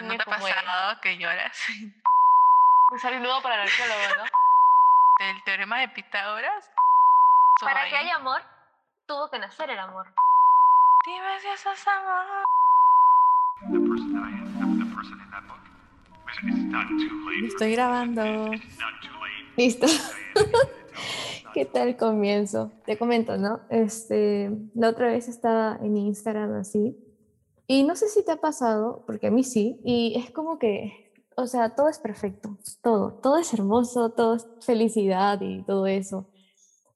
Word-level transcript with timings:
sea, 0.00 0.08
¿no 0.08 0.16
te 0.16 0.22
ha 0.22 0.24
pasado 0.24 1.00
que 1.00 1.18
lloras? 1.18 1.66
Un 2.92 2.98
saludo 2.98 3.40
para 3.42 3.54
el 3.56 3.60
arqueólogo, 3.62 4.00
¿no? 4.18 4.24
El 5.26 5.42
teorema 5.44 5.80
de 5.80 5.88
Pitágoras. 5.90 6.70
Para 7.60 7.88
que 7.88 7.96
haya 7.96 8.16
amor, 8.16 8.42
tuvo 9.06 9.30
que 9.30 9.38
nacer 9.38 9.70
el 9.70 9.78
amor. 9.78 10.12
Dime 11.04 11.40
si 11.40 11.48
eso 11.48 11.70
es 11.70 11.86
amor. 11.86 12.44
Estoy 17.44 17.72
grabando. 17.72 18.50
Listo. 19.56 19.86
¿Qué 21.54 21.64
tal 21.64 21.96
comienzo? 21.96 22.72
Te 22.86 22.96
comento, 22.96 23.36
¿no? 23.36 23.60
Este, 23.68 24.50
la 24.74 24.88
otra 24.88 25.08
vez 25.08 25.28
estaba 25.28 25.76
en 25.80 25.96
Instagram 25.96 26.54
así 26.54 26.96
y 27.70 27.84
no 27.84 27.94
sé 27.94 28.08
si 28.08 28.24
te 28.24 28.32
ha 28.32 28.40
pasado, 28.40 29.04
porque 29.06 29.28
a 29.28 29.30
mí 29.30 29.44
sí, 29.44 29.80
y 29.84 30.18
es 30.18 30.32
como 30.32 30.58
que, 30.58 31.12
o 31.36 31.46
sea, 31.46 31.76
todo 31.76 31.88
es 31.88 32.00
perfecto, 32.00 32.58
todo, 32.82 33.20
todo 33.22 33.36
es 33.36 33.54
hermoso, 33.54 34.10
todo 34.10 34.34
es 34.34 34.48
felicidad 34.60 35.40
y 35.40 35.62
todo 35.62 35.86
eso. 35.86 36.26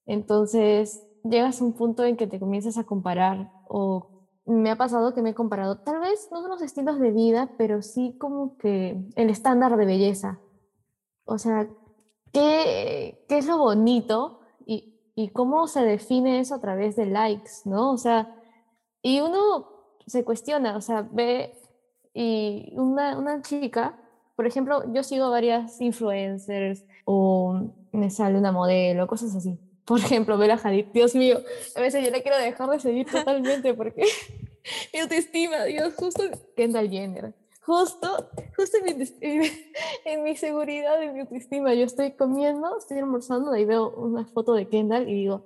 Entonces, 0.05 1.07
llegas 1.23 1.61
a 1.61 1.65
un 1.65 1.75
punto 1.75 2.03
en 2.03 2.17
que 2.17 2.27
te 2.27 2.41
comienzas 2.41 2.77
a 2.77 2.83
comparar 2.83 3.53
o 3.69 4.27
me 4.47 4.69
ha 4.69 4.77
pasado 4.77 5.15
que 5.15 5.23
me 5.23 5.31
he 5.31 5.35
comparado, 5.35 5.79
tal 5.79 6.01
vez 6.01 6.29
no 6.33 6.41
son 6.41 6.51
los 6.51 6.61
estilos 6.61 6.99
de 6.99 7.13
vida, 7.13 7.53
pero 7.57 7.81
sí 7.81 8.17
como 8.19 8.57
que 8.57 9.01
el 9.15 9.31
estándar 9.31 9.77
de 9.77 9.87
belleza. 9.87 10.41
O 11.25 11.39
sea, 11.39 11.69
¿qué, 12.33 13.25
qué 13.29 13.39
es 13.39 13.47
lo 13.47 13.59
bonito 13.59 14.41
y, 14.67 15.01
y, 15.15 15.29
cómo 15.29 15.69
se 15.69 15.85
define 15.85 16.41
eso 16.41 16.57
a 16.57 16.61
través 16.61 16.97
de 16.97 17.07
likes, 17.07 17.63
¿no? 17.65 17.93
O 17.93 17.97
sea, 17.97 18.35
y 19.03 19.21
uno 19.21 19.74
se 20.07 20.25
cuestiona, 20.25 20.77
o 20.77 20.81
sea, 20.81 21.07
ve 21.11 21.55
y 22.13 22.73
una, 22.77 23.19
una 23.19 23.43
chica, 23.43 23.99
por 24.37 24.47
ejemplo, 24.47 24.93
yo 24.93 25.03
sigo 25.03 25.31
varias 25.31 25.81
influencers 25.81 26.85
o 27.05 27.61
me 27.93 28.11
sale 28.11 28.39
una 28.39 28.53
modelo, 28.53 29.07
cosas 29.07 29.35
así. 29.35 29.59
Por 29.85 30.01
ejemplo, 30.01 30.39
Bella 30.39 30.59
Hadid, 30.63 30.87
Dios 30.95 31.15
mío, 31.15 31.41
a 31.77 31.81
veces 31.81 32.05
yo 32.05 32.11
la 32.11 32.21
quiero 32.21 32.39
dejar 32.39 32.71
de 32.71 32.81
seguir 32.81 33.07
totalmente 33.11 33.75
porque 33.75 34.05
mi 34.95 35.01
autoestima, 35.01 35.65
Dios, 35.65 35.95
justo 35.95 36.23
Kendall 36.57 36.89
Jenner, 36.89 37.35
justo, 37.61 38.31
justo 38.57 38.79
en 38.79 38.99
mi, 38.99 39.05
en 40.05 40.23
mi 40.23 40.37
seguridad, 40.37 41.03
en 41.03 41.15
mi 41.15 41.21
autoestima, 41.21 41.75
yo 41.75 41.85
estoy 41.85 42.13
comiendo, 42.13 42.79
estoy 42.79 42.99
almorzando 42.99 43.55
y 43.57 43.65
veo 43.65 43.91
una 43.91 44.25
foto 44.25 44.55
de 44.55 44.69
Kendall 44.69 45.09
y 45.09 45.15
digo, 45.15 45.45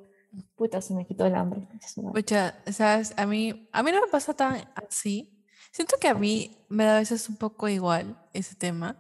puta, 0.57 0.81
se 0.81 0.95
me 0.95 1.07
quitó 1.07 1.27
el 1.27 1.35
hambre. 1.35 1.67
Pucha, 2.13 2.55
sabes, 2.71 3.15
a 3.17 3.27
mí, 3.27 3.69
a 3.73 3.83
mí 3.83 3.93
no 3.93 4.01
me 4.01 4.09
pasa 4.09 4.35
tan 4.35 4.71
así. 4.75 5.45
Siento 5.73 5.97
que 6.01 6.09
a 6.09 6.15
mí 6.15 6.65
me 6.69 6.85
da 6.85 6.97
a 6.97 7.01
veces 7.01 7.29
un 7.29 7.37
poco 7.37 7.69
igual 7.69 8.17
ese 8.33 8.55
tema 8.55 8.99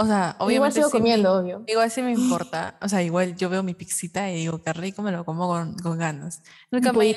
o 0.00 0.06
sea, 0.06 0.36
obviamente. 0.38 0.54
Igual 0.54 0.72
sigo 0.72 0.90
comiendo, 0.90 1.32
obvio. 1.34 1.64
Igual 1.66 1.90
sí 1.90 2.02
me 2.02 2.12
importa. 2.14 2.78
O 2.80 2.88
sea, 2.88 3.02
igual 3.02 3.36
yo 3.36 3.50
veo 3.50 3.64
mi 3.64 3.74
pixita 3.74 4.30
y 4.30 4.36
digo, 4.36 4.62
qué 4.62 4.72
rico, 4.72 5.02
me 5.02 5.10
lo 5.10 5.24
como 5.24 5.48
con, 5.48 5.74
con 5.74 5.98
ganas. 5.98 6.42
Nunca 6.70 6.92
me. 6.92 7.12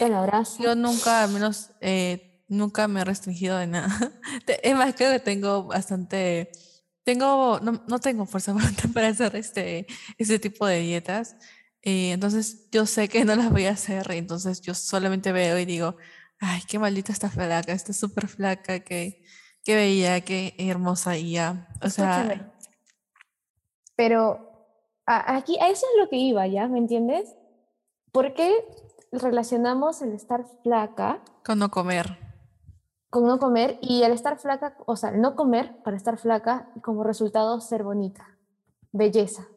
Yo 0.60 0.76
nunca, 0.76 1.24
al 1.24 1.30
menos, 1.30 1.70
eh, 1.80 2.44
nunca 2.48 2.88
me 2.88 3.02
he 3.02 3.06
restringido 3.06 3.58
de 3.58 3.68
nada. 3.68 3.88
Es 4.64 4.76
más, 4.76 4.96
creo 4.96 5.12
que 5.12 5.20
tengo 5.20 5.66
bastante. 5.66 6.52
Tengo. 7.04 7.60
No, 7.62 7.84
no 7.88 8.00
tengo 8.00 8.26
fuerza 8.26 8.56
para 8.96 9.10
hacer 9.10 9.36
este, 9.36 9.86
este 10.18 10.40
tipo 10.40 10.66
de 10.66 10.80
dietas. 10.80 11.36
Eh, 11.84 12.12
entonces, 12.12 12.70
yo 12.72 12.86
sé 12.86 13.10
que 13.10 13.26
no 13.26 13.36
las 13.36 13.52
voy 13.52 13.66
a 13.66 13.72
hacer. 13.72 14.12
Entonces, 14.12 14.62
yo 14.62 14.74
solamente 14.74 15.32
veo 15.32 15.58
y 15.58 15.66
digo, 15.66 15.96
ay, 16.40 16.62
qué 16.68 16.80
maldita 16.80 17.12
esta 17.12 17.30
flaca, 17.30 17.72
está 17.72 17.94
súper 17.94 18.28
flaca, 18.28 18.80
qué, 18.82 19.24
qué 19.64 19.76
bella, 19.76 20.22
qué 20.22 20.56
hermosa 20.58 21.18
y 21.18 21.34
ya. 21.34 21.68
O 21.82 21.90
sea. 21.90 22.54
Pero 23.96 24.52
aquí, 25.06 25.58
a 25.60 25.70
eso 25.70 25.86
es 25.94 26.02
lo 26.04 26.10
que 26.10 26.18
iba, 26.18 26.48
¿ya? 26.48 26.68
¿Me 26.68 26.80
entiendes? 26.80 27.36
¿Por 28.12 28.34
qué 28.34 28.52
relacionamos 29.12 30.02
el 30.02 30.14
estar 30.14 30.46
flaca 30.64 31.24
con 31.46 31.60
no 31.60 31.70
comer? 31.70 32.18
Con 33.10 33.26
no 33.26 33.40
comer 33.40 33.78
y 33.82 34.04
el 34.04 34.14
estar 34.14 34.40
flaca, 34.40 34.78
o 34.86 34.96
sea, 34.96 35.10
el 35.10 35.22
no 35.22 35.36
comer 35.36 35.82
para 35.84 35.98
estar 35.98 36.18
flaca 36.18 36.72
y 36.76 36.80
como 36.80 37.04
resultado 37.04 37.60
ser 37.60 37.84
bonita, 37.84 38.38
belleza. 38.92 39.48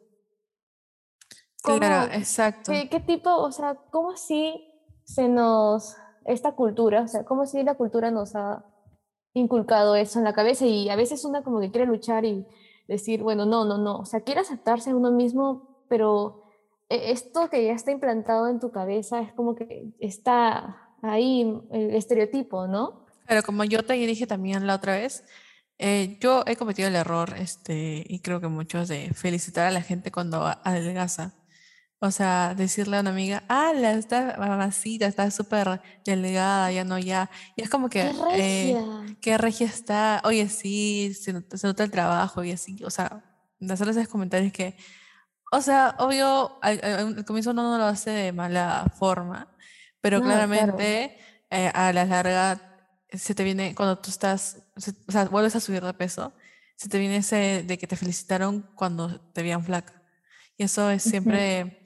Claro, 1.65 2.11
exacto. 2.13 2.71
¿qué, 2.71 2.89
¿Qué 2.89 2.99
tipo, 2.99 3.35
o 3.35 3.51
sea, 3.51 3.75
cómo 3.91 4.11
así 4.11 4.71
se 5.03 5.27
nos, 5.27 5.95
esta 6.25 6.53
cultura, 6.53 7.01
o 7.01 7.07
sea, 7.07 7.23
cómo 7.25 7.45
si 7.45 7.63
la 7.63 7.75
cultura 7.75 8.11
nos 8.11 8.35
ha 8.35 8.65
inculcado 9.33 9.95
eso 9.95 10.19
en 10.19 10.25
la 10.25 10.33
cabeza 10.33 10.65
y 10.65 10.89
a 10.89 10.95
veces 10.95 11.25
una 11.25 11.43
como 11.43 11.59
que 11.59 11.71
quiere 11.71 11.85
luchar 11.85 12.25
y 12.25 12.45
decir, 12.87 13.21
bueno, 13.21 13.45
no, 13.45 13.65
no, 13.65 13.77
no, 13.77 13.99
o 13.99 14.05
sea, 14.05 14.21
quiere 14.21 14.41
aceptarse 14.41 14.91
a 14.91 14.95
uno 14.95 15.11
mismo, 15.11 15.85
pero 15.89 16.43
e, 16.89 17.11
esto 17.11 17.49
que 17.49 17.65
ya 17.65 17.73
está 17.73 17.91
implantado 17.91 18.47
en 18.47 18.59
tu 18.59 18.71
cabeza 18.71 19.21
es 19.21 19.33
como 19.33 19.55
que 19.55 19.93
está 19.99 20.93
ahí 21.01 21.61
el 21.71 21.95
estereotipo, 21.95 22.67
¿no? 22.67 23.05
Pero 23.27 23.43
como 23.43 23.63
yo 23.63 23.83
te 23.83 23.93
dije 23.93 24.27
también 24.27 24.67
la 24.67 24.75
otra 24.75 24.93
vez, 24.93 25.23
eh, 25.77 26.17
yo 26.21 26.43
he 26.47 26.55
cometido 26.55 26.87
el 26.87 26.95
error, 26.95 27.33
este, 27.37 28.03
y 28.07 28.19
creo 28.19 28.39
que 28.39 28.47
muchos, 28.47 28.87
de 28.87 29.11
felicitar 29.13 29.67
a 29.67 29.71
la 29.71 29.81
gente 29.81 30.11
cuando 30.11 30.45
adelgaza. 30.63 31.33
O 31.99 32.11
sea, 32.11 32.53
decirle 32.55 32.97
a 32.97 32.99
una 32.99 33.11
amiga, 33.11 33.43
ah, 33.47 33.71
la 33.73 33.93
está 33.93 34.35
mamacita, 34.37 35.05
está 35.05 35.31
súper 35.31 35.81
delgada, 36.05 36.71
ya 36.71 36.83
no, 36.83 36.99
ya. 36.99 37.29
Y 37.55 37.63
es 37.63 37.69
como 37.69 37.89
que, 37.89 38.01
qué 38.01 38.11
regia, 38.11 38.37
eh, 38.37 39.17
qué 39.21 39.37
regia 39.37 39.67
está, 39.67 40.21
oye, 40.25 40.49
sí, 40.49 41.13
se 41.13 41.33
nota, 41.33 41.83
el 41.83 41.91
trabajo 41.91 42.43
y 42.43 42.51
así. 42.51 42.83
O 42.83 42.89
sea, 42.89 43.23
hacer 43.69 43.89
esos 43.89 44.07
comentarios 44.09 44.51
que, 44.51 44.75
o 45.51 45.61
sea, 45.61 45.95
obvio, 45.99 46.59
al, 46.61 47.23
comienzo 47.25 47.51
uno 47.51 47.63
no 47.63 47.77
lo 47.77 47.85
hace 47.85 48.09
de 48.09 48.31
mala 48.33 48.91
forma, 48.99 49.55
pero 50.01 50.21
claramente 50.21 51.17
eh, 51.49 51.71
a 51.73 51.93
la 51.93 52.05
larga 52.05 52.61
se 53.11 53.33
te 53.33 53.43
viene, 53.43 53.73
cuando 53.73 53.97
tú 53.97 54.09
estás, 54.09 54.63
o 54.75 55.11
sea, 55.11 55.25
vuelves 55.25 55.55
a 55.55 55.59
subir 55.59 55.83
de 55.83 55.93
peso, 55.93 56.33
se 56.75 56.89
te 56.89 56.99
viene 56.99 57.17
ese 57.17 57.63
de 57.63 57.77
que 57.77 57.87
te 57.87 57.95
felicitaron 57.95 58.69
cuando 58.75 59.21
te 59.31 59.41
veían 59.41 59.63
flaca. 59.63 59.93
Y 60.57 60.63
eso 60.63 60.89
es 60.89 61.03
siempre 61.03 61.84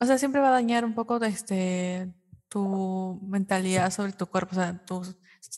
o 0.00 0.06
sea, 0.06 0.18
siempre 0.18 0.40
va 0.40 0.48
a 0.48 0.52
dañar 0.52 0.84
un 0.84 0.94
poco 0.94 1.22
este, 1.24 2.12
tu 2.48 3.20
mentalidad 3.22 3.90
sobre 3.90 4.12
tu 4.12 4.26
cuerpo, 4.26 4.52
o 4.52 4.54
sea, 4.54 4.84
tu, 4.84 5.02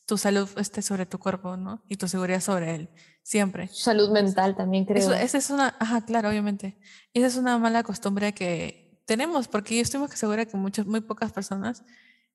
tu 0.06 0.18
salud 0.18 0.48
este, 0.56 0.82
sobre 0.82 1.06
tu 1.06 1.18
cuerpo, 1.18 1.56
¿no? 1.56 1.82
Y 1.88 1.96
tu 1.96 2.08
seguridad 2.08 2.40
sobre 2.40 2.74
él, 2.74 2.90
siempre. 3.22 3.68
Salud 3.68 4.10
mental 4.10 4.56
también 4.56 4.84
creo. 4.84 5.12
esa 5.12 5.38
es 5.38 5.50
una, 5.50 5.76
ajá, 5.78 6.04
claro, 6.04 6.30
obviamente. 6.30 6.78
Esa 7.14 7.26
es 7.26 7.36
una 7.36 7.58
mala 7.58 7.82
costumbre 7.82 8.32
que 8.32 9.02
tenemos, 9.06 9.48
porque 9.48 9.76
yo 9.76 9.82
estoy 9.82 10.00
muy 10.00 10.08
segura 10.08 10.46
que 10.46 10.56
muchas, 10.56 10.86
muy 10.86 11.00
pocas 11.00 11.32
personas, 11.32 11.84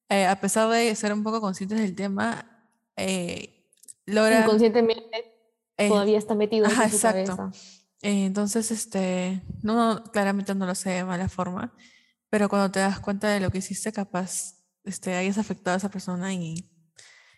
eh, 0.09 0.25
a 0.25 0.39
pesar 0.39 0.69
de 0.69 0.93
ser 0.95 1.13
un 1.13 1.23
poco 1.23 1.41
conscientes 1.41 1.79
del 1.79 1.95
tema, 1.95 2.45
eh, 2.95 3.65
logran... 4.05 4.43
Inconscientemente 4.43 5.35
eh, 5.77 5.89
todavía 5.89 6.17
está 6.17 6.35
metido 6.35 6.65
en 6.65 6.71
su 6.71 6.81
exacto. 6.81 7.35
cabeza. 7.35 7.59
entonces, 8.01 8.71
este, 8.71 9.41
no, 9.63 10.03
claramente 10.11 10.53
no 10.53 10.65
lo 10.65 10.75
sé 10.75 10.91
de 10.91 11.03
mala 11.03 11.27
forma, 11.27 11.73
pero 12.35 12.49
cuando 12.49 12.69
te 12.69 12.81
das 12.81 12.99
cuenta 12.99 13.29
de 13.29 13.39
lo 13.39 13.49
que 13.49 13.59
hiciste, 13.59 13.93
capaz 13.93 14.61
este, 14.83 15.15
hayas 15.15 15.37
afectado 15.37 15.75
a 15.75 15.77
esa 15.77 15.87
persona 15.87 16.33
y, 16.33 16.69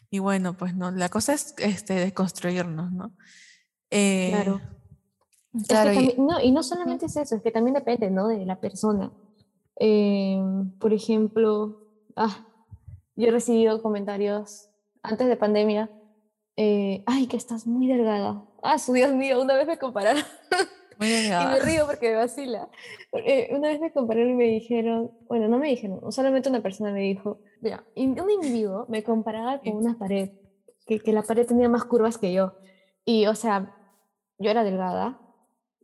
y 0.09 0.18
bueno, 0.18 0.58
pues 0.58 0.75
no, 0.75 0.90
la 0.90 1.08
cosa 1.09 1.35
es 1.35 1.53
este, 1.59 1.94
desconstruirnos, 1.94 2.91
¿no? 2.91 3.13
Eh, 3.91 4.31
claro. 4.31 4.59
claro 5.68 5.94
y... 5.94 6.16
no, 6.18 6.41
y 6.41 6.50
no 6.50 6.63
solamente 6.63 7.06
es 7.06 7.16
eso, 7.16 7.36
es 7.36 7.44
que 7.44 7.52
también 7.52 7.75
depende, 7.75 8.09
¿no? 8.09 8.28
De 8.28 8.44
la 8.44 8.59
persona. 8.59 9.12
Eh, 9.80 10.41
por 10.80 10.91
ejemplo, 10.91 11.91
ah, 12.16 12.47
yo 13.16 13.28
he 13.28 13.31
recibido 13.31 13.84
comentarios 13.84 14.72
antes 15.03 15.28
de 15.28 15.38
pandemia, 15.38 15.91
eh, 16.56 17.03
ay, 17.06 17.28
que 17.28 17.38
estás 17.38 17.68
muy 17.68 17.86
delgada. 17.86 18.44
Ah, 18.63 18.80
su 18.80 18.94
Dios 18.94 19.13
mío, 19.13 19.44
una 19.44 19.54
vez 19.54 19.68
me 19.68 19.77
compararon 19.77 20.24
y 21.00 21.46
me 21.46 21.60
río 21.60 21.86
porque 21.86 22.10
me 22.10 22.16
vacila. 22.16 22.70
Una 23.52 23.70
vez 23.70 23.80
me 23.80 23.92
compararon 23.92 24.32
y 24.32 24.36
me 24.36 24.46
dijeron, 24.46 25.12
bueno, 25.28 25.48
no 25.48 25.58
me 25.58 25.70
dijeron, 25.70 26.12
solamente 26.12 26.50
una 26.50 26.62
persona 26.62 26.92
me 26.92 27.02
dijo, 27.02 27.40
mira, 27.62 27.84
un 27.96 28.30
individuo 28.30 28.86
me 28.90 29.04
comparaba 29.04 29.60
con 29.60 29.76
una 29.76 29.98
pared, 29.98 30.32
que, 30.86 31.00
que 31.00 31.14
la 31.14 31.24
pared 31.24 31.46
tenía 31.46 31.70
más 31.70 31.86
curvas 31.86 32.18
que 32.18 32.34
yo. 32.34 32.54
Y, 33.06 33.28
o 33.28 33.36
sea, 33.36 33.76
yo 34.38 34.50
era 34.50 34.64
delgada 34.64 35.20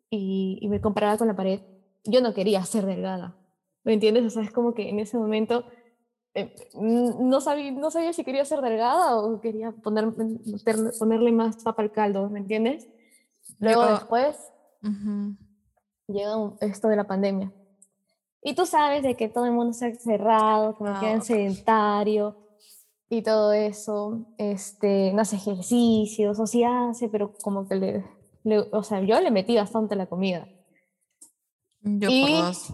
y, 0.09 0.59
y 0.61 0.67
me 0.67 0.81
comparaba 0.81 1.17
con 1.17 1.27
la 1.27 1.35
pared. 1.35 1.61
Yo 2.03 2.21
no 2.21 2.33
quería 2.33 2.63
ser 2.65 2.85
delgada. 2.85 3.37
¿Me 3.83 3.93
entiendes? 3.93 4.25
O 4.25 4.29
sea, 4.29 4.43
es 4.43 4.51
como 4.51 4.73
que 4.73 4.89
en 4.89 4.99
ese 4.99 5.17
momento 5.17 5.65
eh, 6.35 6.55
no, 6.73 7.41
sabía, 7.41 7.71
no 7.71 7.91
sabía 7.91 8.11
si 8.11 8.23
quería 8.23 8.43
ser 8.43 8.61
delgada 8.61 9.17
o 9.17 9.39
quería 9.39 9.71
poner, 9.71 10.07
ponerle 10.97 11.31
más 11.31 11.63
papa 11.63 11.83
al 11.83 11.91
caldo, 11.91 12.27
¿me 12.29 12.39
entiendes? 12.39 12.87
Luego 13.59 13.85
después 13.85 14.52
llega 16.07 16.35
esto 16.61 16.87
de 16.89 16.95
la 16.95 17.05
pandemia. 17.07 17.51
Y 18.41 18.55
tú 18.55 18.65
sabes 18.65 19.03
de 19.03 19.15
que 19.15 19.29
todo 19.29 19.45
el 19.45 19.53
mundo 19.53 19.71
ha 19.71 19.95
cerrado, 19.95 20.77
que 20.77 20.83
quedan 20.99 21.21
sedentario. 21.21 22.37
y 23.09 23.21
todo 23.21 23.53
eso, 23.53 24.25
este, 24.39 25.13
no 25.13 25.21
hace 25.21 25.35
ejercicios, 25.35 26.39
o 26.39 26.47
sí 26.47 26.63
hace, 26.63 27.09
pero 27.09 27.31
como 27.43 27.67
que 27.67 27.75
le, 27.75 28.03
le- 28.43 28.65
o 28.71 28.81
sea, 28.81 29.01
yo 29.01 29.21
le 29.21 29.29
metí 29.29 29.55
bastante 29.55 29.95
la 29.95 30.07
comida. 30.07 30.47
Yo 31.83 32.09
Y- 32.09 32.21
por 32.21 32.45
dos. 32.45 32.73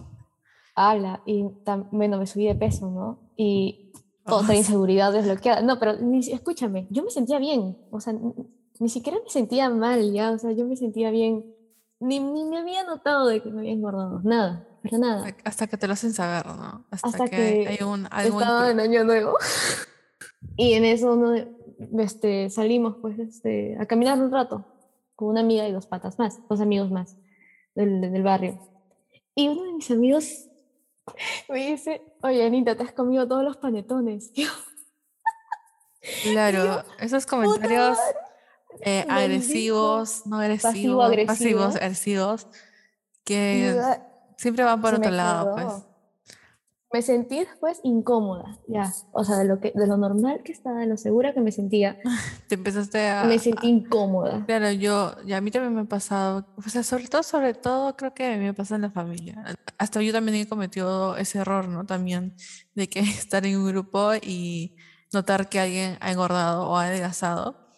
Habla, 0.74 1.22
y 1.26 1.42
tam- 1.64 1.88
bueno, 1.90 2.16
me 2.16 2.26
subí 2.26 2.46
de 2.46 2.54
peso, 2.54 2.90
¿no? 2.90 3.18
Y 3.36 3.92
otra 4.24 4.54
Oh, 4.54 4.56
inseguridad 4.56 5.12
desbloqueada. 5.12 5.60
No, 5.60 5.78
pero 5.78 5.92
escúchame, 5.92 6.86
yo 6.90 7.02
me 7.02 7.10
sentía 7.10 7.38
bien, 7.38 7.76
o 7.90 8.00
sea, 8.00 8.14
ni 8.78 8.88
siquiera 8.88 9.18
me 9.22 9.28
sentía 9.28 9.68
mal, 9.68 10.10
ya, 10.10 10.30
o 10.30 10.38
sea, 10.38 10.52
yo 10.52 10.64
me 10.64 10.76
sentía 10.76 11.10
bien. 11.10 11.44
Ni, 12.00 12.18
ni 12.18 12.44
me 12.44 12.58
había 12.58 12.82
notado 12.84 13.26
de 13.28 13.42
que 13.42 13.50
me 13.50 13.60
había 13.60 13.72
engordado, 13.72 14.20
nada, 14.24 14.66
pero 14.82 14.98
nada. 14.98 15.26
hasta- 15.44 15.66
que 15.66 15.76
te 15.76 15.86
lo 15.86 15.92
hacen 15.92 16.12
saber, 16.14 16.46
¿no? 16.46 16.86
Hasta, 16.90 17.08
Hasta 17.08 17.24
que, 17.24 17.36
que 17.36 17.68
hay 17.68 17.86
un 17.86 18.08
algo 18.10 18.40
Estaba 18.40 18.70
en 18.70 18.80
Año 18.80 19.04
Nuevo. 19.04 19.36
Y 20.56 20.72
en 20.74 20.84
eso 20.86 21.12
uno 21.12 21.34
este, 21.98 22.48
salimos 22.50 22.96
pues 23.02 23.18
este, 23.18 23.76
a 23.78 23.84
caminar 23.86 24.18
un 24.18 24.30
rato 24.32 24.64
con 25.14 25.28
una 25.28 25.40
amiga 25.40 25.68
y 25.68 25.72
dos 25.72 25.86
patas 25.86 26.18
más, 26.18 26.40
dos 26.48 26.60
amigos 26.62 26.90
más 26.90 27.16
del, 27.74 28.00
del 28.00 28.22
barrio. 28.22 28.58
Y 29.34 29.48
uno 29.48 29.64
de 29.64 29.72
mis 29.74 29.90
amigos 29.90 30.46
me 31.50 31.66
dice, 31.72 32.02
oye 32.22 32.44
Anita, 32.44 32.74
te 32.76 32.82
has 32.84 32.92
comido 32.92 33.28
todos 33.28 33.44
los 33.44 33.58
panetones. 33.58 34.32
Claro, 36.22 36.82
esos 36.98 37.26
comentarios 37.26 37.98
eh, 38.82 39.04
agresivos, 39.08 40.26
no 40.26 40.36
agresivos, 40.36 40.72
pasivo-agresivo. 40.72 41.26
pasivos, 41.26 41.76
agresivos, 41.76 42.46
que 43.24 43.74
yo, 43.76 43.82
siempre 44.36 44.64
van 44.64 44.80
por 44.80 44.94
otro 44.94 45.10
lado, 45.10 45.54
pues. 45.54 45.66
quedó. 45.66 45.90
Me 46.92 47.02
sentí 47.02 47.38
después 47.38 47.80
incómoda, 47.84 48.58
ya. 48.66 48.92
O 49.12 49.22
sea, 49.22 49.36
de 49.36 49.44
lo, 49.44 49.60
que, 49.60 49.70
de 49.72 49.86
lo 49.86 49.96
normal 49.96 50.42
que 50.42 50.50
estaba, 50.50 50.80
de 50.80 50.86
lo 50.86 50.96
segura 50.96 51.32
que 51.32 51.40
me 51.40 51.52
sentía, 51.52 52.00
Te 52.48 52.56
empezaste 52.56 53.08
a... 53.08 53.24
me 53.24 53.38
sentí 53.38 53.68
incómoda. 53.68 54.44
Claro, 54.44 54.72
yo, 54.72 55.14
y 55.24 55.32
a 55.32 55.40
mí 55.40 55.52
también 55.52 55.72
me 55.72 55.82
ha 55.82 55.84
pasado, 55.84 56.46
o 56.56 56.62
sea, 56.68 56.82
sobre 56.82 57.06
todo, 57.06 57.22
sobre 57.22 57.54
todo, 57.54 57.96
creo 57.96 58.12
que 58.12 58.36
me 58.38 58.54
pasa 58.54 58.74
en 58.74 58.82
la 58.82 58.90
familia. 58.90 59.44
Hasta 59.78 60.02
yo 60.02 60.12
también 60.12 60.38
he 60.38 60.48
cometido 60.48 61.16
ese 61.16 61.38
error, 61.38 61.68
¿no? 61.68 61.86
También 61.86 62.34
de 62.74 62.88
que 62.88 62.98
estar 63.00 63.46
en 63.46 63.56
un 63.56 63.68
grupo 63.68 64.14
y 64.14 64.76
notar 65.12 65.48
que 65.48 65.60
alguien 65.60 65.96
ha 66.00 66.10
engordado 66.10 66.68
o 66.68 66.76
ha 66.76 66.86
adelgazado 66.86 67.69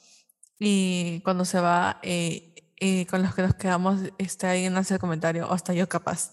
y 0.65 1.21
cuando 1.23 1.45
se 1.45 1.61
va, 1.61 1.99
eh, 2.03 2.55
eh, 2.77 3.07
con 3.07 3.23
los 3.23 3.35
que 3.35 3.43
nos 3.43 3.55
quedamos, 3.55 4.01
este, 4.19 4.47
alguien 4.47 4.77
hace 4.77 4.95
el 4.95 5.01
comentario, 5.01 5.49
o 5.49 5.53
hasta 5.53 5.73
yo 5.75 5.89
capaz, 5.89 6.33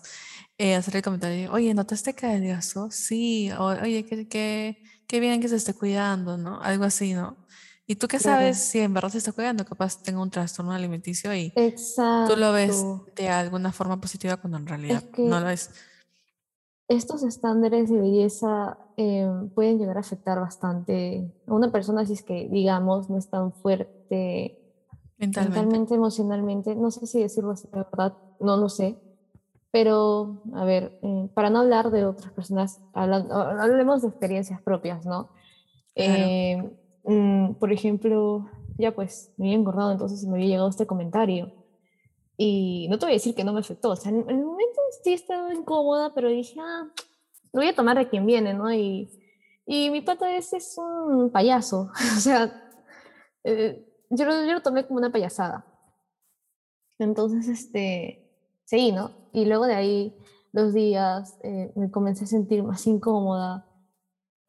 eh, 0.57 0.75
hacer 0.75 0.97
el 0.97 1.01
comentario, 1.03 1.51
oye, 1.53 1.73
¿notaste 1.73 2.13
que 2.13 2.25
adelgazó? 2.27 2.89
Sí, 2.91 3.51
o, 3.51 3.65
oye, 3.67 4.05
qué, 4.05 4.27
qué, 4.27 4.81
qué 5.07 5.19
bien 5.19 5.41
que 5.41 5.47
se 5.49 5.55
esté 5.57 5.73
cuidando, 5.73 6.37
¿no? 6.37 6.61
Algo 6.61 6.83
así, 6.85 7.13
¿no? 7.13 7.37
¿Y 7.87 7.95
tú 7.95 8.07
qué 8.07 8.19
Claro. 8.19 8.39
sabes 8.41 8.57
si 8.69 8.79
en 8.79 8.93
verdad 8.93 9.09
se 9.09 9.17
está 9.19 9.31
cuidando? 9.31 9.65
Capaz 9.65 10.01
tenga 10.03 10.21
un 10.21 10.29
trastorno 10.29 10.71
alimenticio 10.73 11.33
y 11.35 11.51
Exacto. 11.55 12.35
tú 12.35 12.39
lo 12.39 12.51
ves 12.51 12.83
de 13.15 13.29
alguna 13.29 13.71
forma 13.71 13.99
positiva 13.99 14.37
cuando 14.37 14.57
en 14.59 14.67
realidad 14.67 15.03
que- 15.11 15.23
no 15.23 15.39
lo 15.39 15.49
es. 15.49 15.71
Estos 16.89 17.23
estándares 17.23 17.89
de 17.89 17.99
belleza 17.99 18.77
eh, 18.97 19.27
pueden 19.55 19.79
llegar 19.79 19.97
a 19.97 20.01
afectar 20.01 20.39
bastante 20.41 21.25
a 21.47 21.53
una 21.55 21.71
persona 21.71 22.05
si 22.05 22.13
es 22.13 22.23
que, 22.23 22.49
digamos, 22.51 23.09
no 23.09 23.17
es 23.19 23.29
tan 23.29 23.53
fuerte 23.53 24.55
Mentalmente. 25.17 25.77
mentalmente, 25.77 25.95
emocionalmente. 25.95 26.75
No 26.75 26.91
sé 26.91 27.07
si 27.07 27.21
decirlo 27.21 27.51
así, 27.51 27.67
de 27.71 27.83
verdad, 27.91 28.15
no 28.39 28.57
lo 28.57 28.69
sé. 28.69 28.99
Pero, 29.71 30.35
a 30.53 30.65
ver, 30.65 30.93
eh, 31.01 31.29
para 31.33 31.49
no 31.51 31.59
hablar 31.59 31.91
de 31.91 32.05
otras 32.05 32.33
personas, 32.33 32.81
hablan- 32.93 33.31
ha- 33.31 33.63
hablemos 33.63 34.01
de 34.01 34.09
experiencias 34.09 34.61
propias, 34.63 35.05
¿no? 35.05 35.29
Claro. 36.01 36.35
Eh, 36.35 36.57
mm, 37.03 37.53
por 37.55 37.71
ejemplo, 37.73 38.47
ya 38.77 38.91
pues 38.93 39.31
me 39.37 39.47
había 39.47 39.57
engordado, 39.59 39.91
entonces 39.93 40.23
me 40.27 40.35
había 40.37 40.47
llegado 40.49 40.69
este 40.69 40.85
comentario. 40.87 41.51
Y 42.41 42.87
no 42.89 42.97
te 42.97 43.05
voy 43.05 43.11
a 43.11 43.17
decir 43.17 43.35
que 43.35 43.43
no 43.43 43.51
me 43.51 43.59
afectó. 43.59 43.89
O 43.89 43.95
sea, 43.97 44.13
en, 44.13 44.19
el 44.29 44.37
momento 44.37 44.79
sí 45.03 45.11
estaba 45.11 45.53
incómoda, 45.53 46.13
pero 46.13 46.29
dije, 46.29 46.57
ah, 46.57 46.89
lo 47.51 47.59
voy 47.59 47.67
a 47.67 47.75
tomar 47.75 47.97
de 47.97 48.07
quien 48.07 48.25
viene, 48.25 48.53
¿no? 48.53 48.73
Y, 48.73 49.09
y 49.65 49.89
mi 49.89 49.99
pata 49.99 50.33
ese 50.33 50.55
es 50.55 50.77
un 50.77 51.31
payaso. 51.31 51.91
o 52.17 52.19
sea, 52.21 52.71
eh, 53.43 53.85
yo, 54.09 54.23
lo, 54.23 54.45
yo 54.45 54.53
lo 54.53 54.61
tomé 54.61 54.87
como 54.87 54.99
una 54.99 55.11
payasada. 55.11 55.65
Entonces, 56.97 57.49
este, 57.49 58.31
seguí, 58.63 58.93
¿no? 58.93 59.11
Y 59.33 59.43
luego 59.43 59.65
de 59.67 59.75
ahí, 59.75 60.17
dos 60.53 60.73
días, 60.73 61.37
eh, 61.43 61.73
me 61.75 61.91
comencé 61.91 62.23
a 62.23 62.27
sentir 62.27 62.63
más 62.63 62.87
incómoda. 62.87 63.68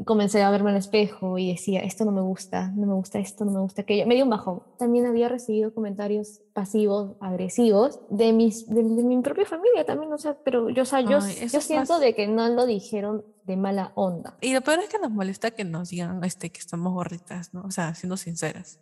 Y 0.01 0.05
comencé 0.05 0.43
a 0.43 0.51
verme 0.51 0.71
al 0.71 0.79
espejo 0.79 1.37
y 1.37 1.53
decía, 1.53 1.81
esto 1.81 2.07
no 2.07 2.11
me 2.11 2.23
gusta, 2.23 2.69
no 2.75 2.87
me 2.87 2.95
gusta 2.95 3.19
esto, 3.19 3.45
no 3.45 3.51
me 3.53 3.61
gusta 3.61 3.83
aquello. 3.83 4.07
Me 4.07 4.15
dio 4.15 4.25
un 4.25 4.31
bajón. 4.31 4.63
También 4.79 5.05
había 5.05 5.29
recibido 5.29 5.75
comentarios 5.75 6.41
pasivos, 6.55 7.17
agresivos, 7.21 8.01
de, 8.09 8.33
mis, 8.33 8.67
de, 8.67 8.83
de 8.83 9.03
mi 9.03 9.21
propia 9.21 9.45
familia 9.45 9.85
también, 9.85 10.11
o 10.11 10.17
sea, 10.17 10.39
pero 10.43 10.71
yo, 10.71 10.85
o 10.85 10.87
sea, 10.87 11.03
yo, 11.03 11.19
Ay, 11.21 11.35
yo 11.51 11.59
es 11.59 11.65
siento 11.65 11.93
más- 11.93 12.01
de 12.01 12.15
que 12.15 12.27
no 12.27 12.49
lo 12.49 12.65
dijeron 12.65 13.27
de 13.45 13.59
mala 13.59 13.93
onda. 13.95 14.39
Y 14.41 14.55
lo 14.55 14.63
peor 14.63 14.79
es 14.79 14.89
que 14.89 14.99
nos 14.99 15.11
molesta 15.11 15.51
que 15.51 15.65
nos 15.65 15.91
digan 15.91 16.25
este, 16.25 16.49
que 16.51 16.61
estamos 16.61 16.95
gorditas, 16.95 17.53
¿no? 17.53 17.61
O 17.65 17.71
sea, 17.71 17.95
siendo 17.95 18.17
sinceras. 18.17 18.81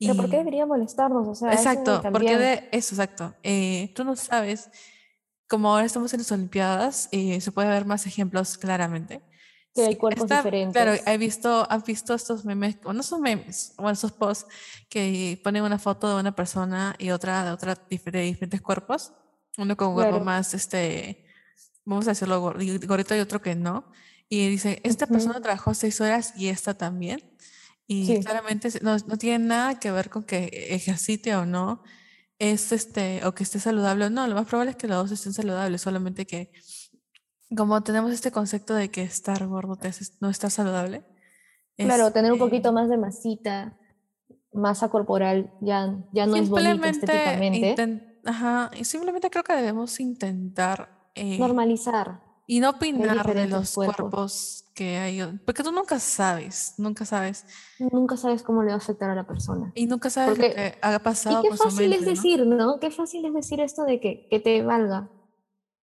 Pero 0.00 0.16
¿por 0.16 0.30
qué 0.30 0.34
Y- 0.34 0.38
debería 0.40 0.66
molestarnos? 0.66 1.28
O 1.28 1.34
sea, 1.36 1.52
Exacto, 1.52 2.02
porque 2.10 2.36
de 2.36 2.68
eso, 2.72 2.96
exacto. 2.96 3.34
Eh, 3.44 3.92
tú 3.94 4.02
no 4.02 4.16
sabes, 4.16 4.68
como 5.48 5.70
ahora 5.70 5.86
estamos 5.86 6.12
en 6.12 6.18
las 6.20 6.32
Olimpiadas, 6.32 7.08
eh, 7.12 7.40
se 7.40 7.52
puede 7.52 7.68
ver 7.68 7.84
más 7.84 8.04
ejemplos 8.06 8.58
claramente. 8.58 9.20
Que 9.74 9.82
hay 9.82 9.96
cuerpos 9.96 10.24
está- 10.24 10.42
Claro, 10.42 10.56
diferentes. 10.66 11.06
he 11.06 11.18
visto, 11.18 11.66
has 11.70 11.84
visto 11.84 12.14
estos 12.14 12.44
memes, 12.44 12.76
o 12.84 12.92
no 12.92 13.02
son 13.02 13.20
memes, 13.22 13.72
bueno, 13.76 13.92
esos 13.92 14.10
posts 14.12 14.46
que 14.88 15.40
ponen 15.44 15.62
una 15.62 15.78
foto 15.78 16.08
de 16.14 16.20
una 16.20 16.34
persona 16.34 16.96
y 16.98 17.10
otra 17.10 17.44
de 17.44 17.50
otra 17.52 17.74
de 17.88 18.20
diferentes 18.22 18.60
cuerpos, 18.60 19.12
uno 19.58 19.76
con 19.76 19.88
un 19.88 19.94
cuerpo 19.94 20.10
Claro. 20.12 20.24
más, 20.24 20.54
este, 20.54 21.24
vamos 21.84 22.06
a 22.08 22.10
decirlo 22.10 22.40
gor- 22.42 22.60
y- 22.62 22.84
gordito 22.86 23.14
y 23.14 23.20
otro 23.20 23.40
que 23.40 23.54
no. 23.54 23.90
Y 24.28 24.48
dice, 24.48 24.80
esta 24.84 25.04
Ujú. 25.06 25.14
persona 25.14 25.40
trabajó 25.40 25.74
seis 25.74 26.00
horas 26.00 26.32
y 26.36 26.48
esta 26.48 26.74
también. 26.74 27.20
Y 27.86 28.06
Sí. 28.06 28.20
claramente 28.24 28.68
no, 28.82 28.96
no 28.98 29.16
tiene 29.18 29.44
nada 29.44 29.78
que 29.80 29.90
ver 29.90 30.10
con 30.10 30.22
que 30.24 30.50
ejercite 30.70 31.34
o 31.34 31.44
no, 31.46 31.82
es 32.38 32.70
este, 32.72 33.24
o 33.26 33.34
que 33.34 33.42
esté 33.42 33.58
saludable 33.60 34.06
o 34.06 34.10
no. 34.10 34.26
Lo 34.28 34.34
más 34.36 34.46
probable 34.46 34.70
es 34.70 34.76
que 34.76 34.86
los 34.88 34.96
dos 34.98 35.10
estén 35.18 35.32
saludables, 35.32 35.82
solamente 35.82 36.26
que 36.26 36.52
como 37.56 37.82
tenemos 37.82 38.12
este 38.12 38.30
concepto 38.30 38.74
de 38.74 38.90
que 38.90 39.02
estar 39.02 39.46
gordo 39.46 39.76
te 39.76 39.88
hace 39.88 40.04
no 40.20 40.30
estar 40.30 40.50
saludable. 40.50 41.04
Claro, 41.76 42.12
tener 42.12 42.30
un 42.32 42.36
este, 42.38 42.46
poquito 42.46 42.72
más 42.72 42.88
de 42.90 42.98
masita, 42.98 43.76
masa 44.52 44.88
corporal, 44.90 45.52
ya, 45.60 45.96
ya 46.12 46.26
no 46.26 46.36
es 46.36 46.48
bonito 46.48 46.84
estéticamente. 46.84 48.18
ajá, 48.24 48.70
y 48.78 48.84
simplemente 48.84 49.30
creo 49.30 49.44
que 49.44 49.54
debemos 49.54 49.98
intentar 50.00 51.10
eh, 51.14 51.38
Normalizar. 51.38 52.20
y 52.46 52.60
no 52.60 52.70
opinar 52.70 53.32
de 53.34 53.48
los 53.48 53.74
cuerpos. 53.74 53.96
cuerpos 53.96 54.64
que 54.74 54.98
hay, 54.98 55.22
porque 55.46 55.62
tú 55.62 55.72
nunca 55.72 55.98
sabes, 55.98 56.74
nunca 56.78 57.04
sabes, 57.04 57.46
Nunca 57.78 58.16
sabes 58.16 58.42
cómo 58.42 58.62
le 58.62 58.68
va 58.68 58.74
a 58.74 58.78
afectar 58.78 59.08
a 59.10 59.14
la 59.14 59.26
persona. 59.26 59.72
y 59.74 59.86
nunca 59.86 60.10
sabes 60.10 60.36
lo 60.38 60.44
Porque- 60.44 60.54
que 60.54 60.78
ha 60.82 60.94
Y 60.94 60.98
pasado 60.98 61.42
qué 61.42 61.48
por 61.48 61.56
su 61.58 61.64
fácil 61.64 61.92
es 61.92 62.00
mente, 62.00 62.04
¿no? 62.04 62.10
decir, 62.10 62.46
¿no? 62.46 62.78
Qué 62.80 62.90
fácil 62.90 63.24
es 63.24 63.32
decir 63.34 63.60
esto 63.60 63.84
de 63.84 64.00
que, 64.00 64.26
que 64.28 64.38
te 64.40 64.62
valga, 64.62 65.08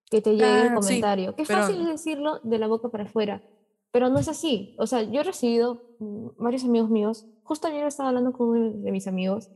que 0.10 0.22
te 0.22 0.32
llegue 0.32 0.62
el 0.62 0.70
sí, 0.70 0.74
comentario. 0.76 1.36
Qué 1.36 1.44
pero- 1.48 1.60
fácil 1.62 1.82
es 1.82 1.88
decirlo 1.88 2.40
de 2.44 2.58
la 2.60 2.68
boca 2.68 2.90
para 2.90 3.04
afuera. 3.06 3.44
Pero 3.92 4.10
no 4.10 4.20
es 4.20 4.28
así. 4.28 4.76
O 4.80 4.86
sea, 4.88 5.02
yo 5.04 5.22
he 5.22 5.24
recibido 5.24 5.82
mm, 6.00 6.28
varios 6.38 6.64
amigos 6.64 6.90
míos. 6.90 7.26
Justo 7.44 7.68
ayer 7.68 7.86
estaba 7.86 8.10
hablando 8.10 8.34
con 8.34 8.50
uno 8.50 8.72
de 8.72 8.92
mis 8.92 9.08
amigos 9.08 9.50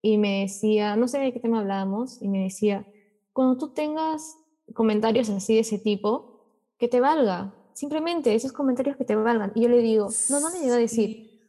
y 0.00 0.16
me 0.18 0.42
decía, 0.42 0.94
no 0.96 1.08
sé 1.08 1.18
de 1.18 1.32
qué 1.32 1.40
tema 1.40 1.58
hablábamos, 1.58 2.22
y 2.22 2.28
me 2.28 2.44
decía, 2.44 2.86
cuando 3.32 3.56
tú 3.58 3.72
tengas 3.74 4.36
comentarios 4.74 5.28
así 5.28 5.54
de 5.54 5.60
ese 5.60 5.78
tipo, 5.78 6.44
que 6.78 6.86
te 6.88 7.00
valga. 7.00 7.54
Simplemente 7.72 8.34
esos 8.34 8.52
comentarios 8.52 8.96
que 8.96 9.04
te 9.04 9.16
valgan. 9.16 9.50
Y 9.56 9.62
yo 9.62 9.68
le 9.68 9.78
digo, 9.78 10.08
no, 10.30 10.40
no 10.40 10.50
le 10.50 10.60
llegué 10.60 10.72
a 10.72 10.76
decir, 10.76 11.08
Sí. 11.10 11.40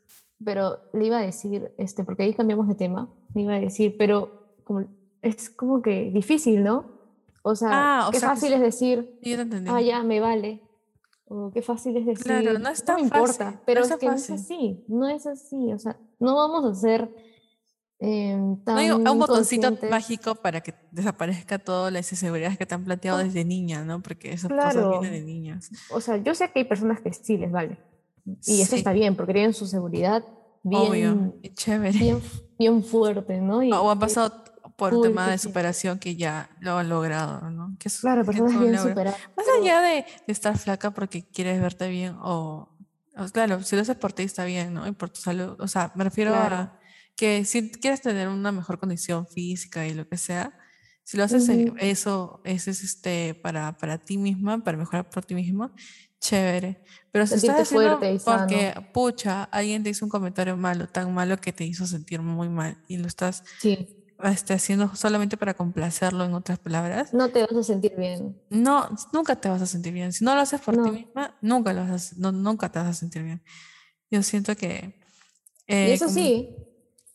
pero 0.43 0.77
le 0.93 1.05
iba 1.05 1.19
a 1.19 1.21
decir, 1.21 1.71
este, 1.77 2.03
porque 2.03 2.23
ahí 2.23 2.33
cambiamos 2.33 2.67
de 2.67 2.75
tema, 2.75 3.13
le 3.35 3.41
iba 3.43 3.53
a 3.53 3.59
decir, 3.59 3.95
pero 3.97 4.55
como, 4.63 4.85
es 5.21 5.49
como 5.51 5.81
que 5.83 6.09
difícil, 6.11 6.63
¿no? 6.63 6.98
O 7.43 7.55
sea, 7.55 7.69
Ah, 7.71 8.07
o 8.07 8.11
qué 8.11 8.19
sea 8.19 8.29
que 8.29 8.35
fácil 8.35 8.49
sí. 8.49 8.55
es 8.55 8.61
decir, 8.61 9.19
yo 9.21 9.35
te 9.35 9.41
entendí. 9.41 9.69
ah, 9.73 9.81
ya, 9.81 10.03
me 10.03 10.19
vale. 10.19 10.61
O 11.31 11.51
qué 11.51 11.61
fácil 11.61 11.95
es 11.97 12.05
decir, 12.05 12.25
Claro, 12.25 12.57
no 12.59 12.69
es 12.69 12.83
tan 12.83 12.95
me 12.95 13.01
importa, 13.03 13.33
fácil, 13.45 13.53
no 13.55 13.61
pero 13.65 13.81
es 13.81 13.85
es 13.85 13.89
tan 13.91 13.99
que 13.99 14.05
no 14.07 14.13
es 14.15 14.29
así, 14.31 14.83
no 14.87 15.07
es 15.07 15.27
así, 15.27 15.73
o 15.73 15.77
sea, 15.79 15.95
no 16.19 16.35
vamos 16.35 16.65
a 16.65 16.73
ser 16.73 17.07
em, 17.99 18.57
tan 18.63 18.75
No 18.75 18.81
hay 18.81 18.91
un 18.91 19.19
botoncito 19.19 19.77
mágico 19.91 20.35
para 20.35 20.61
que 20.61 20.73
desaparezca 20.91 21.59
todas 21.59 21.91
las 21.93 22.11
inseguridades 22.11 22.57
que 22.57 22.65
te 22.65 22.73
han 22.75 22.83
planteado 22.83 23.19
Oh. 23.19 23.23
desde 23.23 23.43
niña, 23.45 23.83
¿no? 23.83 24.01
Porque 24.01 24.31
esas 24.33 24.49
cosas 24.49 24.73
Claro. 24.73 24.99
vienen 24.99 25.11
de 25.19 25.21
niñas. 25.25 25.69
O 25.91 25.99
sea, 26.01 26.17
yo 26.17 26.33
sé 26.33 26.49
que 26.51 26.59
hay 26.59 26.65
personas 26.65 27.01
que 27.01 27.11
sí 27.13 27.37
les 27.37 27.51
vale. 27.51 27.77
Y 28.45 28.61
eso 28.61 28.71
Sí. 28.71 28.77
está 28.77 28.93
bien, 28.93 29.15
porque 29.15 29.33
tienen 29.33 29.53
su 29.53 29.65
seguridad 29.67 30.23
Obvio, 30.63 30.91
bien, 30.91 31.35
y 31.41 31.53
chévere. 31.53 31.97
bien, 31.97 32.21
bien 32.57 32.83
fuerte, 32.83 33.39
¿no? 33.41 33.61
Y, 33.63 33.71
O 33.71 33.89
han 33.91 33.99
pasado 33.99 34.33
por 34.79 34.95
Uy, 34.95 35.03
tema 35.03 35.29
de 35.29 35.37
sí. 35.37 35.47
superación 35.47 35.99
que 35.99 36.15
ya 36.15 36.49
lo 36.61 36.77
han 36.79 36.89
logrado, 36.89 37.51
¿no? 37.51 37.75
Que 37.77 37.89
Claro, 38.01 38.25
personas 38.25 38.59
bien 38.59 38.79
superadas. 38.79 39.19
Más 39.37 39.45
pero- 39.45 39.61
allá 39.61 39.81
de, 39.81 40.05
de 40.25 40.33
estar 40.33 40.57
flaca 40.57 40.89
porque 40.91 41.27
quieres 41.29 41.61
verte 41.61 41.87
bien 41.89 42.15
o 42.19 42.75
O- 43.15 43.27
Claro, 43.33 43.61
si 43.63 43.75
lo 43.75 43.81
haces 43.81 43.97
por 43.97 44.13
ti 44.13 44.23
está 44.23 44.45
bien, 44.45 44.73
¿no? 44.73 44.87
Y 44.87 44.93
por 44.93 45.09
tu 45.09 45.19
salud. 45.19 45.59
O 45.59 45.67
sea, 45.67 45.91
me 45.95 46.05
refiero 46.05 46.31
Claro. 46.31 46.55
a 46.55 46.79
que 47.17 47.43
si 47.43 47.69
quieres 47.69 48.01
tener 48.01 48.29
una 48.29 48.51
mejor 48.53 48.79
condición 48.79 49.27
física 49.27 49.85
y 49.85 49.93
lo 49.93 50.07
que 50.07 50.15
sea, 50.15 50.57
si 51.03 51.17
lo 51.17 51.25
haces 51.25 51.49
eh, 51.49 51.65
Ujú. 51.67 51.75
eso, 51.79 52.39
eso 52.45 52.71
es 52.71 52.81
este 52.81 53.33
para, 53.35 53.77
para 53.77 53.97
ti 53.97 54.17
misma, 54.17 54.63
para 54.63 54.77
mejorar 54.77 55.09
por 55.09 55.25
ti 55.25 55.35
mismo, 55.35 55.71
chévere. 56.21 56.81
Pero 57.11 57.27
si 57.27 57.33
estás 57.35 57.41
Sentirte 57.41 57.61
haciendo 57.63 57.97
fuerte 57.97 58.13
y 58.13 58.19
sano. 58.19 58.37
porque, 58.47 58.73
pucha, 58.93 59.43
alguien 59.45 59.83
te 59.83 59.89
hizo 59.89 60.05
un 60.05 60.09
comentario 60.11 60.55
malo, 60.55 60.87
tan 60.87 61.13
malo 61.13 61.35
que 61.37 61.51
te 61.51 61.65
hizo 61.65 61.85
sentir 61.87 62.21
muy 62.21 62.47
mal 62.47 62.77
y 62.87 62.97
lo 62.97 63.07
estás 63.07 63.43
Sí, 63.59 63.98
este, 64.23 64.53
haciendo 64.53 64.95
solamente 64.95 65.37
para 65.37 65.53
complacerlo, 65.53 66.23
en 66.25 66.33
otras 66.33 66.59
palabras, 66.59 67.13
no 67.13 67.29
te 67.29 67.41
vas 67.41 67.53
a 67.55 67.63
sentir 67.63 67.95
bien. 67.95 68.35
no, 68.49 68.89
nunca 69.13 69.35
te 69.35 69.49
vas 69.49 69.61
a 69.61 69.65
sentir 69.65 69.93
bien. 69.93 70.11
Si 70.13 70.23
no 70.25 70.35
lo 70.35 70.41
haces 70.41 70.59
por 70.61 70.75
ti 70.75 70.79
No. 70.81 70.91
misma, 70.91 71.37
nunca 71.41 71.73
lo 71.73 71.81
vas 71.81 72.13
a, 72.13 72.15
no, 72.17 72.31
nunca 72.31 72.69
te 72.71 72.79
vas 72.79 72.87
a 72.89 72.93
sentir 72.93 73.23
bien. 73.23 73.41
Yo 74.11 74.23
siento 74.23 74.55
que... 74.55 74.95
Y 75.67 75.73
eh, 75.75 75.93
eso 75.93 76.05
como- 76.05 76.15
sí, 76.15 76.55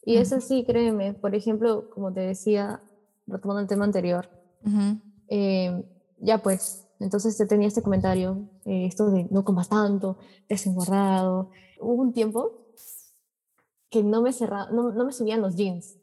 y 0.04 0.16
eso 0.16 0.36
Ujú. 0.36 0.46
sí, 0.46 0.64
créeme. 0.64 1.14
Por 1.14 1.34
ejemplo, 1.34 1.90
como 1.90 2.12
te 2.12 2.20
decía, 2.20 2.82
retomando 3.26 3.60
el 3.62 3.68
tema 3.68 3.84
anterior, 3.84 4.28
Ujú, 4.62 5.00
eh, 5.28 5.84
ya 6.18 6.38
pues, 6.42 6.86
entonces 7.00 7.36
te 7.36 7.46
tenía 7.46 7.68
este 7.68 7.82
comentario, 7.82 8.48
eh, 8.64 8.86
esto 8.86 9.10
de 9.10 9.26
no 9.30 9.44
comas 9.44 9.68
tanto, 9.68 10.18
te 10.46 10.54
has 10.54 10.66
engordado. 10.66 11.50
Hubo 11.80 12.00
un 12.02 12.12
tiempo 12.12 12.68
que 13.90 14.02
no 14.02 14.22
me 14.22 14.32
cerraba, 14.32 14.70
no, 14.70 14.92
no 14.92 15.04
me 15.04 15.12
subían 15.12 15.40
los 15.40 15.56
jeans. 15.56 15.96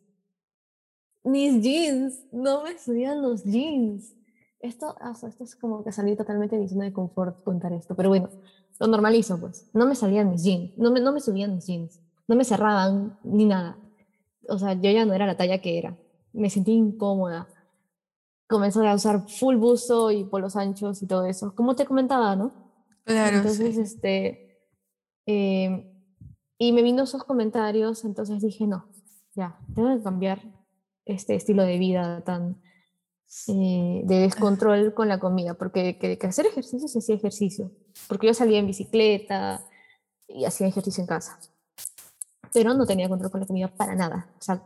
Mis 1.24 1.62
jeans, 1.62 2.24
no 2.32 2.64
me 2.64 2.78
subían 2.78 3.22
los 3.22 3.44
jeans. 3.44 4.16
Esto, 4.60 4.96
ah, 5.00 5.12
o 5.12 5.16
sea, 5.16 5.30
esto 5.30 5.44
es 5.44 5.56
como 5.56 5.84
que 5.84 5.92
salí 5.92 6.16
totalmente 6.16 6.56
de 6.56 6.62
mi 6.62 6.68
zona 6.68 6.86
de 6.86 6.94
confort 6.94 7.44
contar 7.44 7.74
esto, 7.74 7.96
pero 7.96 8.10
bueno, 8.10 8.30
lo 8.80 8.88
normalizo 8.88 9.40
pues. 9.40 9.70
No 9.74 9.86
me 9.86 9.96
salían 9.96 10.30
mis 10.30 10.44
jeans, 10.44 10.78
no 10.78 10.92
me, 10.92 11.00
no 11.00 11.12
me 11.12 11.20
subían 11.20 11.56
mis 11.56 11.66
jeans, 11.66 12.00
no 12.28 12.36
me 12.36 12.44
cerraban 12.44 13.18
ni 13.24 13.46
nada. 13.46 13.78
O 14.48 14.58
sea, 14.58 14.74
yo 14.74 14.92
ya 14.92 15.06
no 15.06 15.14
era 15.14 15.26
la 15.26 15.38
talla 15.38 15.62
que 15.62 15.78
era. 15.78 15.98
Me 16.34 16.50
sentí 16.50 16.72
incómoda. 16.72 17.48
Comencé 18.48 18.86
a 18.86 18.96
usar 18.96 19.28
full 19.30 19.56
buzo 19.56 20.12
y 20.12 20.26
polos 20.26 20.56
anchos 20.56 21.02
y 21.02 21.08
todo 21.08 21.26
eso, 21.26 21.56
como 21.56 21.76
te 21.76 21.86
comentaba, 21.86 22.36
¿no? 22.36 22.52
Claro, 23.04 23.38
Entonces, 23.38 23.76
sí. 23.76 23.82
este, 23.82 24.60
eh, 25.26 25.92
y 26.58 26.72
me 26.74 26.84
vino 26.84 27.04
esos 27.04 27.24
comentarios, 27.24 28.04
entonces 28.04 28.42
dije, 28.42 28.68
no, 28.68 28.86
ya, 29.34 29.58
tengo 29.74 29.96
que 29.96 30.04
cambiar 30.04 30.40
este 31.06 31.36
estilo 31.36 31.64
de 31.64 31.78
vida 31.78 32.24
tan 32.24 32.62
eh, 33.48 34.02
de 34.04 34.20
descontrol 34.20 34.94
con 34.94 35.08
la 35.08 35.20
comida, 35.20 35.54
porque 35.54 35.98
que, 35.98 36.18
que 36.18 36.28
hacer 36.28 36.46
ejercicio 36.46 36.88
se 36.88 37.00
hacía 37.00 37.16
ejercicio, 37.16 37.72
porque 38.08 38.28
yo 38.28 38.34
salía 38.34 38.60
en 38.60 38.68
bicicleta 38.68 39.66
y 40.28 40.46
hacía 40.46 40.68
ejercicio 40.68 41.02
en 41.02 41.08
casa, 41.08 41.40
pero 42.54 42.74
no 42.74 42.86
tenía 42.86 43.08
control 43.08 43.32
con 43.32 43.42
la 43.42 43.48
comida 43.48 43.68
para 43.70 43.96
nada, 43.96 44.30
o 44.38 44.42
sea, 44.42 44.62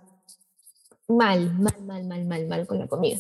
mal, 1.08 1.54
mal, 1.60 1.82
mal, 1.84 2.06
mal, 2.06 2.26
mal, 2.26 2.48
mal 2.48 2.68
con 2.68 2.80
la 2.80 2.88
comida. 2.88 3.20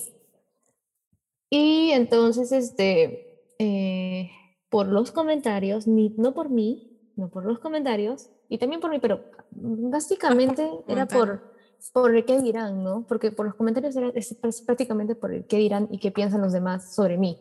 Y 1.50 1.92
entonces, 1.92 2.52
este, 2.52 3.54
eh, 3.60 4.32
por 4.70 4.88
los 4.88 5.12
comentarios, 5.12 5.88
ni, 5.88 6.10
no 6.18 6.34
por 6.34 6.50
mí, 6.50 7.00
no 7.16 7.30
por 7.30 7.46
los 7.46 7.60
comentarios, 7.60 8.30
y 8.50 8.58
también 8.58 8.82
por 8.82 8.90
mí, 8.90 9.00
pero 9.00 9.24
básicamente 9.52 10.70
era 10.88 11.06
por, 11.06 11.55
por 11.94 12.16
el 12.16 12.26
qué 12.26 12.42
dirán, 12.42 12.84
¿no? 12.84 13.06
Porque 13.08 13.32
por 13.32 13.46
los 13.46 13.56
comentarios 13.56 13.96
es 14.16 14.42
pr- 14.42 14.66
prácticamente 14.66 15.16
por 15.16 15.32
el 15.34 15.46
qué 15.46 15.58
dirán 15.58 15.88
y 15.92 16.00
qué 16.00 16.12
piensan 16.12 16.42
los 16.42 16.54
demás 16.54 16.94
sobre 16.94 17.18
mí. 17.18 17.38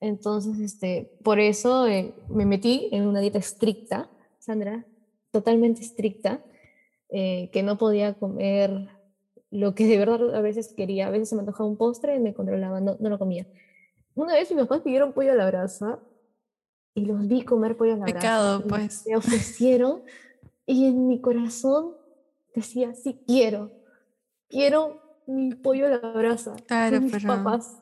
Entonces, 0.00 0.58
este, 0.60 1.10
por 1.24 1.40
eso 1.40 1.86
eh, 1.86 2.14
me 2.28 2.46
metí 2.46 2.88
en 2.92 3.06
una 3.06 3.20
dieta 3.20 3.38
estricta, 3.38 4.08
Sandra, 4.38 4.84
totalmente 5.32 5.80
estricta, 5.82 6.40
eh, 7.10 7.50
que 7.52 7.62
no 7.62 7.76
podía 7.78 8.14
comer 8.14 8.88
lo 9.50 9.74
que 9.74 9.86
de 9.86 9.98
verdad 9.98 10.34
a 10.34 10.40
veces 10.40 10.72
quería. 10.76 11.08
A 11.08 11.10
veces 11.10 11.30
se 11.30 11.34
me 11.34 11.40
antojaba 11.40 11.68
un 11.68 11.76
postre 11.76 12.14
y 12.14 12.20
me 12.20 12.34
controlaba, 12.34 12.80
no, 12.80 12.96
no 13.00 13.08
lo 13.08 13.18
comía. 13.18 13.46
Una 14.14 14.34
vez 14.34 14.50
mis 14.50 14.60
papás 14.60 14.82
pidieron 14.82 15.12
pollo 15.12 15.32
a 15.32 15.36
la 15.36 15.46
brasa 15.46 15.98
y 16.94 17.04
los 17.06 17.26
vi 17.26 17.42
comer 17.42 17.76
pollo 17.76 17.94
a 17.94 17.96
la 17.96 18.04
Pecado, 18.04 18.60
brasa. 18.60 18.66
y 18.66 18.68
pues. 18.68 19.06
Me 19.06 19.16
ofrecieron 19.16 20.02
y 20.66 20.86
en 20.86 21.08
mi 21.08 21.20
corazón 21.20 21.94
decía, 22.58 22.94
sí 22.94 23.20
quiero, 23.26 23.72
quiero 24.48 25.00
mi 25.26 25.54
pollo 25.54 25.86
a 25.86 25.90
la 25.90 25.98
brasa 26.12 26.56
Claro, 26.66 27.00
mis 27.00 27.12
pero- 27.12 27.28
papás, 27.28 27.76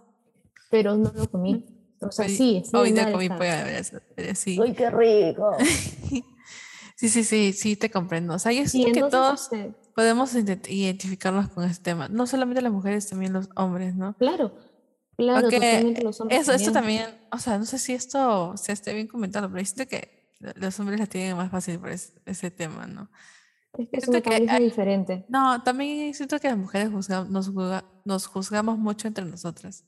pero 0.71 0.97
no 0.97 1.13
lo 1.15 1.31
comí. 1.31 1.65
O 2.01 2.11
sea, 2.13 2.27
Hoy- 2.27 2.37
sí, 2.37 2.63
sí, 2.65 2.71
Hoy 2.77 2.93
mal 2.93 3.13
comí 3.13 3.29
pollo 3.29 3.53
a 3.53 3.57
la 3.57 3.65
brasa, 3.65 4.03
pero 4.15 4.35
sí. 4.35 4.59
¡Ay, 4.63 4.75
qué 4.75 4.91
rico! 4.91 5.57
Sí, 6.99 7.11
sí, 7.11 7.25
sí, 7.25 7.53
sí, 7.53 7.77
te 7.77 7.91
comprendo. 7.91 8.33
O 8.33 8.39
sea, 8.39 8.53
yo 8.53 8.67
siento 8.67 8.91
que 8.93 9.11
todos 9.11 9.43
este, 9.53 9.75
podemos 9.95 10.35
ident- 10.35 10.67
identificarnos 10.71 11.51
con 11.51 11.65
este 11.65 11.83
tema. 11.85 12.09
No 12.09 12.27
solamente 12.27 12.63
las 12.63 12.73
mujeres, 12.73 13.07
también 13.07 13.35
los 13.35 13.51
hombres, 13.55 13.95
¿no? 13.95 14.15
claro, 14.17 14.55
claro, 15.15 15.51
totalmente 15.51 16.03
los 16.03 16.19
hombres 16.23 16.41
eso, 16.41 16.53
esto 16.55 16.73
también. 16.73 17.03
también, 17.05 17.29
o 17.31 17.39
sea, 17.39 17.59
no 17.59 17.67
sé 17.67 17.79
si 17.79 17.93
esto 17.93 18.57
se 18.57 18.73
esté 18.73 18.95
bien 18.95 19.09
comentado, 19.09 19.51
pero 19.53 19.63
siento 19.67 19.87
que 19.91 20.31
lo- 20.41 20.53
los 20.57 20.81
hombres 20.81 20.99
la 20.99 21.05
tienen 21.07 21.37
más 21.37 21.51
fácil 21.51 21.79
por 21.79 21.91
es- 21.91 22.15
ese 22.25 22.51
tema, 22.51 22.87
¿no? 22.87 23.11
Es 23.79 23.89
que 23.91 23.97
es 23.99 24.09
un 24.09 24.21
que 24.21 24.59
diferente. 24.61 25.25
No, 25.29 25.63
también 25.63 26.13
siento 26.15 26.39
que 26.39 26.49
las 26.49 26.59
mujeres 26.59 26.91
juzga- 26.91 27.27
nos, 27.29 27.51
juzga- 27.53 27.85
nos 28.05 28.27
juzgamos 28.27 28.79
mucho 28.79 29.09
entre 29.09 29.25
nosotras. 29.25 29.85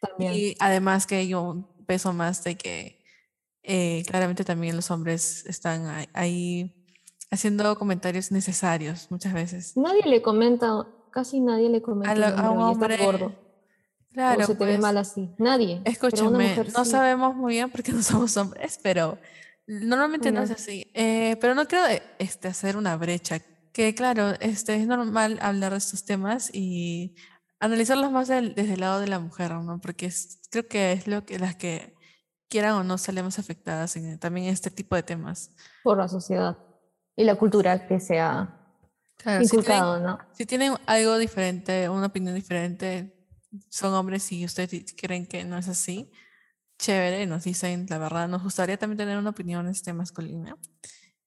También. 0.00 0.32
Y 0.34 0.54
además 0.58 1.06
que 1.06 1.16
hay 1.16 1.34
un 1.34 1.66
peso 1.86 2.12
más 2.12 2.42
de 2.44 2.56
que 2.56 3.02
eh, 3.62 4.02
claramente 4.08 4.44
también 4.44 4.74
los 4.74 4.90
hombres 4.90 5.46
están 5.46 6.06
ahí, 6.14 6.74
haciendo 7.30 7.78
comentarios 7.78 8.32
necesarios 8.32 9.06
muchas 9.10 9.32
veces. 9.32 9.76
Nadie 9.76 10.02
le 10.04 10.20
comenta, 10.20 10.86
casi 11.12 11.38
nadie 11.40 11.68
le 11.70 11.80
comenta 11.80 12.14
la- 12.16 12.28
al 12.28 12.38
a 12.44 12.50
un 12.50 12.60
hombre, 12.60 12.86
"Oye, 12.86 12.94
estás 12.94 13.06
hombre, 13.06 13.26
gordo, 13.28 13.42
Claro, 14.12 14.42
o 14.42 14.46
se 14.46 14.54
te 14.56 14.64
ve 14.64 14.72
pues, 14.72 14.80
mal 14.80 14.98
así. 14.98 15.30
Nadie. 15.38 15.80
Escúchame, 15.84 16.56
no 16.74 16.84
sí. 16.84 16.90
sabemos 16.90 17.34
muy 17.36 17.54
bien 17.54 17.70
porque 17.70 17.92
no 17.92 18.02
somos 18.02 18.36
hombres, 18.36 18.78
pero 18.82 19.16
normalmente 19.66 20.32
no 20.32 20.42
es 20.42 20.50
así. 20.50 20.90
Eh, 20.94 21.36
pero 21.40 21.54
no 21.54 21.66
quiero 21.66 21.86
eh, 21.86 22.02
este, 22.18 22.48
hacer 22.48 22.76
una 22.76 22.96
brecha, 22.96 23.40
que 23.72 23.94
claro, 23.94 24.32
este, 24.40 24.74
es 24.76 24.86
normal 24.86 25.38
hablar 25.40 25.72
de 25.72 25.78
estos 25.78 26.04
temas 26.04 26.50
y 26.52 27.14
analizarlos 27.60 28.10
más 28.12 28.28
del- 28.28 28.54
desde 28.54 28.74
el 28.74 28.80
lado 28.80 29.00
de 29.00 29.08
la 29.08 29.18
mujer, 29.20 29.52
¿no? 29.52 29.80
Porque 29.80 30.06
es- 30.06 30.40
creo 30.50 30.66
que 30.68 30.92
es 30.92 31.06
lo 31.06 31.24
que 31.24 31.38
las 31.38 31.56
que 31.56 31.94
quieran 32.48 32.74
o 32.74 32.84
no 32.84 32.98
salimos 32.98 33.38
afectadas 33.38 33.96
en, 33.96 34.18
también 34.18 34.46
en 34.48 34.52
este 34.52 34.70
tipo 34.70 34.94
de 34.96 35.02
temas. 35.02 35.50
por 35.82 35.98
la 35.98 36.08
sociedad 36.08 36.58
y 37.16 37.24
la 37.24 37.36
cultura 37.36 37.86
que 37.86 37.98
se 38.00 38.20
ha 38.20 38.58
Claro, 39.16 39.44
si 39.44 39.50
tienen, 39.58 39.76
inculcado, 39.78 40.00
¿no? 40.00 40.18
si 40.32 40.46
tienen 40.46 40.74
algo 40.86 41.16
diferente, 41.18 41.88
una 41.88 42.06
opinión 42.06 42.34
diferente, 42.34 43.14
son 43.68 43.94
hombres 43.94 44.30
y 44.32 44.44
ustedes 44.44 44.94
creen 44.96 45.26
que 45.26 45.44
no 45.44 45.56
es 45.58 45.68
así, 45.68 46.10
chévere, 46.82 47.26
nos 47.26 47.44
dicen 47.44 47.86
la 47.88 47.98
verdad. 47.98 48.28
Nos 48.28 48.42
gustaría 48.42 48.76
también 48.76 48.98
tener 48.98 49.16
una 49.18 49.30
opinión 49.30 49.68
este, 49.68 49.92
masculina 49.92 50.56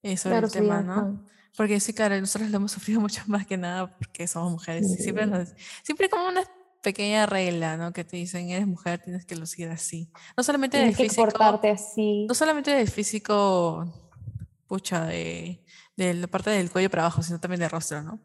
eh, 0.03 0.17
sobre 0.17 0.33
Claro, 0.33 0.47
el 0.47 0.53
tema, 0.53 0.81
¿no? 0.81 0.95
fan. 0.95 1.25
Porque 1.57 1.79
sí, 1.79 1.93
claro, 1.93 2.19
nosotros 2.19 2.50
lo 2.51 2.57
hemos 2.57 2.71
sufrido 2.77 3.00
mucho 3.01 3.21
más 3.27 3.45
que 3.47 3.57
nada 3.57 3.95
porque 3.97 4.27
somos 4.27 4.51
mujeres. 4.51 4.85
Y 4.91 5.01
siempre, 5.01 5.24
Sí. 5.25 5.29
nos, 5.31 5.50
siempre 5.83 6.09
como 6.09 6.27
una 6.27 6.41
pequeña 6.83 7.25
regla, 7.25 7.77
¿no? 7.77 7.93
Que 7.93 8.03
te 8.03 8.17
dicen, 8.17 8.50
eres 8.51 8.67
mujer, 8.67 9.00
tienes 9.01 9.25
que 9.25 9.35
lucir 9.35 9.69
así. 9.69 10.12
No 10.38 10.43
solamente 10.43 10.77
del 10.77 10.88
Tienes 10.93 10.97
que 10.97 11.03
físico, 11.09 11.24
portarte 11.24 11.69
así. 11.71 12.25
no 12.27 12.35
solamente 12.35 12.71
del 12.71 12.89
físico, 12.89 13.91
pucha, 14.67 15.05
de, 15.05 15.63
de 15.95 16.13
la 16.13 16.27
parte 16.27 16.50
del 16.51 16.69
cuello 16.69 16.89
para 16.91 17.03
abajo, 17.03 17.24
sino 17.24 17.39
también 17.39 17.62
del 17.62 17.69
rostro, 17.71 18.03
¿no? 18.03 18.19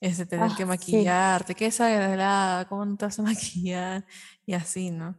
Es 0.00 0.18
de 0.18 0.26
tener 0.26 0.50
Ah, 0.50 0.54
que 0.54 0.62
sí. 0.64 0.68
maquillarte, 0.68 1.54
que 1.54 1.66
esa 1.66 1.86
desagradable, 1.86 2.68
cómo 2.68 2.84
no 2.84 2.96
te 2.96 3.06
vas 3.06 3.18
a 3.18 3.22
maquillar 3.32 4.04
y 4.44 4.52
así, 4.52 4.90
¿no? 4.90 5.16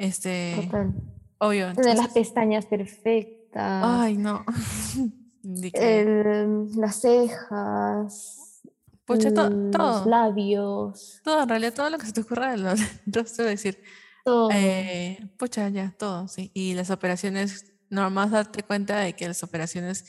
Este, 0.00 0.54
Total. 0.64 0.94
obvio. 1.38 1.72
Las 1.74 2.08
pestañas 2.08 2.64
perfectas. 2.64 3.84
ay, 3.84 4.16
no. 4.16 4.44
El- 5.74 6.70
las 6.76 7.00
cejas. 7.02 8.62
pucha, 9.04 9.32
to- 9.34 9.50
los 9.50 9.70
todo, 9.70 10.04
labios. 10.08 11.20
todo, 11.22 11.42
en 11.42 11.48
realidad, 11.48 11.74
todo 11.74 11.90
lo 11.90 11.98
que 11.98 12.06
se 12.06 12.12
te 12.12 12.20
ocurra 12.22 12.50
del 12.52 12.64
rostro, 13.06 13.44
decir, 13.44 13.82
Todo. 14.24 14.48
Eh, 14.52 15.18
pucha, 15.38 15.68
ya, 15.68 15.94
todo, 15.98 16.28
sí. 16.28 16.50
Y 16.54 16.74
las 16.74 16.90
operaciones, 16.90 17.72
nomás 17.90 18.30
darte 18.30 18.62
cuenta 18.62 18.98
de 19.00 19.14
que 19.14 19.26
las 19.28 19.42
operaciones 19.42 20.04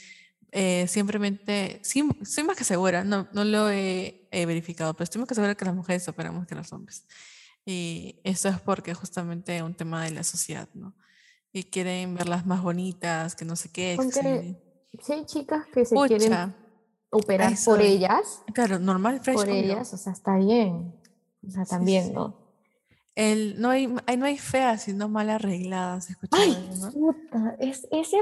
eh, 0.54 0.86
simplemente, 0.88 1.80
sí, 1.84 2.08
estoy 2.22 2.44
más 2.44 2.58
que 2.58 2.64
segura, 2.66 3.04
no, 3.04 3.28
no 3.34 3.44
lo 3.46 3.70
he, 3.70 4.28
he 4.32 4.46
verificado, 4.46 4.94
pero 4.94 5.04
estoy 5.06 5.20
más 5.20 5.28
que 5.30 5.36
segura 5.36 5.56
que 5.56 5.66
las 5.66 5.76
mujeres 5.76 6.08
operan 6.10 6.36
más 6.36 6.46
que 6.48 6.56
los 6.56 6.72
hombres. 6.74 7.06
Y 7.66 8.20
eso 8.24 8.50
es 8.50 8.60
porque 8.60 8.94
justamente 8.94 9.62
un 9.64 9.74
tema 9.76 10.04
de 10.04 10.12
la 10.12 10.24
sociedad, 10.24 10.68
¿no? 10.74 10.94
Y 11.54 11.66
quieren 11.66 12.16
verlas 12.16 12.46
más 12.46 12.62
bonitas, 12.64 13.36
que 13.36 13.46
no 13.46 13.56
sé 13.56 13.70
qué. 13.70 13.96
que 13.96 14.02
Aunque 14.02 14.14
se- 14.22 14.98
Si 15.04 15.14
hay 15.14 15.26
chicas 15.26 15.66
que 15.74 15.86
se 15.86 15.96
quieren 15.96 16.18
Pucha, 16.30 16.56
operar 17.12 17.54
eso 17.54 17.72
por 17.72 17.82
es. 17.82 17.88
ellas, 17.88 18.44
claro, 18.54 18.80
normal, 18.80 19.20
fresh, 19.22 19.36
por 19.36 19.50
ellas, 19.50 19.94
o 19.94 19.98
sea, 19.98 20.14
está 20.14 20.38
bien. 20.38 20.94
O 21.48 21.50
sea, 21.52 21.66
Sí, 21.66 21.70
también, 21.72 22.08
sí. 22.08 22.14
¿no? 22.14 22.38
El, 23.16 23.60
no, 23.62 23.70
hay, 23.70 23.88
no 23.88 24.26
hay 24.26 24.38
feas, 24.38 24.84
sino 24.84 25.10
mal 25.10 25.30
arregladas, 25.30 26.10
¿escuchado, 26.10 26.44
Ay, 26.44 26.70
no? 26.80 26.92
puta, 26.92 27.56
es, 27.60 27.86
ese, 27.92 28.18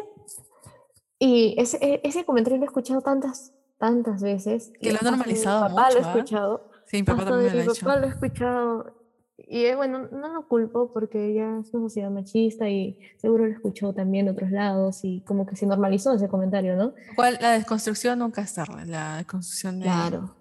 Y 1.20 1.56
ese, 1.60 1.78
e- 1.82 2.02
ese 2.04 2.24
comentario 2.26 2.58
lo 2.58 2.64
he 2.64 2.68
escuchado 2.68 3.02
tantas, 3.02 3.52
tantas 3.78 4.22
veces. 4.22 4.72
Que 4.82 4.92
lo 4.94 5.00
han 5.00 5.06
de 5.06 5.12
mi 5.12 5.18
normalizado 5.18 5.68
papá 5.68 5.90
lo 5.92 5.98
he 5.98 6.00
mucho, 6.00 6.08
¿ah? 6.10 6.16
escuchado. 6.18 6.72
Sí, 6.88 6.98
mi 6.98 7.04
papá 7.04 7.20
Hasta 7.20 7.32
también 7.32 7.52
mi 7.54 7.58
lo 7.58 7.60
ha 7.64 7.74
dicho. 7.74 7.86
papá 7.86 8.00
lo 8.00 8.06
he 8.08 8.10
escuchado. 8.10 8.99
Y 9.48 9.66
eh, 9.66 9.76
bueno, 9.76 10.08
no 10.12 10.34
lo 10.34 10.48
culpo 10.48 10.92
porque 10.92 11.34
ya 11.34 11.60
es 11.60 11.74
una 11.74 11.88
sociedad 11.88 12.12
machista 12.12 12.70
y 12.70 13.00
seguro 13.18 13.46
lo 13.46 13.54
escuchó 13.54 13.94
también 13.94 14.28
en 14.28 14.34
otros 14.34 14.52
lados 14.52 15.00
y 15.04 15.22
como 15.22 15.46
que 15.46 15.56
se 15.56 15.66
normalizó 15.66 16.14
ese 16.14 16.28
comentario, 16.28 16.76
¿no? 16.76 16.94
Igual, 17.14 17.38
la 17.42 17.52
desconstrucción 17.52 18.20
nunca 18.20 18.42
es 18.42 18.54
tarde. 18.54 18.86
La 18.86 19.18
desconstrucción 19.18 19.80
de... 19.80 19.86
Claro. 19.86 20.36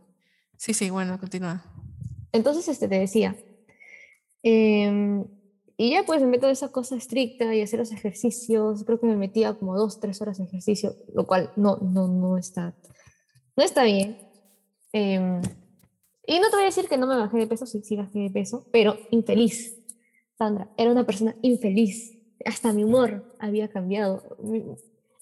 Sí, 0.57 0.75
sí, 0.75 0.91
bueno, 0.91 1.19
continúa. 1.19 1.63
Entonces, 2.33 2.69
este, 2.69 2.89
te 2.89 2.99
decía, 2.99 3.37
em, 4.43 5.25
y 5.77 5.93
ya 5.93 6.03
pues 6.05 6.21
me 6.21 6.27
meto 6.27 6.47
en 6.47 6.53
esa 6.53 6.69
cosa 6.69 6.97
estricta 6.97 7.55
y 7.55 7.63
hacer 7.63 7.79
los 7.79 7.93
ejercicios, 7.93 8.83
creo 8.85 8.99
que 8.99 9.07
me 9.07 9.17
metía 9.17 9.55
como 9.55 9.77
dos, 9.77 10.01
tres 10.01 10.21
horas 10.21 10.39
de 10.39 10.45
ejercicio, 10.45 10.97
lo 11.15 11.27
cual 11.27 11.53
no, 11.57 11.77
no, 11.77 12.09
no 12.09 12.37
está, 12.37 12.75
no 13.57 13.63
está 13.63 13.85
bien. 13.85 14.19
Em, 14.93 15.41
y 16.29 16.39
no 16.41 16.51
te 16.51 16.57
voy 16.57 16.63
a 16.65 16.67
decir 16.67 16.89
que 16.89 16.99
no 16.99 17.07
me 17.07 17.17
bajé 17.17 17.39
de 17.39 17.47
peso, 17.47 17.65
sí, 17.65 17.81
sí 17.83 17.97
bajé 17.97 18.19
de 18.19 18.31
peso, 18.31 18.67
pero 18.71 18.97
infeliz. 19.11 19.79
Sandra, 20.37 20.69
era 20.77 20.93
una 20.93 21.07
persona 21.07 21.35
infeliz. 21.41 22.19
Hasta 22.45 22.73
mi 22.75 22.85
humor 22.85 23.35
había 23.41 23.69
cambiado. 23.69 24.37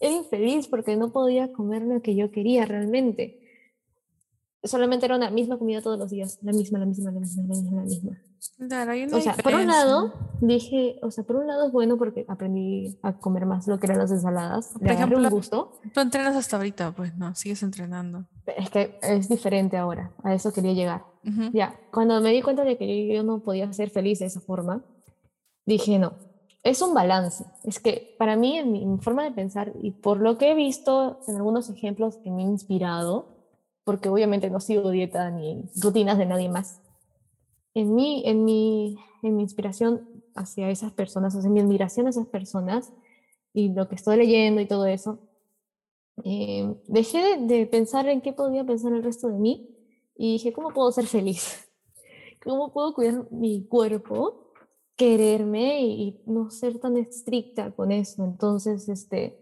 Era 0.00 0.12
infeliz 0.12 0.66
porque 0.66 0.96
no 0.96 1.12
podía 1.12 1.52
comer 1.52 1.82
lo 1.82 2.02
que 2.02 2.16
yo 2.16 2.32
quería 2.32 2.66
realmente. 2.66 3.40
Solamente 4.64 5.06
era 5.06 5.16
una 5.16 5.30
misma 5.30 5.58
comida 5.58 5.80
todos 5.80 5.96
los 5.96 6.10
días. 6.10 6.40
La 6.42 6.52
misma, 6.52 6.80
la 6.80 6.86
misma, 6.86 7.12
la 7.12 7.20
misma, 7.20 7.42
la 7.44 7.48
misma, 7.48 7.76
la 7.76 7.82
misma. 7.84 8.18
Claro, 8.68 8.90
hay 8.90 9.04
una 9.04 9.16
O 9.16 9.20
sea, 9.20 9.34
por 9.34 9.54
un 9.54 9.60
diferencia. 9.60 9.84
lado, 9.84 10.14
dije, 10.40 10.98
o 11.02 11.10
sea, 11.12 11.22
por 11.25 11.36
un 11.36 11.46
lado 11.46 11.66
es 11.66 11.72
bueno 11.72 11.96
porque 11.98 12.25
aprendí 12.28 12.98
a 13.02 13.16
comer 13.16 13.46
más 13.46 13.68
lo 13.68 13.78
que 13.78 13.86
eran 13.86 13.98
las 13.98 14.10
ensaladas. 14.10 14.72
Por 14.72 14.82
Le 14.82 14.90
agarré 14.90 15.14
un 15.14 15.20
ejemplo, 15.20 15.30
gusto. 15.36 15.80
Tú 15.94 16.00
entrenas 16.00 16.34
hasta 16.34 16.56
ahorita, 16.56 16.92
pues 16.96 17.16
no, 17.16 17.32
sigues 17.36 17.62
entrenando. 17.62 18.26
Es 18.57 18.71
que 18.71 18.99
es 19.03 19.29
diferente 19.29 19.76
ahora. 19.76 20.12
A 20.23 20.35
eso 20.35 20.53
quería 20.53 20.73
llegar. 20.73 21.05
Ya, 21.53 21.75
cuando 21.93 22.21
me 22.21 22.31
di 22.31 22.41
cuenta 22.41 22.62
de 22.62 22.79
que 22.79 23.09
yo, 23.09 23.15
yo 23.15 23.23
no 23.25 23.41
podía 23.41 23.73
ser 23.73 23.91
feliz 23.91 24.21
de 24.21 24.26
esa 24.26 24.41
forma, 24.41 24.85
dije, 25.65 25.99
no, 25.99 26.12
es 26.67 26.83
un 26.83 26.95
balance. 26.95 27.45
Es 27.62 27.79
que 27.79 28.17
para 28.19 28.37
mí, 28.37 28.59
en 28.59 28.73
mi, 28.73 28.99
forma 28.99 29.23
de 29.23 29.31
pensar, 29.31 29.73
y 29.81 29.93
por 29.93 30.21
lo 30.21 30.37
que 30.37 30.50
he 30.50 30.55
visto 30.55 31.21
en 31.29 31.37
algunos 31.37 31.71
ejemplos 31.71 32.17
que 32.17 32.31
me 32.31 32.43
han 32.43 32.50
inspirado, 32.50 33.29
porque 33.85 34.09
obviamente 34.09 34.50
no 34.50 34.59
sigo 34.59 34.91
dieta 34.91 35.31
ni 35.31 35.71
rutinas 35.81 36.19
de 36.19 36.26
nadie 36.26 36.49
más, 36.49 36.81
en 37.75 37.95
mi, 37.95 38.23
en 38.26 38.45
mi, 38.45 38.99
en 39.23 39.37
mi 39.37 39.43
inspiración 39.43 40.09
hacia 40.35 40.69
esas 40.71 40.93
personas, 40.93 41.37
o 41.37 41.41
sea, 41.41 41.47
en 41.49 41.55
mi 41.55 41.61
admiración 41.61 42.09
a 42.09 42.11
esas 42.11 42.26
personas, 42.26 42.93
y 43.53 43.73
lo 43.73 43.88
que 43.88 43.95
estoy 43.95 44.17
leyendo 44.17 44.61
y 44.61 44.67
todo 44.67 44.87
eso, 44.87 45.21
eh, 46.25 46.75
dejé 46.87 47.38
de, 47.38 47.46
de 47.46 47.66
pensar 47.66 48.08
en 48.08 48.20
qué 48.20 48.32
podía 48.32 48.64
pensar 48.64 48.92
el 48.92 49.02
resto 49.02 49.28
de 49.28 49.38
mí 49.38 49.76
y 50.16 50.32
dije, 50.35 50.52
¿cómo 50.52 50.70
puedo 50.70 50.90
ser 50.92 51.06
feliz? 51.06 51.68
¿Cómo 52.44 52.73
puedo 52.73 52.94
cuidar 52.94 53.30
mi 53.30 53.66
cuerpo, 53.66 54.52
quererme 54.96 55.82
y, 55.82 56.02
y 56.02 56.23
no 56.26 56.50
ser 56.50 56.78
tan 56.78 56.96
estricta 56.96 57.70
con 57.73 57.92
eso? 57.92 58.25
Entonces, 58.25 58.88
este, 58.88 59.38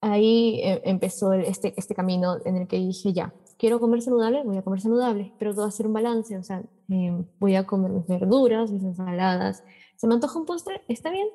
ahí 0.00 0.60
eh, 0.62 0.82
empezó 0.84 1.32
este, 1.32 1.74
este 1.76 1.94
camino 1.94 2.36
en 2.44 2.56
el 2.56 2.68
que 2.68 2.76
dije, 2.76 3.12
ya, 3.12 3.34
quiero 3.58 3.80
comer 3.80 4.02
saludable, 4.02 4.42
voy 4.44 4.58
a 4.58 4.62
comer 4.62 4.80
saludable, 4.80 5.32
pero 5.38 5.52
todo 5.52 5.62
va 5.62 5.68
a 5.68 5.72
ser 5.72 5.86
un 5.86 5.92
balance, 5.92 6.36
o 6.36 6.42
sea, 6.42 6.62
eh, 6.90 7.24
voy 7.38 7.54
a 7.54 7.66
comer 7.66 7.90
mis 7.90 8.06
verduras, 8.06 8.70
mis 8.70 8.82
ensaladas. 8.82 9.64
¿Se 9.96 10.06
me 10.06 10.14
antoja 10.14 10.38
un 10.38 10.46
postre? 10.46 10.82
Está 10.88 11.10
bien, 11.10 11.28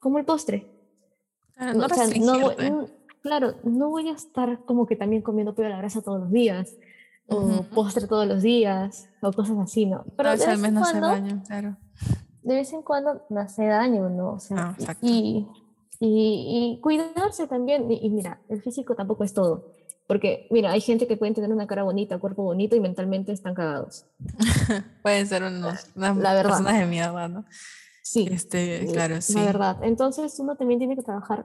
como 0.00 0.18
el 0.18 0.24
postre. 0.24 0.66
Claro, 1.54 1.74
No, 1.74 1.86
no 1.86 1.86
o 1.86 1.88
sea, 1.88 2.06
no 2.18 2.82
mm, 2.82 2.86
claro, 3.26 3.54
no 3.64 3.90
voy 3.90 4.08
a 4.08 4.12
estar 4.12 4.64
como 4.64 4.86
que 4.86 4.94
también 4.96 5.20
comiendo 5.22 5.52
pollo 5.54 5.66
a 5.66 5.70
la 5.72 5.78
grasa 5.78 6.00
todos 6.00 6.20
los 6.20 6.30
días, 6.30 6.76
o 7.28 7.36
Ujú. 7.40 7.64
postre 7.74 8.06
todos 8.06 8.26
los 8.26 8.40
días, 8.42 9.08
o 9.20 9.32
cosas 9.32 9.58
así, 9.58 9.84
¿no? 9.84 10.04
Pero 10.16 10.28
A 10.30 10.36
de 10.36 10.46
vez 10.46 10.62
en 10.62 10.76
hace 10.78 10.92
cuando, 10.92 11.06
daño, 11.08 11.42
claro. 11.46 11.76
de 12.42 12.54
vez 12.54 12.72
en 12.72 12.82
cuando 12.82 13.22
me 13.30 13.40
hace 13.40 13.66
daño, 13.66 14.08
¿no? 14.08 14.34
O 14.34 14.38
sea, 14.38 14.76
Ah, 14.86 14.94
y- 15.02 15.46
y, 15.98 16.76
y, 16.78 16.80
cuidarse 16.80 17.48
también, 17.48 17.90
y, 17.90 17.98
y 18.06 18.10
mira, 18.10 18.40
el 18.48 18.62
físico 18.62 18.94
tampoco 18.94 19.24
es 19.24 19.32
todo, 19.34 19.72
porque 20.06 20.46
mira, 20.52 20.70
hay 20.70 20.80
gente 20.80 21.08
que 21.08 21.16
puede 21.16 21.32
tener 21.34 21.50
una 21.52 21.66
cara 21.66 21.82
bonita, 21.82 22.18
cuerpo 22.20 22.44
bonito 22.44 22.76
y 22.76 22.80
mentalmente 22.80 23.32
están 23.32 23.54
cagados. 23.54 24.06
Pueden 25.02 25.26
ser 25.26 25.42
unos, 25.42 25.88
unas 25.96 26.16
La 26.16 26.32
verdad. 26.34 26.50
personas 26.52 26.78
de 26.78 26.86
mierda, 26.86 27.26
¿no? 27.28 27.44
Sí, 28.02 28.28
Este, 28.30 28.86
claro, 28.92 29.20
sí. 29.20 29.34
la 29.34 29.44
verdad. 29.46 29.76
Entonces 29.82 30.38
uno 30.38 30.54
también 30.54 30.78
tiene 30.78 30.94
que 30.94 31.02
trabajar 31.02 31.44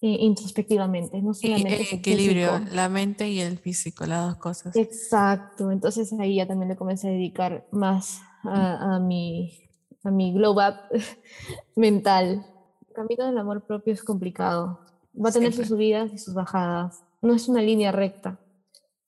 eh, 0.00 0.16
introspectivamente, 0.20 1.20
no 1.22 1.30
Y 1.30 1.34
solamente 1.34 1.74
el 1.76 1.98
equilibrio, 1.98 2.58
físico. 2.58 2.74
la 2.74 2.88
mente 2.88 3.28
y 3.30 3.40
el 3.40 3.58
físico, 3.58 4.04
las 4.06 4.26
dos 4.28 4.36
cosas. 4.36 4.76
Exacto, 4.76 5.70
entonces 5.70 6.12
ahí 6.20 6.36
ya 6.36 6.46
también 6.46 6.68
le 6.68 6.76
comencé 6.76 7.08
a 7.08 7.12
dedicar 7.12 7.66
más 7.72 8.20
a, 8.44 8.96
a 8.96 9.00
mi, 9.00 9.50
a 10.02 10.10
mi 10.10 10.32
glow 10.34 10.52
up 10.52 10.74
mental. 11.76 12.44
El 12.88 12.94
camino 12.94 13.26
del 13.26 13.38
amor 13.38 13.64
propio 13.66 13.92
es 13.92 14.02
complicado. 14.02 14.80
Va 15.14 15.30
a 15.30 15.32
tener 15.32 15.52
sus 15.52 15.66
Siempre. 15.66 15.68
subidas 15.68 16.12
y 16.12 16.18
sus 16.18 16.34
bajadas. 16.34 17.02
No 17.22 17.34
es 17.34 17.48
una 17.48 17.62
línea 17.62 17.90
recta, 17.92 18.38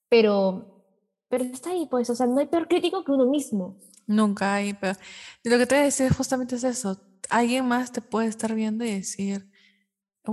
pero, 0.09 0.83
pero 1.29 1.43
está 1.43 1.71
ahí, 1.71 1.85
pues, 1.89 2.09
o 2.09 2.15
sea, 2.15 2.25
no 2.25 2.39
hay 2.39 2.47
peor 2.47 2.67
crítico 2.67 3.03
que 3.03 3.11
uno 3.11 3.25
mismo. 3.27 3.77
Nunca 4.07 4.55
hay, 4.55 4.73
pero 4.73 4.97
y 5.43 5.49
lo 5.49 5.57
que 5.57 5.65
te 5.67 5.75
voy 5.75 5.81
a 5.81 5.85
decir 5.85 6.11
justamente 6.13 6.55
es 6.55 6.63
eso. 6.63 6.97
Alguien 7.29 7.67
más 7.67 7.91
te 7.91 8.01
puede 8.01 8.27
estar 8.27 8.55
viendo 8.55 8.85
y 8.85 8.91
decir, 8.93 9.51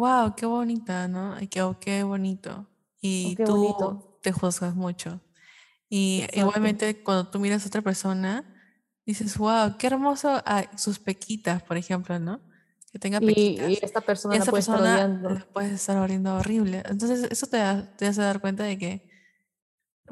wow, 0.01 0.35
qué 0.37 0.47
bonita, 0.47 1.09
¿no? 1.09 1.41
Y 1.41 1.49
qué, 1.49 1.63
oh, 1.63 1.79
qué 1.81 2.03
bonito. 2.03 2.69
Y 3.01 3.37
qué 3.37 3.45
tú 3.45 3.57
bonito. 3.57 4.19
te 4.23 4.33
juzgas 4.33 4.75
mucho. 4.75 5.21
Y 5.89 6.21
Exacto. 6.23 6.41
igualmente 6.41 7.03
cuando 7.03 7.29
tú 7.31 7.39
miras 7.41 7.65
a 7.65 7.69
otra 7.69 7.83
persona, 7.83 8.45
dices, 9.07 9.37
wow, 9.39 9.77
qué 9.79 9.87
hermoso 9.89 10.43
ah, 10.47 10.65
sus 10.77 10.99
pequitas, 10.99 11.63
por 11.63 11.77
ejemplo, 11.77 12.19
¿no? 12.19 12.41
Que 12.93 12.99
tenga 12.99 13.21
Y, 13.21 13.27
pequitas. 13.27 13.71
y 13.71 13.79
esta 13.83 14.01
Y 14.01 14.05
persona 14.05 14.39
la 14.39 14.45
esa 14.45 14.51
puede 14.51 14.61
estar 14.63 14.77
persona 14.77 14.95
odiando. 14.95 15.31
la 15.31 15.47
puedes 15.53 15.73
estar 15.73 15.97
abriendo 15.97 16.35
horrible. 16.37 16.83
Entonces, 16.87 17.29
eso 17.31 17.47
te, 17.49 17.59
da- 17.59 17.97
te 17.97 18.07
hace 18.07 18.23
dar 18.23 18.41
cuenta 18.41 18.65
de 18.65 18.79
que, 18.79 19.09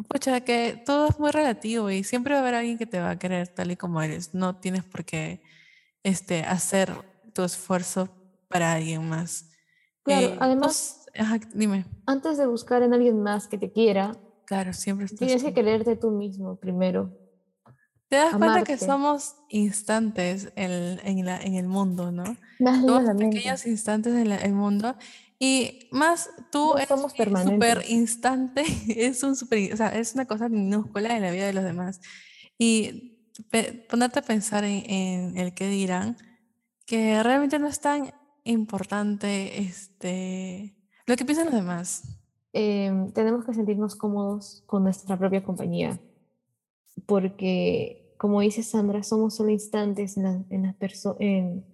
pucha, 0.09 0.41
que 0.43 0.83
todo 0.87 1.09
es 1.09 1.19
muy 1.19 1.31
relativo 1.31 1.91
y 1.91 2.05
siempre 2.05 2.35
va 2.35 2.41
a 2.41 2.43
haber 2.43 2.55
alguien 2.55 2.79
que 2.79 2.87
te 2.87 3.01
va 3.01 3.11
a 3.11 3.19
querer 3.19 3.49
tal 3.49 3.71
y 3.71 3.77
como 3.77 4.03
eres. 4.03 4.35
No 4.35 4.57
tienes 4.57 4.85
por 4.85 5.05
qué 5.05 5.43
este, 6.03 6.43
hacer 6.45 6.93
tu 7.35 7.45
esfuerzo 7.45 8.11
para 8.49 8.73
alguien 8.75 9.09
más. 9.09 9.51
Claro, 10.05 10.29
Eh, 10.29 10.39
además, 10.41 10.73
pues, 11.07 11.07
ajá, 11.19 11.39
dime, 11.55 11.85
antes 12.07 12.39
de 12.39 12.47
buscar 12.47 12.83
en 12.83 12.95
alguien 12.95 13.23
más 13.23 13.49
que 13.49 13.59
te 13.59 13.73
quiera, 13.73 14.13
claro, 14.45 14.73
siempre 14.73 15.07
estás 15.07 15.19
tienes 15.29 15.43
que 15.43 15.51
tú. 15.51 15.55
quererte 15.55 15.97
tú 15.97 16.11
mismo 16.11 16.57
primero. 16.57 17.11
Te 18.09 18.17
das 18.17 18.37
cuenta 18.37 18.63
que 18.63 18.77
amarte. 18.77 18.87
somos 18.87 19.37
instantes 19.49 20.53
en, 20.57 21.01
en 21.07 21.25
la, 21.25 21.41
en 21.41 21.55
el 21.55 21.67
mundo, 21.67 22.13
¿no? 22.13 22.37
Somos 22.85 23.05
pequeños 23.17 23.65
instantes 23.67 24.15
en 24.15 24.29
la- 24.29 24.37
el 24.37 24.53
mundo 24.53 24.97
y 25.39 25.89
más 25.93 26.29
tú 26.51 26.75
No 26.75 26.77
eres 26.77 26.89
somos 26.89 27.15
un 27.19 27.37
super 27.39 27.85
instante, 27.89 28.65
es 28.89 29.23
un 29.23 29.35
super, 29.37 29.73
o 29.73 29.77
sea, 29.77 29.89
es 29.89 30.15
una 30.15 30.27
cosa 30.27 30.49
minúscula 30.49 31.17
en 31.17 31.23
la 31.23 31.31
vida 31.31 31.47
de 31.47 31.53
los 31.55 31.65
demás. 31.65 32.01
Y 32.59 33.19
pe- 33.51 33.87
ponerte 33.89 34.19
a 34.21 34.23
pensar 34.23 34.65
en, 34.65 34.85
en 34.91 35.37
el 35.39 35.55
que 35.55 35.69
dirán, 35.69 36.17
que 36.87 37.23
realmente 37.23 37.59
no 37.59 37.69
es 37.69 37.81
tan 37.81 38.13
importante 38.45 39.61
este, 39.61 40.75
lo 41.07 41.17
que 41.17 41.25
piensan 41.25 41.47
los 41.47 41.55
demás. 41.55 42.19
Em, 42.53 43.11
tenemos 43.13 43.45
que 43.45 43.55
sentirnos 43.55 43.97
cómodos 43.97 44.63
con 44.67 44.83
nuestra 44.83 45.17
propia 45.19 45.43
compañía, 45.43 45.99
porque, 47.07 48.15
como 48.19 48.41
dice 48.41 48.63
Sandra, 48.63 49.03
somos 49.03 49.35
solo 49.37 49.51
instantes 49.51 50.17
en 50.17 50.23
la, 50.25 50.45
en 50.51 50.63
las 50.65 50.77
perso- 50.77 51.17
en, 51.21 51.65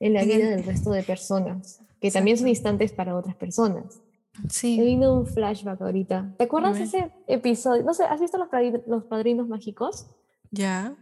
en 0.00 0.12
la 0.14 0.24
vida 0.24 0.36
el- 0.48 0.56
del 0.56 0.64
resto 0.64 0.90
de 0.90 1.02
personas, 1.02 1.80
que 2.00 2.10
también 2.10 2.36
son 2.38 2.48
instantes 2.48 2.92
para 2.92 3.16
otras 3.16 3.34
personas. 3.36 4.00
Me 4.42 4.48
Sí, 4.50 4.80
vino 4.80 5.12
un 5.14 5.26
flashback 5.26 5.80
ahorita. 5.80 6.34
¿Te 6.38 6.44
acuerdas 6.44 6.78
de 6.78 6.84
ese 6.84 7.12
episodio? 7.26 7.82
No 7.82 7.92
sé, 7.92 8.04
¿has 8.04 8.20
visto 8.20 8.38
los, 8.38 8.48
los 8.86 9.04
padrinos 9.04 9.48
mágicos? 9.48 10.06
ya. 10.52 10.94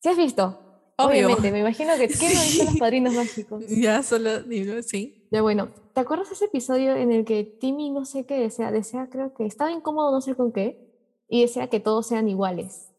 ¿Sí 0.00 0.08
has 0.10 0.16
visto? 0.16 0.58
Obvio. 0.96 1.26
Obviamente, 1.26 1.50
me 1.52 1.60
imagino 1.60 1.92
que 1.96 2.08
¿quién 2.08 2.32
no 2.34 2.40
ha 2.40 2.42
visto 2.44 2.64
los 2.64 2.76
padrinos 2.76 3.14
mágicos? 3.14 3.64
Ya 3.68 4.02
solo 4.02 4.42
digo, 4.42 4.82
sí. 4.82 5.26
Ya 5.30 5.42
bueno, 5.42 5.70
¿te 5.94 6.00
acuerdas 6.00 6.30
ese 6.30 6.44
episodio 6.46 6.94
en 6.94 7.12
el 7.12 7.24
que 7.24 7.44
Timmy 7.44 7.90
no 7.90 8.04
sé 8.04 8.26
qué 8.26 8.38
desea? 8.38 8.70
Desea, 8.70 9.08
creo 9.08 9.34
que 9.34 9.46
estaba 9.46 9.70
incómodo 9.72 10.12
no 10.12 10.20
sé 10.20 10.34
con 10.34 10.52
qué 10.52 10.88
y 11.28 11.40
desea 11.40 11.68
que 11.68 11.80
todos 11.80 12.06
sean 12.06 12.28
iguales. 12.28 12.90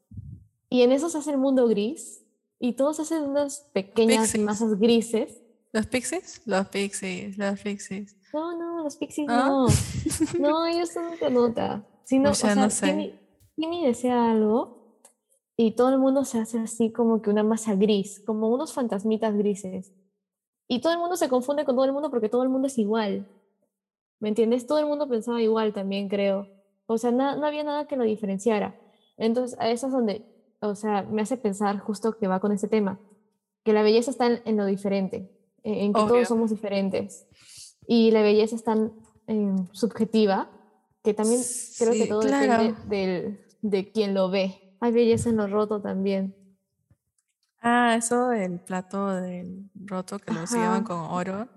Y 0.69 0.81
en 0.81 0.91
eso 0.91 1.09
se 1.09 1.19
hace 1.19 1.31
el 1.31 1.37
mundo 1.37 1.67
gris 1.67 2.23
y 2.59 2.73
todos 2.73 2.99
hacen 2.99 3.23
unas 3.23 3.69
pequeñas 3.73 4.23
Pixies. 4.31 4.43
masas 4.43 4.79
grises. 4.79 5.41
¿Los 5.71 5.85
pixies? 5.87 6.41
Los 6.45 6.67
pixies, 6.69 7.37
los 7.37 7.59
pixies. 7.59 8.15
No, 8.33 8.57
no, 8.57 8.83
los 8.83 8.95
pixies 8.95 9.27
¿Ah? 9.29 9.45
no. 9.47 9.67
No, 10.39 10.65
ellos 10.65 10.89
son 10.89 11.13
otra 11.13 11.29
nota. 11.29 11.87
Sino, 12.05 12.31
O 12.31 12.33
sea, 12.33 12.51
o 12.51 12.53
sea, 12.55 12.63
no 12.63 12.69
sé. 12.71 12.87
Timmy, 12.87 13.19
Timmy 13.55 13.85
desea 13.85 14.31
algo 14.31 14.82
y 15.57 15.71
todo 15.75 15.89
el 15.89 15.99
mundo 15.99 16.25
se 16.25 16.39
hace 16.39 16.59
así 16.59 16.91
como 16.91 17.21
que 17.21 17.29
una 17.29 17.43
masa 17.43 17.75
gris, 17.75 18.21
como 18.25 18.49
unos 18.49 18.73
fantasmitas 18.73 19.35
grises. 19.35 19.93
Y 20.67 20.81
todo 20.81 20.93
el 20.93 20.99
mundo 20.99 21.15
se 21.17 21.29
confunde 21.29 21.65
con 21.65 21.75
todo 21.75 21.85
el 21.85 21.93
mundo 21.93 22.09
porque 22.09 22.29
todo 22.29 22.43
el 22.43 22.49
mundo 22.49 22.67
es 22.67 22.77
igual. 22.77 23.27
¿me 24.19 24.29
entiendes? 24.29 24.65
Todo 24.65 24.79
el 24.79 24.85
mundo 24.85 25.09
pensaba 25.09 25.41
igual 25.41 25.73
también, 25.73 26.07
creo. 26.07 26.47
O 26.85 26.97
sea, 26.97 27.11
na- 27.11 27.35
no 27.35 27.45
había 27.45 27.63
nada 27.65 27.87
que 27.87 27.97
lo 27.97 28.05
diferenciara. 28.05 28.79
Entonces, 29.17 29.59
a 29.59 29.69
eso 29.69 29.87
es 29.87 29.91
donde, 29.93 30.25
o 30.61 30.75
sea, 30.75 31.03
me 31.03 31.21
hace 31.21 31.35
pensar 31.35 31.77
justo 31.79 32.17
que 32.17 32.27
va 32.29 32.39
con 32.39 32.53
ese 32.53 32.69
tema, 32.69 33.01
que 33.65 33.73
la 33.73 33.83
belleza 33.83 34.11
está 34.11 34.27
en, 34.27 34.41
en 34.45 34.55
lo 34.55 34.65
diferente, 34.65 35.29
en, 35.63 35.73
en 35.73 35.93
que 35.93 35.99
Obvio. 35.99 36.13
todos 36.13 36.27
somos 36.29 36.51
diferentes. 36.51 37.27
Y 37.85 38.11
la 38.11 38.21
belleza 38.21 38.55
es 38.55 38.63
tan 38.63 38.93
em, 39.27 39.67
subjetiva 39.73 40.49
que 41.03 41.13
también 41.13 41.41
creo 41.77 41.91
que 41.91 42.07
todo 42.07 42.21
claro. 42.21 42.63
depende 42.63 42.87
del, 42.87 43.39
de 43.61 43.91
quien 43.91 44.13
lo 44.13 44.29
ve. 44.29 44.62
Hay 44.83 44.91
belleza 44.91 45.29
en 45.29 45.37
lo 45.37 45.47
roto 45.47 45.81
también. 45.81 46.35
Ah, 47.61 47.95
eso 47.97 48.27
del 48.27 48.59
plato 48.59 49.15
del 49.15 49.69
roto 49.75 50.19
que 50.19 50.33
lo 50.33 50.41
Ajá. 50.41 50.83
con 50.83 50.99
oro. 50.99 51.47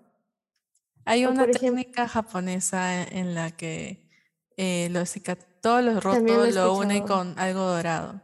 Hay 1.04 1.24
O 1.24 1.32
una 1.32 1.50
técnica 1.50 2.06
japonesa 2.06 3.02
en, 3.02 3.16
en 3.16 3.34
la 3.34 3.50
que 3.50 4.08
eh, 4.56 4.88
los 4.92 5.12
todos 5.60 5.82
los 5.82 6.04
También 6.04 6.38
lo 6.38 6.44
rotos 6.44 6.54
lo 6.54 6.76
unen 6.76 7.02
con 7.02 7.36
algo 7.36 7.62
dorado. 7.62 8.22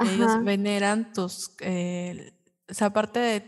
Ellos 0.00 0.44
veneran 0.44 1.14
tus, 1.14 1.56
eh, 1.60 2.34
o 2.68 2.74
sea, 2.74 2.92
parte 2.92 3.18
de, 3.18 3.42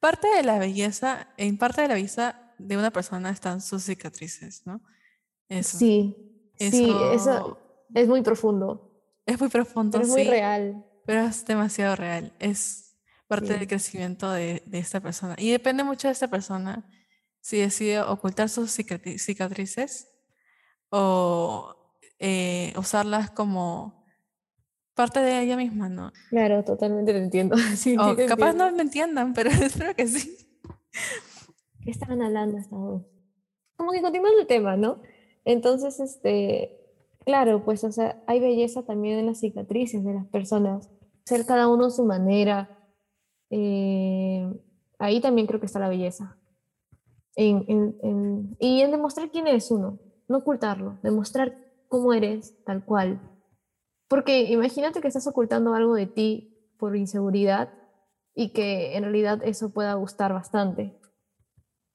parte 0.00 0.26
de 0.28 0.42
la 0.42 0.58
belleza, 0.58 1.28
en 1.36 1.58
parte 1.58 1.82
de 1.82 1.88
la 1.88 1.94
belleza 1.94 2.54
de 2.56 2.78
una 2.78 2.90
persona 2.90 3.28
están 3.28 3.60
sus 3.60 3.82
cicatrices, 3.82 4.62
¿no? 4.64 4.80
Eso. 5.50 5.76
Sí, 5.76 6.16
sí, 6.56 6.90
Eso 7.12 7.58
es 7.92 8.08
muy 8.08 8.22
profundo, 8.22 8.87
es 9.28 9.40
muy 9.40 9.48
profundo, 9.48 9.92
pero 9.98 10.04
es 10.04 10.10
muy 10.10 10.24
real. 10.24 10.84
pero 11.06 11.20
es 11.22 11.44
demasiado 11.46 11.96
real. 11.96 12.32
Es 12.38 12.96
parte 13.26 13.52
del 13.58 13.66
crecimiento 13.68 14.30
de, 14.32 14.62
de 14.66 14.78
esta 14.78 15.00
persona. 15.00 15.34
Y 15.38 15.50
depende 15.50 15.84
mucho 15.84 16.08
de 16.08 16.12
esta 16.12 16.28
persona 16.28 16.88
si 17.40 17.58
decide 17.58 18.00
ocultar 18.00 18.48
sus 18.48 18.76
cicatri- 18.78 19.18
cicatrices 19.18 20.08
o 20.90 21.74
eh, 22.18 22.72
usarlas 22.76 23.30
como 23.30 24.04
parte 24.94 25.20
de 25.20 25.40
ella 25.42 25.56
misma, 25.56 25.88
¿no? 25.88 26.12
Claro, 26.30 26.64
totalmente 26.64 27.12
te 27.12 27.18
entiendo. 27.18 27.56
Sí, 27.76 27.96
O 27.98 28.10
sí 28.10 28.16
te 28.16 28.26
capaz 28.26 28.50
entiendo. 28.50 28.70
no 28.70 28.76
me 28.76 28.82
entiendan, 28.82 29.32
pero 29.34 29.50
espero 29.68 29.94
que 29.94 30.06
sí. 30.08 30.36
¿Qué 31.84 31.90
estaban 31.90 32.20
hablando 32.22 32.58
hasta 32.58 32.76
hoy? 32.76 33.02
Como 33.76 33.92
que 33.92 34.02
continuando 34.02 34.40
el 34.40 34.46
tema, 34.46 34.76
¿no? 34.76 35.00
Entonces, 35.44 36.00
este, 36.00 36.77
claro, 37.28 37.62
pues, 37.62 37.84
o 37.84 37.92
sea, 37.92 38.22
hay 38.26 38.40
belleza 38.40 38.84
también 38.84 39.18
en 39.18 39.26
las 39.26 39.40
cicatrices 39.40 40.02
de 40.02 40.14
las 40.14 40.26
personas, 40.28 40.88
ser 41.26 41.44
cada 41.44 41.68
uno 41.68 41.84
a 41.84 41.90
su 41.90 42.06
manera. 42.06 42.88
eh, 43.50 44.50
ahí 44.98 45.20
también 45.20 45.46
creo 45.46 45.60
que 45.60 45.66
está 45.66 45.78
la 45.78 45.90
belleza. 45.90 46.38
Y 47.36 48.80
en 48.80 48.90
demostrar 48.90 49.30
quién 49.30 49.46
eres 49.46 49.70
uno, 49.70 49.98
no 50.26 50.38
ocultarlo, 50.38 50.98
demostrar 51.02 51.54
cómo 51.88 52.14
eres 52.14 52.64
tal 52.64 52.82
cual. 52.82 53.20
Porque 54.08 54.44
imagínate 54.44 55.02
que 55.02 55.08
estás 55.08 55.26
ocultando 55.26 55.74
algo 55.74 55.94
de 55.94 56.06
ti 56.06 56.56
por 56.78 56.96
inseguridad 56.96 57.74
y 58.34 58.54
que 58.54 58.96
en 58.96 59.02
realidad 59.02 59.42
eso 59.44 59.68
pueda 59.68 59.92
gustar 59.94 60.32
bastante, 60.32 60.98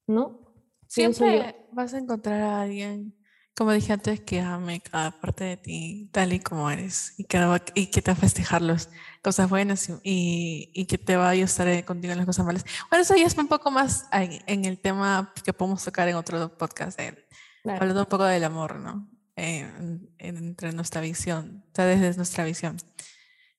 ¿no? 0.06 0.42
Siempre 0.86 1.56
vas 1.72 1.96
a 1.96 1.98
encontrar 1.98 2.40
a 2.40 2.62
alguien, 2.62 3.16
como 3.56 3.72
dije 3.72 3.94
antes, 3.94 4.20
que 4.22 4.42
ame 4.42 4.82
cada 4.82 5.12
parte 5.20 5.44
de 5.44 5.58
ti 5.58 6.10
tal 6.12 6.34
y 6.34 6.40
como 6.40 6.70
eres 6.72 7.14
y 7.18 7.26
que, 7.26 7.38
y 7.76 7.88
que 7.88 8.02
te 8.02 8.12
va 8.12 8.18
a 8.18 8.20
festejar 8.20 8.62
las 8.64 8.90
cosas 9.22 9.50
buenas 9.50 9.90
y, 10.04 10.72
y- 10.74 10.86
que 10.86 10.98
te 10.98 11.16
va 11.16 11.28
a 11.28 11.30
ayudar 11.30 11.68
eh, 11.68 11.86
contigo 11.86 12.12
en 12.12 12.18
las 12.18 12.26
cosas 12.26 12.46
malas. 12.46 12.66
Bueno, 12.90 13.04
eso 13.04 13.16
ya 13.16 13.26
es 13.28 13.38
un 13.38 13.48
poco 13.48 13.70
más 13.72 14.08
en, 14.12 14.42
en 14.48 14.66
el 14.66 14.80
tema 14.80 15.34
que 15.46 15.54
podemos 15.54 15.84
tocar 15.84 16.08
en 16.08 16.16
otro 16.16 16.58
podcast, 16.58 17.00
eh, 17.00 17.28
Claro. 17.64 17.80
hablando 17.82 18.02
un 18.02 18.10
poco 18.10 18.26
del 18.26 18.44
amor, 18.44 18.76
¿no? 18.80 19.10
Eh, 19.36 19.60
en- 19.60 20.10
entre 20.18 20.74
nuestra 20.74 21.00
visión, 21.02 21.64
o 21.72 21.76
sea, 21.76 21.86
desde 21.86 22.16
nuestra 22.18 22.44
visión. 22.44 22.78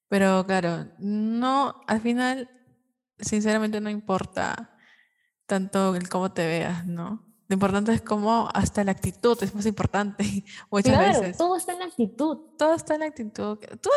Pero 0.08 0.44
claro, 0.46 0.88
no, 0.98 1.80
al 1.86 2.00
final, 2.00 2.50
sinceramente 3.18 3.80
no 3.80 3.88
importa 3.90 4.76
tanto 5.46 5.94
el 5.96 6.08
cómo 6.08 6.32
te 6.32 6.46
veas, 6.46 6.86
¿no? 6.86 7.24
Lo 7.48 7.54
importante 7.54 7.92
es 7.92 8.00
cómo 8.02 8.48
hasta 8.54 8.82
la 8.84 8.92
actitud 8.92 9.36
es 9.42 9.54
más 9.54 9.66
importante 9.66 10.24
muchas 10.70 10.94
Claro, 10.96 11.20
veces. 11.20 11.36
todo 11.36 11.56
está 11.56 11.72
en 11.74 11.78
la 11.80 11.84
actitud. 11.86 12.38
Todo 12.58 12.74
está 12.74 12.94
en 12.94 13.00
la 13.00 13.06
actitud. 13.06 13.58
Tú, 13.80 13.90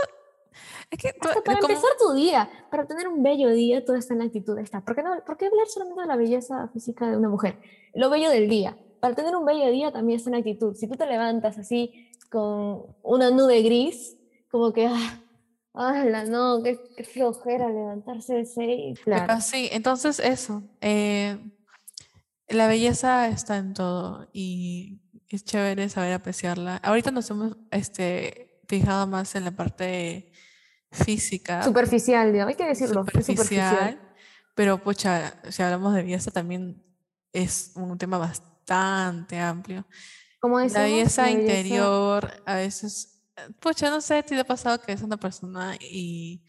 es 0.92 1.00
que 1.00 1.14
tú- 1.14 1.30
Hasta 1.30 1.42
para 1.42 1.60
como- 1.60 1.74
empezar 1.74 1.92
tu 2.00 2.14
día, 2.14 2.50
para 2.70 2.86
tener 2.86 3.08
un 3.08 3.24
bello 3.24 3.50
día, 3.52 3.86
todo 3.86 3.96
está 3.96 4.14
en 4.14 4.20
la 4.20 4.26
actitud. 4.26 4.58
Está. 4.58 4.82
¿Por 4.82 4.96
qué, 4.96 5.04
no, 5.04 5.12
¿Por 5.26 5.38
qué 5.38 5.46
hablar 5.48 5.68
solamente 5.68 6.02
de 6.02 6.08
la 6.08 6.16
belleza 6.18 6.68
física 6.74 7.10
de 7.10 7.18
una 7.18 7.30
mujer? 7.30 7.60
Lo 7.94 8.10
bello 8.10 8.30
del 8.30 8.50
día. 8.50 8.78
Para 9.00 9.14
tener 9.16 9.36
un 9.36 9.46
bello 9.46 9.70
día 9.72 9.92
también 9.92 10.18
está 10.18 10.30
en 10.30 10.34
la 10.34 10.40
actitud. 10.40 10.74
Si 10.76 10.88
tú 10.88 10.96
te 10.96 11.06
levantas 11.06 11.58
así 11.58 12.10
con 12.30 12.84
una 13.04 13.30
nube 13.32 13.62
gris, 13.62 14.18
como 14.52 14.74
que, 14.74 14.88
ah, 14.88 15.20
¡Hala, 15.80 16.26
no! 16.26 16.64
Qué, 16.64 16.80
qué 16.98 17.04
flojera 17.04 17.70
levantarse 17.70 18.34
de 18.34 18.46
seis. 18.48 19.00
Claro. 19.04 19.26
Ah, 19.30 19.40
Sí, 19.42 19.70
entonces 19.72 20.20
eso. 20.20 20.64
eh, 20.82 21.38
la 22.50 22.68
belleza 22.68 23.28
está 23.28 23.58
en 23.58 23.74
todo 23.74 24.30
y 24.34 25.02
es 25.30 25.44
chévere 25.44 25.90
saber 25.90 26.14
apreciarla. 26.14 26.78
Ahorita 26.78 27.12
nos 27.12 27.30
hemos 27.30 27.58
este, 27.72 28.62
fijado 28.68 29.08
más 29.08 29.36
en 29.36 29.44
la 29.46 29.52
parte 29.52 30.32
física, 30.92 31.64
Superficial, 31.64 32.32
digamos, 32.32 32.52
hay 32.52 32.56
que 32.56 32.66
decirlo. 32.66 33.02
superficial, 33.02 33.38
superficial. 33.38 34.02
pero 34.56 34.78
pucha, 34.82 35.34
si 35.52 35.62
hablamos 35.62 35.94
de 35.94 36.04
belleza 36.04 36.32
también 36.32 36.82
es 37.34 37.72
un 37.76 37.98
tema 37.98 38.18
bastante 38.18 39.38
amplio. 39.40 39.86
Como 40.40 40.58
La 40.60 40.64
decimos, 40.66 40.84
belleza 40.84 41.22
la 41.24 41.28
belleza- 41.28 41.42
interior, 41.42 42.44
a 42.46 42.56
veces, 42.56 43.22
pucha, 43.60 43.90
no 43.90 44.00
sé, 44.02 44.24
¿te 44.24 44.40
ha 44.40 44.44
pasado 44.46 44.80
que 44.82 44.94
es 44.94 45.02
una 45.02 45.18
persona 45.18 45.76
y 45.82 46.42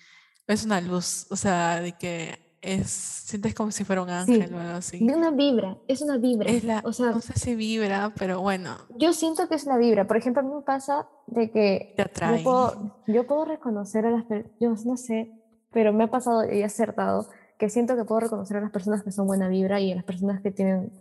es 0.46 0.64
una 0.64 0.80
luz? 0.80 1.26
O 1.30 1.36
sea, 1.36 1.80
de 1.80 1.92
que 1.98 2.47
es, 2.68 2.90
sientes 2.90 3.54
como 3.54 3.70
si 3.70 3.84
fuera 3.84 4.02
un 4.02 4.10
ángel 4.10 4.52
o 4.54 4.58
algo 4.58 4.76
así. 4.76 5.04
De 5.04 5.14
una 5.14 5.30
vibra, 5.30 5.78
es 5.88 6.02
una 6.02 6.18
vibra. 6.18 6.50
Es 6.50 6.64
la, 6.64 6.82
o 6.84 6.92
sea, 6.92 7.10
no 7.10 7.20
sé 7.20 7.32
si 7.38 7.54
vibra, 7.54 8.12
pero 8.18 8.40
bueno, 8.40 8.76
yo 8.96 9.12
siento 9.12 9.48
que 9.48 9.54
es 9.54 9.64
la 9.64 9.78
vibra. 9.78 10.06
Por 10.06 10.18
ejemplo, 10.18 10.40
a 10.40 10.44
mí 10.44 10.54
me 10.54 10.62
pasa 10.62 11.08
de 11.26 11.50
que 11.50 11.94
te 11.96 12.04
yo 12.04 12.42
puedo, 12.44 13.02
yo 13.06 13.26
puedo 13.26 13.46
reconocer 13.46 14.04
a 14.04 14.10
las 14.10 14.24
personas, 14.24 14.52
yo 14.60 14.74
no 14.84 14.96
sé, 14.96 15.32
pero 15.72 15.92
me 15.92 16.04
ha 16.04 16.10
pasado 16.10 16.44
y 16.44 16.58
he 16.60 16.64
acertado 16.64 17.28
que 17.58 17.70
siento 17.70 17.96
que 17.96 18.04
puedo 18.04 18.20
reconocer 18.20 18.58
a 18.58 18.60
las 18.60 18.70
personas 18.70 19.02
que 19.02 19.12
son 19.12 19.26
buena 19.26 19.48
vibra 19.48 19.80
y 19.80 19.92
a 19.92 19.96
las 19.96 20.04
personas 20.04 20.42
que 20.42 20.50
tienen 20.50 20.92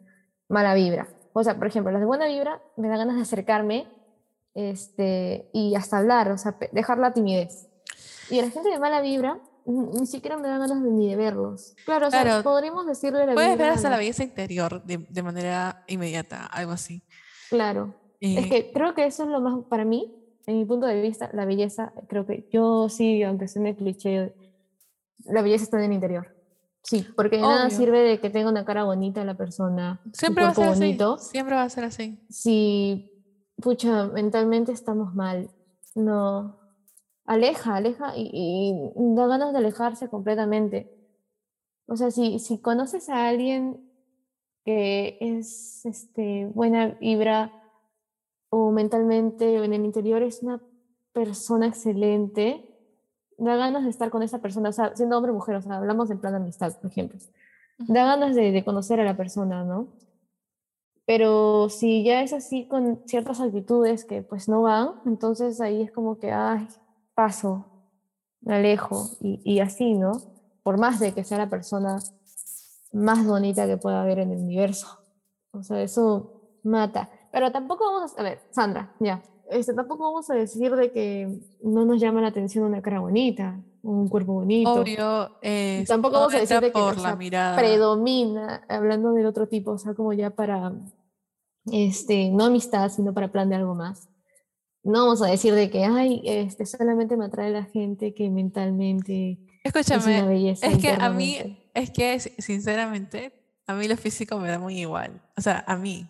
mala 0.48 0.74
vibra. 0.74 1.10
O 1.34 1.44
sea, 1.44 1.58
por 1.58 1.68
ejemplo, 1.68 1.92
las 1.92 2.02
de 2.02 2.08
buena 2.08 2.28
vibra 2.28 2.62
me 2.78 2.88
da 2.88 2.98
ganas 2.98 3.18
de 3.18 3.22
acercarme 3.24 3.88
este, 4.54 5.50
y 5.54 5.76
hasta 5.76 5.98
hablar, 5.98 6.32
o 6.32 6.38
sea, 6.38 6.58
dejar 6.72 6.98
la 6.98 7.14
timidez. 7.14 7.68
Y 8.30 8.40
a 8.40 8.44
la 8.44 8.50
gente 8.50 8.70
de 8.70 8.80
mala 8.80 9.02
vibra 9.02 9.40
ni 9.68 10.06
siquiera 10.08 10.38
me 10.38 10.48
da 10.48 10.58
ganas 10.58 10.82
ni 10.82 11.10
de 11.10 11.16
verlos. 11.16 11.76
Claro, 11.86 12.08
o 12.08 12.12
sea, 12.12 12.24
Claro, 12.24 12.44
podríamos 12.44 12.86
decirle 12.88 13.26
la 13.26 13.34
Puedes 13.34 13.58
ver 13.58 13.70
hasta 13.72 13.90
la 13.90 13.98
belleza 13.98 14.24
interior 14.24 14.84
de, 14.84 14.98
de 15.10 15.24
manera 15.24 15.84
inmediata, 15.88 16.46
algo 16.46 16.72
así. 16.72 17.04
Claro. 17.50 17.94
Es 18.20 18.46
Eh, 18.46 18.50
que 18.50 18.72
creo 18.72 18.94
que 18.96 19.06
eso 19.06 19.24
es 19.24 19.30
lo 19.30 19.42
más, 19.42 19.64
para 19.70 19.86
mí, 19.86 20.14
en 20.46 20.58
mi 20.58 20.66
punto 20.66 20.86
de 20.88 21.02
vista, 21.02 21.30
la 21.34 21.46
belleza, 21.46 21.92
creo 22.08 22.26
que 22.26 22.48
yo 22.52 22.88
sí, 22.90 23.22
aunque 23.24 23.48
suene 23.48 23.76
cliché, 23.76 24.34
la 25.26 25.42
belleza 25.42 25.66
está 25.66 25.78
en 25.78 25.86
el 25.86 25.94
interior. 25.94 26.34
Sí, 26.84 27.06
porque 27.18 27.36
de 27.36 27.42
nada 27.42 27.66
Obvio. 27.68 27.78
sirve 27.78 28.00
de 28.00 28.20
que 28.22 28.30
tenga 28.30 28.50
una 28.50 28.64
cara 28.64 28.86
bonita 28.86 29.26
la 29.26 29.36
persona, 29.36 30.00
un 30.06 30.14
siempre 30.14 30.46
va 30.46 30.52
a 30.52 30.56
ser 30.56 30.70
bonito, 30.70 31.16
así. 31.16 31.30
Siempre 31.32 31.56
va 31.56 31.64
a 31.64 31.70
ser 31.70 31.84
así. 31.84 32.18
si, 32.30 33.12
pucha, 33.62 34.06
mentalmente 34.08 34.72
estamos 34.72 35.14
mal. 35.14 35.50
No, 35.96 36.58
aleja, 37.28 37.76
aleja 37.76 38.14
y, 38.18 38.32
y 38.34 39.16
da 39.16 39.28
ganas 39.28 39.54
de 39.54 39.60
alejarse 39.60 40.10
completamente. 40.10 40.92
O 41.88 41.96
sea, 41.96 42.10
si, 42.12 42.40
si 42.40 42.60
conoces 42.60 43.10
a 43.10 43.28
alguien 43.28 43.88
que 44.66 45.18
es 45.22 45.86
este, 45.86 46.48
buena 46.48 46.88
vibra 47.00 47.54
o 48.50 48.72
mentalmente 48.72 49.60
o 49.60 49.64
en 49.64 49.74
el 49.74 49.86
interior 49.86 50.22
es 50.24 50.44
una 50.44 50.62
persona 51.14 51.68
excelente, 51.68 52.66
da 53.38 53.56
ganas 53.56 53.84
de 53.84 53.90
estar 53.90 54.10
con 54.10 54.24
esa 54.24 54.40
persona, 54.40 54.70
o 54.70 54.74
sea, 54.74 54.96
siendo 54.96 55.18
hombre 55.18 55.32
o 55.32 55.36
mujer, 55.36 55.56
o 55.56 55.62
sea, 55.62 55.78
hablamos 55.78 56.10
en 56.12 56.20
plan 56.20 56.34
de 56.34 56.38
amistad, 56.38 56.78
por 56.80 56.92
ejemplo. 56.92 57.18
Da 57.78 58.06
ganas 58.06 58.36
de, 58.36 58.52
de 58.52 58.66
conocer 58.66 59.00
a 59.00 59.06
la 59.06 59.16
persona, 59.16 59.64
¿no? 59.64 59.88
Pero 61.06 61.70
si 61.70 62.04
ya 62.04 62.22
es 62.22 62.34
así 62.34 62.68
con 62.68 63.04
ciertas 63.06 63.40
actitudes 63.40 64.04
que 64.04 64.24
pues 64.24 64.50
no 64.50 64.64
van, 64.64 64.96
entonces 65.06 65.62
ahí 65.62 65.82
es 65.82 65.92
como 65.92 66.18
que, 66.18 66.32
ay, 66.34 66.68
paso, 67.18 67.66
me 68.42 68.58
alejo 68.58 69.10
y, 69.22 69.42
y 69.44 69.60
así, 69.60 69.96
¿no? 69.96 70.12
Por 70.62 70.78
más 70.78 71.00
de 71.00 71.14
que 71.14 71.24
sea 71.24 71.40
la 71.40 71.50
persona 71.50 71.98
más 72.94 73.26
bonita 73.26 73.66
que 73.66 73.78
pueda 73.78 74.04
haber 74.04 74.20
en 74.20 74.34
el 74.34 74.38
universo. 74.38 75.00
O 75.50 75.64
sea, 75.64 75.82
eso 75.82 76.60
mata. 76.62 77.10
Pero 77.32 77.52
tampoco 77.52 77.86
vamos 77.92 78.14
a, 78.16 78.22
a 78.22 78.24
ver, 78.24 78.40
Sandra, 78.52 78.94
ya, 79.00 79.24
este, 79.50 79.74
tampoco 79.74 80.04
vamos 80.04 80.30
a 80.30 80.36
decir 80.36 80.76
de 80.76 80.92
que 80.92 81.40
no 81.64 81.86
nos 81.86 82.00
llama 82.00 82.22
la 82.22 82.28
atención 82.28 82.66
una 82.66 82.84
cara 82.84 83.00
bonita, 83.00 83.60
un 83.82 84.08
cuerpo 84.10 84.34
bonito. 84.34 84.74
Obvio, 84.74 85.38
eh, 85.42 85.86
Tampoco 85.88 86.20
vamos 86.20 86.36
a 86.36 86.40
decir 86.40 86.60
de 86.60 86.68
que, 86.68 86.80
por 86.80 87.00
la 87.00 87.16
mirada. 87.16 87.58
predomina, 87.58 88.64
hablando 88.70 89.14
del 89.14 89.26
otro 89.26 89.48
tipo, 89.48 89.72
o 89.72 89.78
sea, 89.80 89.96
como 89.96 90.14
ya 90.14 90.30
para 90.30 90.72
este, 91.72 92.30
no 92.30 92.46
amistad, 92.46 92.90
sino 92.90 93.12
para 93.14 93.32
plan 93.32 93.50
de 93.50 93.56
algo 93.56 93.74
más. 93.74 94.08
No 94.88 95.04
vamos 95.04 95.22
a 95.22 95.28
decir 95.28 95.54
de 95.54 95.70
que, 95.70 95.84
ay, 95.86 96.22
este, 96.24 96.66
solamente 96.66 97.18
me 97.18 97.26
atrae 97.26 97.52
la 97.52 97.64
gente 97.66 98.14
que 98.14 98.30
mentalmente 98.30 99.32
es 99.32 99.38
una 99.76 99.82
Escúchame, 99.82 100.28
belleza 100.28 100.66
es 100.66 100.78
que 100.78 100.92
a 100.92 101.10
mí, 101.10 101.60
es 101.74 101.92
que 101.92 102.20
si- 102.20 102.34
sinceramente, 102.42 103.34
a 103.68 103.74
mí 103.74 103.88
lo 103.88 103.98
físico 103.98 104.40
me 104.40 104.48
da 104.48 104.60
muy 104.60 104.80
igual. 104.80 105.22
O 105.38 105.42
sea, 105.42 105.64
a 105.68 105.76
mí. 105.76 106.10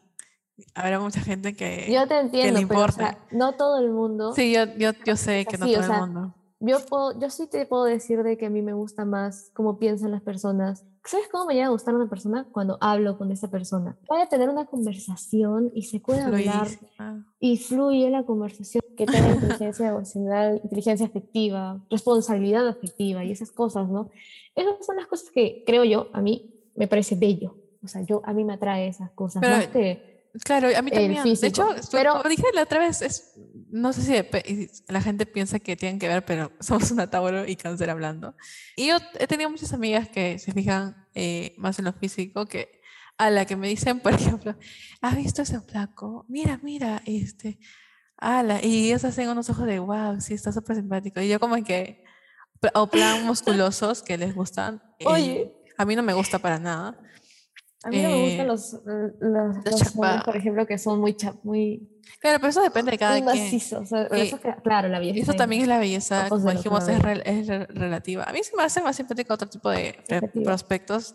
Habrá 0.74 1.00
mucha 1.00 1.22
gente 1.22 1.56
que, 1.56 1.88
Yo 1.92 2.04
te 2.08 2.16
que 2.16 2.20
entiendo, 2.20 2.54
pero 2.54 2.60
o 2.60 2.62
importa. 2.62 2.92
sea, 2.94 3.18
no 3.32 3.54
todo 3.56 3.80
el 3.80 3.92
mundo. 3.92 4.34
Sí, 4.34 4.54
yo, 4.54 4.66
yo, 4.78 4.92
yo 5.06 5.16
sé 5.16 5.42
es 5.42 5.48
que 5.48 5.58
no 5.58 5.66
o 5.66 5.70
todo 5.72 5.82
el 5.94 6.00
mundo. 6.00 6.34
Yo, 6.60 6.80
puedo, 6.86 7.20
yo 7.20 7.30
sí 7.30 7.48
te 7.48 7.66
puedo 7.68 7.84
decir 7.86 8.24
de 8.24 8.38
que 8.38 8.48
a 8.48 8.50
mí 8.50 8.62
me 8.64 8.74
gusta 8.74 9.06
más 9.06 9.52
cómo 9.54 9.78
piensan 9.78 10.12
las 10.12 10.22
personas. 10.24 10.84
¿Sabes 11.08 11.30
cómo 11.32 11.46
me 11.46 11.54
llega 11.54 11.68
a 11.68 11.70
gustar 11.70 11.96
una 11.96 12.10
persona? 12.10 12.46
Cuando 12.52 12.78
hablo 12.82 13.18
con 13.18 13.32
esa 13.32 13.50
persona. 13.50 13.98
Voy 14.10 14.20
a 14.20 14.28
tener 14.28 14.50
una 14.50 14.66
conversación 14.66 15.72
y 15.74 15.84
se 15.84 16.02
puede 16.02 16.22
hablar 16.22 16.68
y 17.40 17.58
fluye 17.58 18.10
la 18.10 18.24
conversación, 18.24 18.84
que 18.98 19.06
tenga 19.06 19.30
inteligencia 19.30 19.88
emocional, 19.90 20.60
inteligencia 20.62 21.06
afectiva, 21.06 21.82
responsabilidad 21.90 22.68
afectiva 22.68 23.24
y 23.24 23.32
esas 23.32 23.52
cosas, 23.52 23.88
¿no? 23.88 24.10
Esas 24.54 24.86
son 24.86 24.98
las 24.98 25.08
cosas 25.08 25.32
que 25.32 25.64
creo 25.66 25.86
yo, 25.86 26.10
a 26.12 26.22
mí 26.22 26.54
me 26.76 26.88
parece 26.88 27.16
bello. 27.16 27.56
O 27.82 27.88
sea, 27.88 28.02
yo, 28.02 28.22
a 28.26 28.34
mí 28.34 28.44
me 28.44 28.54
atrae 28.54 28.90
esas 28.90 29.12
cosas, 29.12 29.42
Pero 29.42 29.56
más 29.56 29.68
que... 29.68 30.17
Claro, 30.44 30.70
a 30.76 30.82
mí 30.82 30.92
también. 30.92 31.24
De 31.24 31.48
hecho, 31.48 31.68
pero- 31.92 32.14
como 32.18 32.30
dije 32.30 32.44
la 32.54 32.64
otra 32.64 32.80
vez, 32.80 33.02
es, 33.02 33.34
no 33.70 33.94
sé 33.94 34.02
si 34.02 34.70
la 34.88 35.02
gente 35.02 35.26
piensa 35.26 35.60
que 35.60 35.76
tienen 35.76 36.00
que 36.00 36.08
ver, 36.08 36.26
pero 36.26 36.52
somos 36.60 36.92
una 36.92 37.10
Tauro 37.10 37.46
y 37.48 37.56
Cáncer 37.56 37.90
hablando. 37.90 38.36
Y 38.76 38.88
yo 38.88 38.98
he 39.20 39.28
tenido 39.28 39.50
muchas 39.50 39.74
amigas 39.74 40.10
que 40.10 40.40
se 40.40 40.52
fijan 40.52 41.08
eh, 41.16 41.54
más 41.58 41.80
en 41.80 41.86
lo 41.86 41.94
físico 41.94 42.46
que 42.46 42.82
a 43.18 43.30
la 43.32 43.46
que 43.46 43.56
me 43.56 43.68
dicen, 43.68 44.00
por 44.02 44.14
ejemplo, 44.14 44.56
¿has 45.02 45.16
visto 45.16 45.42
ese 45.42 45.60
flaco? 45.62 46.26
Mira, 46.28 46.60
mira, 46.62 47.02
este, 47.06 47.60
ala, 48.18 48.64
y 48.64 48.88
ellos 48.88 49.04
hacen 49.06 49.30
unos 49.30 49.50
ojos 49.50 49.66
de 49.66 49.80
wow, 49.80 50.20
sí, 50.22 50.34
está 50.36 50.52
súper 50.52 50.76
simpático. 50.76 51.20
Y 51.22 51.28
yo 51.28 51.40
como 51.40 51.56
que, 51.64 52.04
o 52.74 52.88
plan 52.88 53.26
musculosos 53.26 54.04
que 54.04 54.18
les 54.18 54.36
gustan. 54.36 54.82
eh, 55.00 55.06
Oye. 55.08 55.54
a 55.78 55.86
mí 55.86 55.96
no 55.96 56.04
me 56.04 56.14
gusta 56.14 56.38
para 56.40 56.60
nada. 56.60 57.00
A 57.84 57.90
mí 57.90 58.02
no 58.02 58.10
me 58.10 58.24
gustan 58.24 58.48
los, 58.48 58.74
eh, 58.74 59.14
los, 59.20 59.56
los 59.66 59.76
chapados. 59.82 60.24
por 60.24 60.36
ejemplo, 60.36 60.66
que 60.66 60.78
son 60.78 61.00
muy, 61.00 61.14
cha- 61.16 61.36
muy, 61.44 61.88
Claro, 62.20 62.40
pero 62.40 62.50
eso 62.50 62.62
depende 62.64 62.92
de 62.92 62.98
cada 62.98 63.20
muy 63.22 63.32
quien. 63.32 63.56
o 63.56 63.86
sea, 63.86 64.08
Y- 64.16 64.22
eso 64.22 64.40
claro, 64.64 64.88
la 64.90 65.00
belleza. 65.00 65.32
eso 65.32 65.34
también 65.38 65.62
es 65.62 65.68
la 65.68 65.78
belleza, 65.78 66.28
como 66.30 66.46
los 66.46 66.56
dijimos, 66.56 66.88
es, 66.88 67.00
rel- 67.00 67.22
es 67.26 67.48
re- 67.48 67.66
relativa. 67.68 68.24
A 68.24 68.34
mí 68.34 68.40
se 68.44 68.56
me 68.56 68.64
hace 68.64 68.82
más 68.82 68.96
simpático 68.96 69.34
otro 69.36 69.48
tipo 69.48 69.70
de 69.70 69.96
Subjetivo. 70.08 70.46
prospectos. 70.46 71.14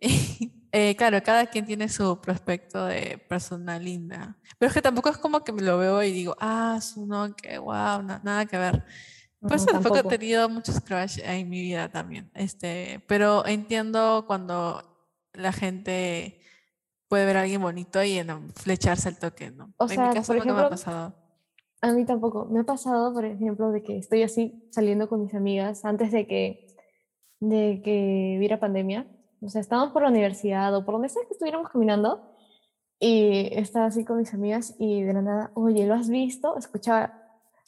Eh, 0.76 0.96
claro, 0.96 1.22
cada 1.22 1.46
quien 1.46 1.64
tiene 1.66 1.88
su 1.88 2.20
prospecto 2.20 2.86
de 2.86 3.16
persona 3.28 3.78
linda. 3.78 4.36
Pero 4.58 4.68
es 4.70 4.74
que 4.74 4.82
tampoco 4.82 5.08
es 5.08 5.16
como 5.18 5.44
que 5.44 5.52
me 5.52 5.62
lo 5.62 5.78
veo 5.78 6.02
y 6.02 6.10
digo, 6.10 6.34
ah, 6.40 6.80
su 6.82 7.06
no, 7.06 7.32
que 7.36 7.58
wow, 7.58 8.02
nada 8.02 8.44
que 8.46 8.58
ver. 8.58 8.82
Por 9.40 9.50
No, 9.50 9.56
eso 9.56 9.66
tampoco 9.66 9.98
he 9.98 10.02
tenido 10.02 10.48
muchos 10.48 10.80
crush 10.80 11.20
en 11.22 11.48
mi 11.48 11.60
vida 11.60 11.88
también. 11.90 12.28
Este, 12.34 13.04
pero 13.06 13.46
entiendo 13.46 14.24
cuando 14.26 14.93
la 15.34 15.52
gente 15.52 16.40
puede 17.08 17.26
ver 17.26 17.36
a 17.36 17.42
alguien 17.42 17.62
bonito 17.62 18.02
y 18.02 18.18
en 18.18 18.52
flecharse 18.54 19.08
al 19.08 19.18
toque, 19.18 19.50
¿no? 19.50 19.72
O 19.76 19.84
en 19.84 19.90
sea, 19.90 20.08
mi 20.08 20.14
caso 20.14 20.32
por 20.32 20.36
nunca 20.36 20.52
me 20.54 20.58
ha 20.60 20.66
ejemplo, 20.66 20.70
pasado. 20.70 21.14
A 21.80 21.92
mí 21.92 22.04
tampoco. 22.04 22.46
Me 22.46 22.60
ha 22.60 22.64
pasado, 22.64 23.12
por 23.12 23.24
ejemplo, 23.24 23.70
de 23.70 23.82
que 23.82 23.98
estoy 23.98 24.22
así 24.22 24.66
saliendo 24.70 25.08
con 25.08 25.22
mis 25.22 25.34
amigas 25.34 25.84
antes 25.84 26.10
de 26.12 26.26
que, 26.26 26.66
de 27.40 27.82
que 27.84 28.36
hubiera 28.38 28.58
pandemia. 28.58 29.06
O 29.42 29.48
sea, 29.48 29.60
estábamos 29.60 29.92
por 29.92 30.02
la 30.02 30.08
universidad 30.08 30.74
o 30.74 30.84
por 30.84 30.94
donde 30.94 31.10
sea 31.10 31.22
que 31.26 31.34
estuviéramos 31.34 31.68
caminando 31.70 32.30
y 32.98 33.48
estaba 33.52 33.86
así 33.86 34.04
con 34.04 34.16
mis 34.18 34.32
amigas 34.32 34.74
y 34.78 35.02
de 35.02 35.12
la 35.12 35.20
nada, 35.20 35.50
oye, 35.54 35.86
¿lo 35.86 35.94
has 35.94 36.08
visto? 36.08 36.56
Escuchaba, 36.56 37.20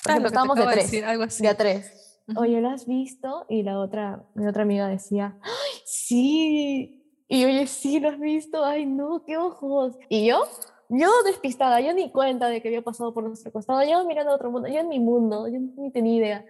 Ah, 0.08 0.12
ejemplo, 0.12 0.22
lo 0.22 0.26
estábamos 0.28 0.56
de 0.56 0.62
de 0.62 0.72
tres, 0.72 0.84
decir, 0.84 1.04
algo 1.04 1.24
así. 1.24 1.42
de 1.42 1.48
a 1.50 1.56
tres. 1.56 2.20
Oye, 2.36 2.60
¿lo 2.60 2.70
has 2.70 2.86
visto? 2.86 3.44
Y 3.48 3.62
la 3.62 3.78
otra, 3.78 4.24
mi 4.34 4.46
otra 4.46 4.62
amiga 4.62 4.88
decía, 4.88 5.38
¡ay, 5.42 5.80
sí! 5.84 6.95
Y 7.28 7.44
oye, 7.44 7.66
sí, 7.66 7.98
¿lo 8.00 8.10
has 8.10 8.18
visto? 8.18 8.64
¡Ay, 8.64 8.86
no, 8.86 9.24
qué 9.24 9.36
ojos! 9.36 9.96
Y 10.08 10.26
yo, 10.26 10.44
yo 10.88 11.10
despistada, 11.24 11.80
yo 11.80 11.92
ni 11.92 12.10
cuenta 12.10 12.48
de 12.48 12.62
que 12.62 12.68
había 12.68 12.82
pasado 12.82 13.12
por 13.12 13.24
nuestro 13.24 13.52
costado, 13.52 13.82
yo 13.82 14.04
mirando 14.04 14.32
a 14.32 14.36
otro 14.36 14.50
mundo, 14.50 14.68
yo 14.68 14.78
en 14.80 14.88
mi 14.88 15.00
mundo, 15.00 15.48
yo 15.48 15.58
ni 15.58 15.90
tenía 15.90 16.16
idea. 16.16 16.46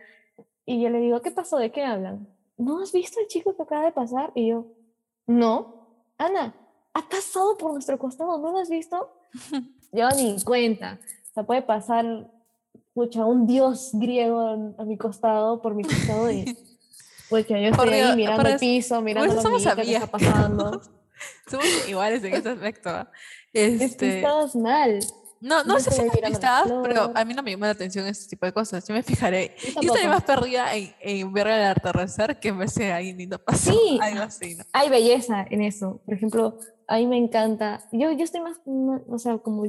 Y 0.66 0.82
yo 0.82 0.90
le 0.90 0.98
digo, 0.98 1.22
¿qué 1.22 1.30
pasó? 1.30 1.56
¿De 1.58 1.70
qué 1.72 1.84
hablan? 1.84 2.28
¿No 2.58 2.82
has 2.82 2.92
visto 2.92 3.20
al 3.20 3.26
chico 3.26 3.54
que 3.56 3.62
acaba 3.62 3.84
de 3.84 3.92
pasar? 3.92 4.32
Y 4.34 4.48
yo, 4.48 4.66
no. 5.26 5.86
Ana, 6.18 6.54
ha 6.92 7.08
pasado 7.08 7.56
por 7.56 7.72
nuestro 7.72 7.98
costado, 7.98 8.38
¿no 8.38 8.52
lo 8.52 8.58
has 8.58 8.70
visto? 8.70 9.10
Yo 9.92 10.08
ni 10.16 10.42
cuenta. 10.42 10.98
O 11.30 11.34
sea, 11.34 11.42
puede 11.44 11.62
pasar, 11.62 12.30
pucha, 12.94 13.24
un 13.24 13.46
dios 13.46 13.90
griego 13.92 14.40
a 14.78 14.84
mi 14.84 14.96
costado, 14.96 15.60
por 15.60 15.74
mi 15.74 15.84
costado, 15.84 16.30
y 16.30 16.44
pues 17.28 17.46
que 17.46 17.62
yo 17.62 17.68
estoy 17.68 17.88
ahí 17.90 18.16
mirando 18.16 18.48
el 18.48 18.58
piso, 18.58 19.00
mirando 19.00 19.40
somos 19.40 19.66
hormiguita 19.66 19.76
que 19.76 19.94
está 19.94 20.06
pasando. 20.06 20.82
Somos 21.50 21.66
iguales 21.88 22.22
en 22.24 22.34
ese 22.34 22.50
aspecto. 22.50 23.08
Este, 23.52 24.06
Despistadas 24.06 24.54
mal. 24.54 25.00
no, 25.40 25.64
no 25.64 25.78
yo 25.78 25.80
sé 25.80 25.90
si 25.92 26.02
la 26.02 26.12
despistadas, 26.12 26.70
pero 26.82 27.10
a 27.14 27.24
mí 27.24 27.32
no 27.32 27.42
me 27.42 27.52
llama 27.52 27.66
la 27.66 27.72
atención 27.72 28.06
este 28.06 28.28
tipo 28.28 28.44
de 28.44 28.52
cosas. 28.52 28.86
Yo 28.86 28.92
me 28.92 29.02
fijaré. 29.02 29.56
Yo 29.80 29.94
Yo 29.94 30.08
más 30.08 30.24
perdida 30.24 30.74
en, 30.74 30.94
en 31.00 31.32
ver 31.32 31.46
el 31.46 31.64
atardecer 31.64 32.38
que 32.38 32.48
en 32.48 32.58
ver 32.58 32.68
si 32.68 32.84
alguien 32.84 33.16
lindo 33.16 33.38
pasó. 33.42 33.72
Sí. 33.72 33.98
Algo 34.02 34.24
así, 34.24 34.56
¿no? 34.56 34.64
Hay 34.74 34.90
belleza 34.90 35.46
en 35.48 35.62
eso. 35.62 36.02
Por 36.04 36.14
ejemplo, 36.14 36.58
a 36.86 36.98
mí 36.98 37.06
me 37.06 37.16
encanta. 37.16 37.88
Yo, 37.92 38.12
yo 38.12 38.24
estoy 38.24 38.42
más, 38.42 38.58
o 38.66 39.18
sea, 39.18 39.38
como 39.38 39.64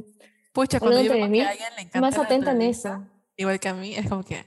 Pucha, 0.51 0.79
cuando 0.79 1.01
yo 1.01 1.13
veo 1.13 1.31
que 1.31 1.43
a 1.43 1.49
alguien 1.49 1.69
le 1.75 1.81
encanta 1.83 2.01
más 2.01 2.17
atenta 2.17 2.51
en 2.51 2.61
eso. 2.63 3.05
Igual 3.37 3.59
que 3.59 3.69
a 3.69 3.73
mí, 3.73 3.95
es 3.95 4.09
como 4.09 4.23
que 4.23 4.43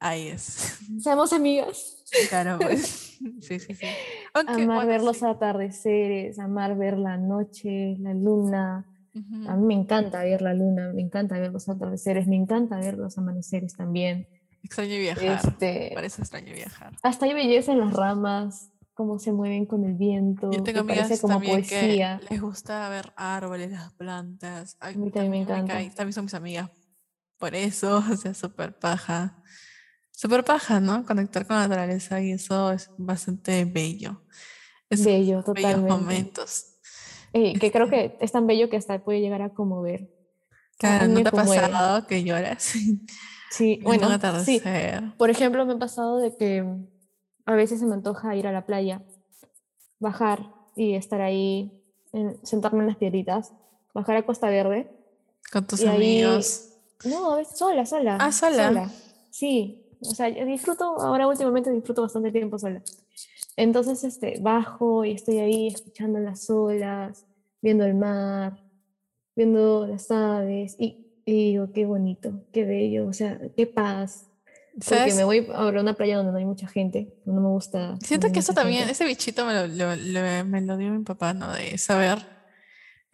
ahí 0.00 0.28
es. 0.28 0.78
Seamos 1.00 1.32
amigas. 1.32 1.95
Claro, 2.28 2.58
pues. 2.60 3.02
Sí, 3.40 3.58
sí, 3.58 3.74
sí. 3.74 3.86
Aunque, 4.34 4.52
Amar 4.62 4.76
bueno, 4.76 4.88
ver 4.88 5.02
los 5.02 5.22
atardeceres, 5.22 6.38
amar 6.38 6.76
ver 6.76 6.98
la 6.98 7.16
noche, 7.16 7.96
la 7.98 8.12
luna. 8.14 8.86
A 9.48 9.56
mí 9.56 9.64
me 9.66 9.74
encanta 9.74 10.22
ver 10.22 10.42
la 10.42 10.52
luna, 10.52 10.92
me 10.92 11.00
encanta 11.02 11.38
ver 11.38 11.50
los 11.50 11.68
atardeceres, 11.68 12.26
me 12.26 12.36
encanta 12.36 12.76
ver 12.78 12.98
los 12.98 13.16
amaneceres 13.18 13.74
también. 13.74 14.28
Extraño 14.62 14.98
viajar. 14.98 15.40
Este, 15.46 15.90
Por 15.94 16.04
eso 16.04 16.20
extraño 16.22 16.52
viajar. 16.52 16.92
hasta 17.02 17.24
hay 17.26 17.32
belleza 17.34 17.72
en 17.72 17.80
las 17.80 17.94
ramas, 17.94 18.70
cómo 18.94 19.18
se 19.18 19.32
mueven 19.32 19.64
con 19.64 19.84
el 19.84 19.94
viento, 19.94 20.50
Yo 20.52 20.62
tengo 20.62 20.82
que 20.82 20.88
parece 20.88 21.02
amigas 21.14 21.20
como 21.22 21.34
también 21.34 21.52
poesía. 21.54 22.20
que 22.20 22.28
les 22.34 22.40
gusta 22.42 22.88
ver 22.90 23.12
árboles, 23.16 23.70
las 23.72 23.92
plantas. 23.94 24.76
A 24.80 24.90
mí 24.92 25.10
también 25.10 25.30
me 25.30 25.40
encanta. 25.40 25.72
cae- 25.74 25.90
También 25.94 26.12
son 26.12 26.24
mis 26.26 26.34
amigas. 26.34 26.70
Por 27.38 27.54
eso, 27.54 27.98
o 28.12 28.16
sea, 28.16 28.34
súper 28.34 28.78
paja. 28.78 29.42
Súper 30.16 30.44
paja, 30.44 30.80
¿no? 30.80 31.04
Conectar 31.04 31.46
con 31.46 31.56
la 31.56 31.68
naturaleza 31.68 32.22
y 32.22 32.32
eso 32.32 32.72
es 32.72 32.90
bastante 32.96 33.66
bello. 33.66 34.22
Es 34.88 35.04
Bello, 35.04 35.42
bellos 35.42 35.44
totalmente. 35.44 35.92
momentos. 35.92 36.78
Eh, 37.34 37.58
que 37.58 37.70
creo 37.70 37.90
que 37.90 38.16
es 38.20 38.32
tan 38.32 38.46
bello 38.46 38.70
que 38.70 38.78
hasta 38.78 38.98
puede 39.04 39.20
llegar 39.20 39.42
a 39.42 39.50
conmover. 39.52 40.08
Claro, 40.78 41.08
¿no 41.08 41.22
te 41.22 41.28
ha 41.28 41.32
pasado 41.32 42.06
que 42.06 42.24
lloras? 42.24 42.62
Sí, 43.50 43.78
bueno, 43.82 44.08
sí. 44.42 44.62
Por 45.18 45.28
ejemplo, 45.28 45.66
me 45.66 45.74
ha 45.74 45.78
pasado 45.78 46.16
de 46.16 46.34
que 46.34 46.64
a 47.44 47.54
veces 47.54 47.78
se 47.80 47.84
me 47.84 47.92
antoja 47.92 48.34
ir 48.36 48.46
a 48.46 48.52
la 48.52 48.64
playa, 48.64 49.02
bajar 49.98 50.50
y 50.76 50.94
estar 50.94 51.20
ahí, 51.20 51.70
en- 52.14 52.38
sentarme 52.42 52.80
en 52.80 52.86
las 52.86 52.96
piedritas, 52.96 53.52
bajar 53.92 54.16
a 54.16 54.24
Costa 54.24 54.48
Verde. 54.48 54.90
Con 55.52 55.66
tus 55.66 55.80
y 55.80 55.86
ahí- 55.86 56.22
amigos. 56.22 56.70
No, 57.04 57.44
sola, 57.44 57.84
sola. 57.84 58.16
Ah, 58.18 58.32
¿sola? 58.32 58.90
Sí, 59.30 59.85
o 60.00 60.04
sea, 60.14 60.28
yo 60.28 60.44
disfruto, 60.44 60.84
ahora 61.00 61.26
últimamente 61.26 61.70
disfruto 61.70 62.02
bastante 62.02 62.30
tiempo 62.32 62.58
sola. 62.58 62.82
Entonces, 63.56 64.04
este, 64.04 64.38
bajo 64.40 65.04
y 65.04 65.12
estoy 65.12 65.38
ahí 65.38 65.68
escuchando 65.68 66.18
las 66.18 66.48
olas, 66.50 67.24
viendo 67.62 67.84
el 67.84 67.94
mar, 67.94 68.62
viendo 69.34 69.86
las 69.86 70.10
aves 70.10 70.76
y, 70.78 71.06
y 71.24 71.52
digo, 71.52 71.72
qué 71.72 71.86
bonito, 71.86 72.42
qué 72.52 72.64
bello, 72.64 73.06
o 73.06 73.12
sea, 73.12 73.40
qué 73.56 73.66
paz. 73.66 74.28
Porque 74.74 74.84
¿Sabes? 74.96 75.16
me 75.16 75.24
voy 75.24 75.46
ahora 75.54 75.78
a 75.78 75.82
una 75.82 75.94
playa 75.94 76.18
donde 76.18 76.32
no 76.32 76.38
hay 76.38 76.44
mucha 76.44 76.68
gente, 76.68 77.14
no 77.24 77.40
me 77.40 77.48
gusta. 77.48 77.96
Siento 78.02 78.30
que 78.30 78.40
eso 78.40 78.52
también, 78.52 78.80
gente. 78.80 78.92
ese 78.92 79.06
bichito 79.06 79.46
me 79.46 79.54
lo, 79.54 79.66
lo- 79.66 79.96
lo- 79.96 80.44
me 80.44 80.60
lo 80.60 80.76
dio 80.76 80.90
mi 80.90 81.02
papá, 81.02 81.32
¿no? 81.32 81.50
De 81.52 81.78
saber, 81.78 82.18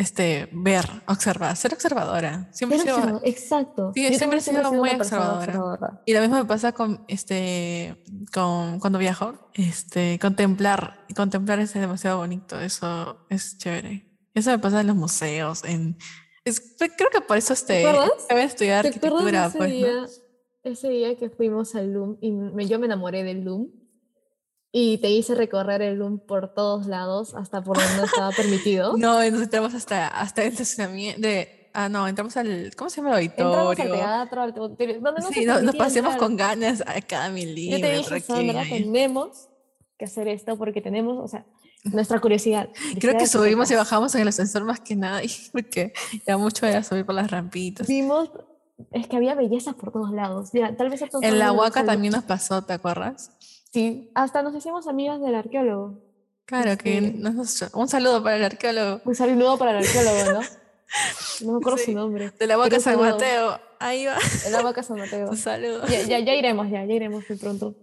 este, 0.03 0.49
ver, 0.53 0.85
observar, 1.07 1.57
ser 1.57 1.73
observadora. 1.75 2.49
Siempre 2.53 2.79
Ser 2.79 2.87
sido- 2.89 2.97
observador, 2.97 3.23
Exacto. 3.29 3.93
Sí, 3.95 4.03
Yo 4.11 4.19
siempre 4.19 4.39
he 4.39 4.43
sido 4.43 4.73
muy 4.73 4.91
una 4.91 4.99
persona 4.99 5.33
observadora. 5.35 6.03
Y 6.07 6.13
lo 6.15 6.21
mismo 6.21 6.37
me 6.37 6.45
pasa 6.45 6.73
con, 6.73 7.05
este, 7.09 8.03
con 8.33 8.79
cuando 8.81 8.99
viajo, 8.99 9.35
este, 9.55 10.19
contemplar, 10.21 11.05
contemplar 11.17 11.59
es 11.61 11.73
demasiado 11.75 12.19
bonito, 12.19 12.61
eso 12.61 13.25
es 13.31 13.57
chévere. 13.59 14.09
Eso 14.35 14.51
me 14.51 14.59
pasa 14.59 14.81
en 14.81 14.87
los 14.87 14.97
museos, 14.97 15.63
en, 15.65 15.97
es- 16.45 16.75
creo 16.79 17.11
que 17.13 17.21
por 17.21 17.37
eso, 17.37 17.53
este, 17.53 17.87
acabé 17.87 18.45
estudiar 18.45 18.83
¿Te 18.83 18.97
acuerdas 18.97 19.25
de 19.25 19.37
arquitectura, 19.39 19.47
ese 19.47 19.59
pues, 19.59 19.71
¿no? 19.71 19.77
día, 19.77 20.07
ese 20.65 20.89
día 20.89 21.17
que 21.17 21.29
fuimos 21.31 21.75
al 21.75 21.93
LUM 21.93 22.17
y 22.21 22.33
me- 22.33 22.67
yo 22.67 22.79
me 22.79 22.87
enamoré 22.87 23.25
del 23.25 23.43
LUM 23.45 23.69
y 24.73 24.99
te 24.99 25.11
hice 25.11 25.35
recorrer 25.35 25.83
el 25.83 25.97
LUM 25.99 26.19
por 26.19 26.55
todos 26.55 26.87
lados 26.87 27.35
hasta 27.35 27.63
por 27.63 27.77
donde 27.79 27.97
no 27.97 28.05
estaba 28.05 28.31
permitido? 28.33 28.97
No, 28.97 29.19
nos 29.31 29.43
entramos 29.43 29.75
hasta, 29.75 30.09
hasta 30.09 30.43
el 30.43 30.53
estacionamiento, 30.53 31.21
de, 31.21 31.59
Ah, 31.75 31.89
no, 31.89 32.07
entramos 32.07 32.37
al. 32.37 32.71
¿Cómo 32.77 32.91
se 32.91 32.97
llama 33.01 33.19
el 33.19 33.25
Entramos 33.25 33.55
al 33.57 33.67
auditorio? 33.67 33.95
teatro, 33.95 34.43
al 34.43 34.53
auditorio, 34.59 35.01
donde 35.01 35.21
no 35.23 35.29
Sí, 35.29 35.47
no- 35.47 35.63
nos 35.63 35.75
paseamos 35.75 36.17
con 36.17 36.37
ganas 36.37 36.83
a 36.83 37.01
cada 37.01 37.29
Yo 37.29 37.35
te 37.35 37.41
milímetro. 37.47 37.91
dije, 38.15 38.21
Sandra, 38.21 38.63
tenemos 38.69 39.49
que 39.99 40.05
hacer 40.05 40.29
esto 40.29 40.59
porque 40.59 40.83
tenemos, 40.83 41.19
o 41.19 41.29
sea, 41.29 41.47
nuestra 41.85 42.21
curiosidad. 42.21 42.69
Creo 43.01 43.17
que 43.17 43.27
subimos 43.27 43.71
y 43.71 43.75
bajamos 43.75 44.15
en 44.15 44.21
el 44.21 44.29
ascensor 44.29 44.65
más 44.65 44.81
que 44.81 44.97
nada, 44.97 45.23
porque 45.53 45.95
ya 46.27 46.37
mucho 46.37 46.67
era 46.67 46.83
subir 46.85 47.07
por 47.07 47.15
las 47.15 47.31
rampitas. 47.31 47.87
Vimos, 47.89 48.31
es 48.91 49.07
que 49.07 49.17
había 49.17 49.35
bellezas 49.35 49.75
por 49.75 49.93
todos 49.93 50.11
lados. 50.13 50.51
Ya, 50.53 50.77
tal 50.77 50.91
vez 50.91 51.03
En 51.23 51.39
la 51.39 51.53
Huaca 51.53 51.87
también 51.87 52.13
nos 52.13 52.25
pasó, 52.25 52.61
¿te 52.63 52.75
acuerdas? 52.75 53.31
Sí, 53.73 54.11
hasta 54.15 54.43
nos 54.43 54.55
hicimos 54.55 54.87
amigas 54.87 55.21
del 55.21 55.35
arqueólogo. 55.35 55.99
Claro, 56.45 56.77
que 56.77 56.99
Este- 56.99 57.19
nos- 57.19 57.63
un 57.73 57.89
saludo 57.89 58.23
para 58.23 58.37
el 58.37 58.45
arqueólogo 58.45 59.01
Un 59.05 59.15
saludo 59.15 59.57
para 59.59 59.71
el 59.79 59.87
arqueólogo, 59.87 60.41
¿no? 60.41 60.47
No 61.47 61.53
me 61.53 61.59
acuerdo 61.59 61.79
Sí. 61.79 61.85
su 61.87 61.93
nombre. 61.93 62.33
de 62.39 62.47
la 62.47 62.57
Pero 62.63 62.81
San. 62.81 63.01
Mateo. 63.01 63.59
Ahí 63.79 64.05
va, 64.07 64.17
El 64.47 64.55
agua 64.55 64.75
San 64.83 64.99
Mateo. 64.99 65.31
un 65.31 65.37
saludo. 65.39 65.87
Ya, 65.87 66.03
ya, 66.03 66.19
ya 66.19 66.35
iremos, 66.35 66.69
ya, 66.71 66.85
ya 66.85 66.93
iremos 66.93 67.25
muy 67.29 67.39
pronto. 67.39 67.75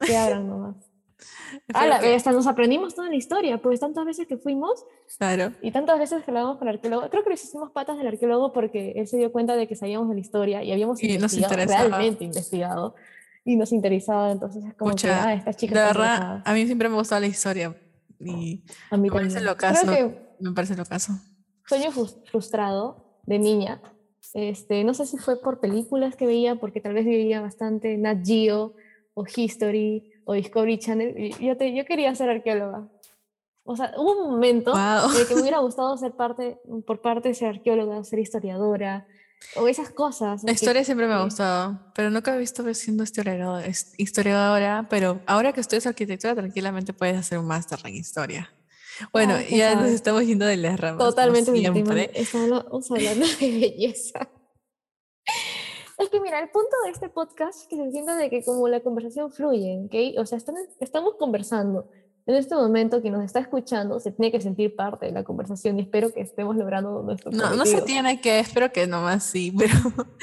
Que 0.00 0.16
abran 0.16 0.46
nomás. 0.46 0.76
Ah, 1.72 1.86
la, 1.86 1.98
que- 1.98 2.14
hasta 2.14 2.30
nos 2.32 2.46
aprendimos 2.46 2.94
toda 2.94 3.08
la 3.08 3.16
historia, 3.16 3.56
pues 3.62 3.80
tantas 3.80 4.04
veces 4.04 4.26
que 4.26 4.36
fuimos 4.36 4.84
Claro. 5.16 5.52
y 5.62 5.70
tantas 5.70 5.98
veces 5.98 6.22
que 6.22 6.30
hablábamos 6.30 6.58
con 6.58 6.68
el 6.68 6.74
arqueólogo. 6.74 7.08
Creo 7.08 7.24
que 7.24 7.30
les 7.30 7.42
hicimos 7.42 7.70
patas 7.70 7.96
del 7.96 8.06
arqueólogo 8.06 8.52
porque 8.52 8.92
él 8.96 9.08
se 9.08 9.16
dio 9.16 9.32
cuenta 9.32 9.56
de 9.56 9.66
que 9.66 9.74
sabíamos 9.74 10.08
de 10.10 10.14
la 10.16 10.20
historia 10.20 10.62
y 10.62 10.70
habíamos 10.72 11.02
Y 11.02 11.14
investigado, 11.14 11.56
realmente 11.56 12.24
investigado. 12.24 12.94
Y 13.48 13.56
nos 13.56 13.72
interesaba, 13.72 14.30
entonces 14.30 14.62
es 14.64 14.74
como 14.74 14.90
que, 14.90 14.94
Pucha, 14.96 15.24
ah, 15.24 15.32
estas 15.34 15.56
De 15.56 15.60
chicas 15.60 15.78
están 15.78 15.96
verdad, 15.96 16.42
a 16.44 16.52
mí 16.52 16.66
siempre 16.66 16.88
me 16.90 16.96
gustaba 16.96 17.20
la 17.20 17.28
historia 17.28 17.74
y 18.20 18.62
A 18.90 18.96
mí 18.98 19.08
me 19.08 19.14
parece 19.14 19.40
lo 19.40 19.56
caso. 19.56 19.86
Que 19.90 20.34
me 20.40 20.52
parece 20.52 20.76
lo 20.76 20.84
caso. 20.84 21.12
sueño 21.66 21.90
frus- 21.90 22.18
frustrado 22.30 23.20
de 23.24 23.38
niña. 23.38 23.80
Este, 24.34 24.84
no 24.84 24.92
sé 24.92 25.06
si 25.06 25.16
fue 25.16 25.40
por 25.40 25.60
películas 25.60 26.14
que 26.14 26.26
veía, 26.26 26.56
porque 26.56 26.80
tal 26.82 26.92
vez 26.92 27.06
veía 27.06 27.40
bastante 27.40 27.96
Nat 27.96 28.18
Geo 28.26 28.74
o 29.14 29.24
History 29.34 30.12
o 30.26 30.34
Discovery 30.34 30.78
Channel. 30.78 31.34
Yo, 31.40 31.56
te, 31.56 31.74
yo 31.74 31.86
quería 31.86 32.14
ser 32.14 32.28
arqueóloga. 32.28 32.86
O 33.64 33.76
sea, 33.76 33.92
hubo 33.96 34.24
un 34.26 34.30
momento 34.32 34.72
Wow. 34.72 35.10
en 35.14 35.20
el 35.22 35.26
que 35.26 35.34
me 35.34 35.40
hubiera 35.42 35.58
gustado 35.60 35.96
ser 35.96 36.12
parte, 36.12 36.58
por 36.86 37.00
parte 37.00 37.28
de 37.28 37.34
ser 37.34 37.48
arqueóloga, 37.48 38.04
ser 38.04 38.18
historiadora 38.18 39.06
o 39.56 39.66
esas 39.68 39.90
cosas. 39.90 40.42
La 40.44 40.48
que- 40.48 40.52
historia 40.54 40.84
siempre 40.84 41.06
me 41.06 41.14
ha 41.14 41.18
que- 41.18 41.24
gustado, 41.24 41.80
pero 41.94 42.10
nunca 42.10 42.34
he 42.34 42.38
visto 42.38 42.62
siendo 42.74 43.04
historiadora, 43.96 44.86
pero 44.88 45.20
ahora 45.26 45.52
que 45.52 45.60
estudias 45.60 45.86
arquitectura, 45.86 46.34
tranquilamente 46.34 46.92
puedes 46.92 47.16
hacer 47.16 47.38
un 47.38 47.46
máster 47.46 47.78
en 47.84 47.94
historia. 47.94 48.50
Bueno, 49.12 49.34
quién 49.46 49.58
ya 49.60 49.74
nos 49.76 49.90
estamos 49.90 50.24
yendo 50.26 50.44
de 50.44 50.56
las 50.56 50.78
ramas. 50.78 50.98
Totalmente 50.98 51.52
siempre. 51.52 52.10
Estamos 52.14 52.90
hablando 52.90 53.26
de 53.26 53.50
belleza. 53.60 54.28
Es 55.98 56.08
que 56.10 56.20
mira, 56.20 56.38
el 56.40 56.48
punto 56.50 56.76
de 56.84 56.90
este 56.92 57.08
podcast 57.08 57.62
es 57.62 57.66
que 57.68 57.76
se 57.76 57.90
sienta 57.90 58.16
de 58.16 58.30
que 58.30 58.44
como 58.44 58.68
la 58.68 58.80
conversación 58.80 59.32
fluye, 59.32 59.80
¿ok? 59.86 60.18
O 60.20 60.26
sea, 60.26 60.38
están- 60.38 60.54
estamos 60.80 61.14
conversando. 61.18 61.90
En 62.28 62.34
este 62.34 62.54
momento 62.54 63.00
quien 63.00 63.14
nos 63.14 63.24
está 63.24 63.40
escuchando 63.40 63.98
se 64.00 64.12
tiene 64.12 64.30
que 64.30 64.40
sentir 64.40 64.76
parte 64.76 65.06
de 65.06 65.12
la 65.12 65.24
conversación 65.24 65.78
y 65.78 65.82
espero 65.82 66.12
que 66.12 66.20
estemos 66.20 66.54
logrando 66.56 67.02
nuestro 67.02 67.30
No, 67.30 67.54
no 67.54 67.64
se 67.64 67.72
cometido. 67.80 67.84
tiene 67.86 68.20
que, 68.20 68.38
espero 68.38 68.70
que 68.70 68.86
nomás 68.86 69.24
sí, 69.24 69.50
pero, 69.56 69.72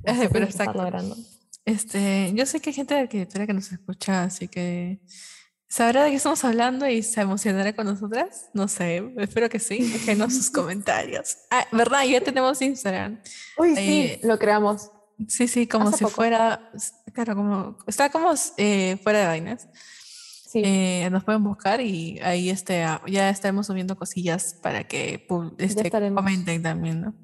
tiene 0.04 0.28
pero 0.30 0.44
exacto. 0.44 0.78
logrando. 0.80 1.16
Este, 1.64 2.32
yo 2.34 2.46
sé 2.46 2.60
que 2.60 2.70
hay 2.70 2.74
gente 2.74 2.94
de 2.94 3.00
arquitectura 3.00 3.46
que 3.46 3.52
nos 3.52 3.72
escucha, 3.72 4.22
así 4.24 4.46
que 4.48 5.00
sabrá 5.68 6.04
de 6.04 6.10
qué 6.10 6.16
estamos 6.16 6.44
hablando 6.44 6.86
y 6.88 7.02
se 7.02 7.22
emocionará 7.22 7.74
con 7.74 7.86
nosotras. 7.86 8.48
No 8.54 8.68
sé, 8.68 9.02
espero 9.18 9.48
que 9.48 9.58
sí. 9.58 9.78
Déjenos 9.80 10.34
sus 10.34 10.50
comentarios. 10.52 11.36
Ah, 11.50 11.66
¿verdad? 11.72 12.04
Ya 12.04 12.20
tenemos 12.20 12.62
Instagram. 12.62 13.20
Uy, 13.58 13.74
sí, 13.74 13.80
Eh, 13.80 14.20
lo 14.22 14.38
creamos. 14.38 14.90
Sí, 15.26 15.48
sí, 15.48 15.66
como 15.66 15.88
Hace 15.88 15.98
si 15.98 16.04
poco. 16.04 16.16
fuera, 16.16 16.70
claro, 17.12 17.34
como, 17.34 17.76
está 17.88 18.10
como 18.10 18.32
eh, 18.56 18.98
fuera 19.02 19.18
de 19.20 19.26
vainas. 19.26 19.68
Sí. 20.54 20.62
Eh, 20.64 21.08
nos 21.10 21.24
pueden 21.24 21.42
buscar 21.42 21.80
y 21.80 22.20
ahí 22.20 22.48
este, 22.48 22.84
ah, 22.84 23.02
ya 23.08 23.28
estaremos 23.28 23.66
subiendo 23.66 23.96
cosillas 23.96 24.54
para 24.62 24.84
que 24.84 25.26
este, 25.58 25.90
comenten 26.14 26.62
también, 26.62 27.00
¿no? 27.00 27.14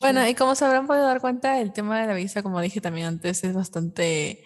Bueno, 0.00 0.28
y 0.28 0.34
como 0.34 0.54
se 0.54 0.66
habrán 0.66 0.86
podido 0.86 1.06
dar 1.06 1.20
cuenta, 1.22 1.60
el 1.60 1.72
tema 1.72 1.98
de 1.98 2.06
la 2.06 2.12
belleza, 2.12 2.42
como 2.42 2.60
dije 2.60 2.80
también 2.82 3.06
antes, 3.06 3.42
es 3.42 3.54
bastante, 3.54 4.44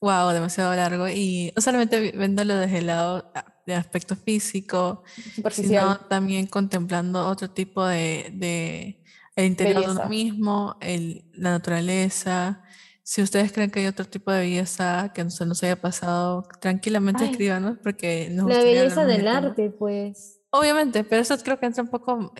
wow, 0.00 0.30
demasiado 0.30 0.74
largo 0.74 1.08
y 1.08 1.52
no 1.54 1.62
solamente 1.62 2.00
vi- 2.00 2.10
viéndolo 2.10 2.56
desde 2.56 2.78
el 2.78 2.88
lado 2.88 3.30
ah, 3.34 3.44
de 3.64 3.74
aspecto 3.76 4.16
físico, 4.16 5.04
sino 5.52 5.98
también 6.08 6.46
contemplando 6.48 7.26
otro 7.28 7.48
tipo 7.48 7.86
de, 7.86 8.32
de 8.34 9.04
el 9.36 9.46
interior 9.46 9.76
de 9.76 9.80
Belleza. 9.86 10.00
uno 10.00 10.08
mismo, 10.10 10.76
el, 10.80 11.30
la 11.34 11.50
naturaleza. 11.52 12.64
Si 13.04 13.20
ustedes 13.20 13.52
creen 13.52 13.70
que 13.70 13.80
hay 13.80 13.86
otro 13.86 14.04
tipo 14.04 14.30
de 14.30 14.40
belleza 14.40 15.12
que 15.14 15.24
no 15.24 15.30
se 15.30 15.44
nos 15.44 15.62
haya 15.62 15.80
pasado, 15.80 16.44
tranquilamente 16.60 17.24
Ay. 17.24 17.30
escríbanos 17.30 17.78
porque 17.82 18.28
nos 18.30 18.48
La 18.48 18.58
belleza 18.62 19.04
del 19.04 19.22
tema. 19.24 19.38
arte, 19.38 19.70
pues. 19.70 20.40
Obviamente, 20.50 21.02
pero 21.02 21.22
eso 21.22 21.36
creo 21.38 21.58
que 21.58 21.66
entra 21.66 21.82
un 21.82 21.88
poco 21.90 22.32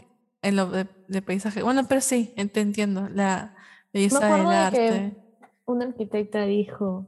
en 0.42 0.57
lo 0.57 0.66
de, 0.70 0.87
de 1.09 1.22
paisaje. 1.22 1.62
Bueno, 1.62 1.83
pero 1.88 2.01
sí, 2.01 2.33
te 2.53 2.61
entiendo, 2.61 3.09
la 3.09 3.57
belleza 3.92 4.20
del 4.27 4.44
de 4.44 4.79
que- 4.79 4.88
arte. 4.88 5.16
una 5.64 5.87
arquitecta 5.87 6.44
dijo 6.44 7.07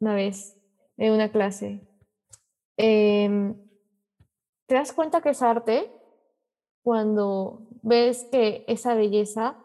una 0.00 0.14
vez 0.14 0.56
en 0.96 1.12
una 1.12 1.30
clase, 1.30 1.86
em, 2.76 3.54
¿te 4.66 4.74
das 4.74 4.92
cuenta 4.92 5.20
que 5.20 5.30
es 5.30 5.42
arte 5.42 5.90
cuando 6.82 7.68
ves 7.82 8.26
que 8.32 8.64
esa 8.68 8.94
belleza 8.94 9.58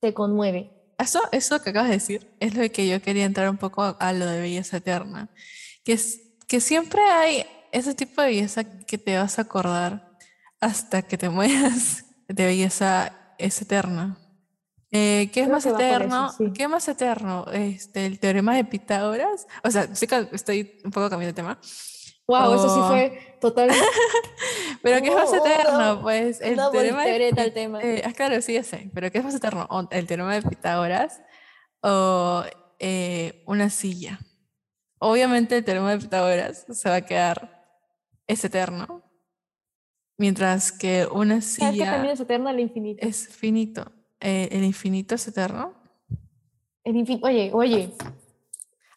te 0.00 0.14
conmueve? 0.14 0.70
Eso, 0.98 1.20
eso 1.32 1.62
que 1.62 1.70
acabas 1.70 1.88
de 1.88 1.96
decir 1.96 2.36
es 2.40 2.54
lo 2.54 2.70
que 2.70 2.88
yo 2.88 3.00
quería 3.02 3.24
entrar 3.24 3.50
un 3.50 3.56
poco 3.56 3.82
a, 3.82 3.90
a 3.90 4.12
lo 4.12 4.26
de 4.26 4.40
belleza 4.40 4.78
eterna. 4.78 5.28
Que, 5.84 5.94
es, 5.94 6.20
que 6.46 6.60
siempre 6.60 7.00
hay 7.02 7.46
ese 7.72 7.94
tipo 7.94 8.22
de 8.22 8.28
belleza 8.28 8.64
que 8.64 8.98
te 8.98 9.16
vas 9.16 9.38
a 9.38 9.42
acordar 9.42 10.12
hasta 10.60 11.02
que 11.02 11.18
te 11.18 11.28
mueras 11.30 12.04
de 12.28 12.46
belleza 12.46 13.12
es 13.38 13.60
eterna. 13.60 14.18
Eh, 14.90 15.28
¿Qué 15.32 15.40
es 15.40 15.48
más 15.48 15.64
por 15.64 15.72
eso, 15.72 15.80
eterno? 15.80 16.32
sí. 16.32 16.52
¿Qué 16.54 16.62
es 16.62 16.68
más 16.68 16.86
eterno? 16.86 17.46
Este, 17.52 18.06
¿El 18.06 18.20
teorema 18.20 18.54
de 18.54 18.64
Pitágoras? 18.64 19.48
O 19.64 19.70
sea, 19.70 19.92
sí 19.94 20.06
que 20.06 20.28
estoy 20.30 20.80
un 20.84 20.92
poco 20.92 21.10
cambiando 21.10 21.32
de 21.32 21.34
tema. 21.34 21.58
Wow, 22.28 22.54
eso 22.54 22.74
sí 22.74 22.80
fue 22.88 23.36
total. 23.40 23.70
Pero 24.84 25.00
¿qué 25.02 25.08
es 25.08 25.14
más 25.14 25.32
Oh, 25.32 25.32
oh, 25.42 25.46
eterno? 25.46 25.78
no, 25.96 26.02
Pues 26.02 26.40
el 26.40 26.52
una 26.54 26.70
teorema 26.70 27.04
de 27.04 27.32
Pi- 27.32 27.50
tema. 27.52 27.82
eh, 27.82 28.02
ah, 28.04 28.12
claro, 28.12 28.40
sí, 28.42 28.62
sé. 28.62 28.90
Pero 28.94 29.10
¿qué 29.10 29.18
es 29.18 29.24
más 29.24 29.34
eterno? 29.34 29.66
¿O 29.70 29.88
¿El 29.90 30.06
teorema 30.06 30.34
de 30.34 30.42
Pitágoras 30.42 31.22
o 31.82 32.44
eh, 32.78 33.42
una 33.46 33.70
silla? 33.70 34.20
Obviamente 34.98 35.56
el 35.56 35.64
teorema 35.64 35.90
de 35.92 35.98
Pitágoras 35.98 36.66
se 36.70 36.88
va 36.88 36.96
a 36.96 37.00
quedar, 37.04 37.66
es 38.26 38.44
eterno. 38.44 39.02
Mientras 40.16 40.70
que 40.70 41.06
una 41.10 41.40
¿Sabes 41.40 41.76
que 41.78 41.84
también 41.84 42.02
silla 42.04 42.12
es 42.12 42.20
eterno 42.20 42.50
el 42.50 42.60
infinito? 42.60 43.06
es 43.06 43.28
finito. 43.28 43.90
Eh, 44.20 44.48
¿El 44.52 44.62
infinito 44.64 45.14
es 45.16 45.26
eterno? 45.26 45.74
El 46.84 46.94
infin- 46.96 47.20
Oye, 47.22 47.50
oye, 47.52 47.90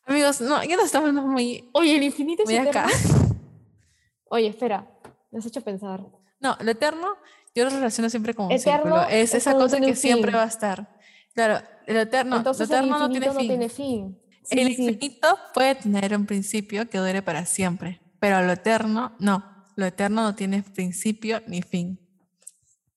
Amigos, 0.05 0.39
no, 0.41 0.63
ya 0.63 0.75
nos 0.77 0.85
estamos 0.85 1.11
muy, 1.13 1.69
oye, 1.73 1.97
el 1.97 2.03
infinito 2.03 2.43
es 2.43 2.49
eterno. 2.49 2.69
acá. 2.69 2.87
Oye, 4.29 4.47
espera, 4.47 4.85
me 5.31 5.39
has 5.39 5.45
hecho 5.45 5.61
pensar. 5.61 6.03
No, 6.39 6.55
lo 6.61 6.71
eterno 6.71 7.15
yo 7.55 7.63
lo 7.63 7.71
relaciono 7.71 8.07
siempre 8.09 8.35
con 8.35 8.45
un 8.45 8.51
Eterno 8.51 8.83
círculo. 8.83 9.01
Es 9.09 9.33
es 9.33 9.35
esa 9.35 9.53
cosa 9.55 9.79
que 9.79 9.95
siempre 9.95 10.31
fin. 10.31 10.39
va 10.39 10.43
a 10.43 10.47
estar. 10.47 10.95
Claro, 11.33 11.65
lo 11.87 11.99
eterno, 12.01 12.37
Entonces 12.37 12.69
lo 12.69 12.75
el 12.75 12.81
eterno 12.85 12.99
no 12.99 13.05
infinito 13.07 13.31
tiene 13.35 13.39
fin. 13.39 13.47
no 13.47 13.47
tiene 13.47 13.69
fin. 13.69 14.21
Sí, 14.43 14.59
El 14.59 14.67
sí, 14.67 14.75
sí. 14.75 14.81
infinito 14.83 15.39
puede 15.53 15.75
tener 15.75 16.15
un 16.15 16.25
principio 16.27 16.87
que 16.89 16.99
dure 16.99 17.21
para 17.23 17.45
siempre, 17.45 17.99
pero 18.19 18.41
lo 18.43 18.51
eterno 18.51 19.13
no. 19.19 19.43
Lo 19.75 19.85
eterno 19.85 20.21
no 20.23 20.35
tiene 20.35 20.61
principio 20.63 21.41
ni 21.47 21.61
fin. 21.63 21.99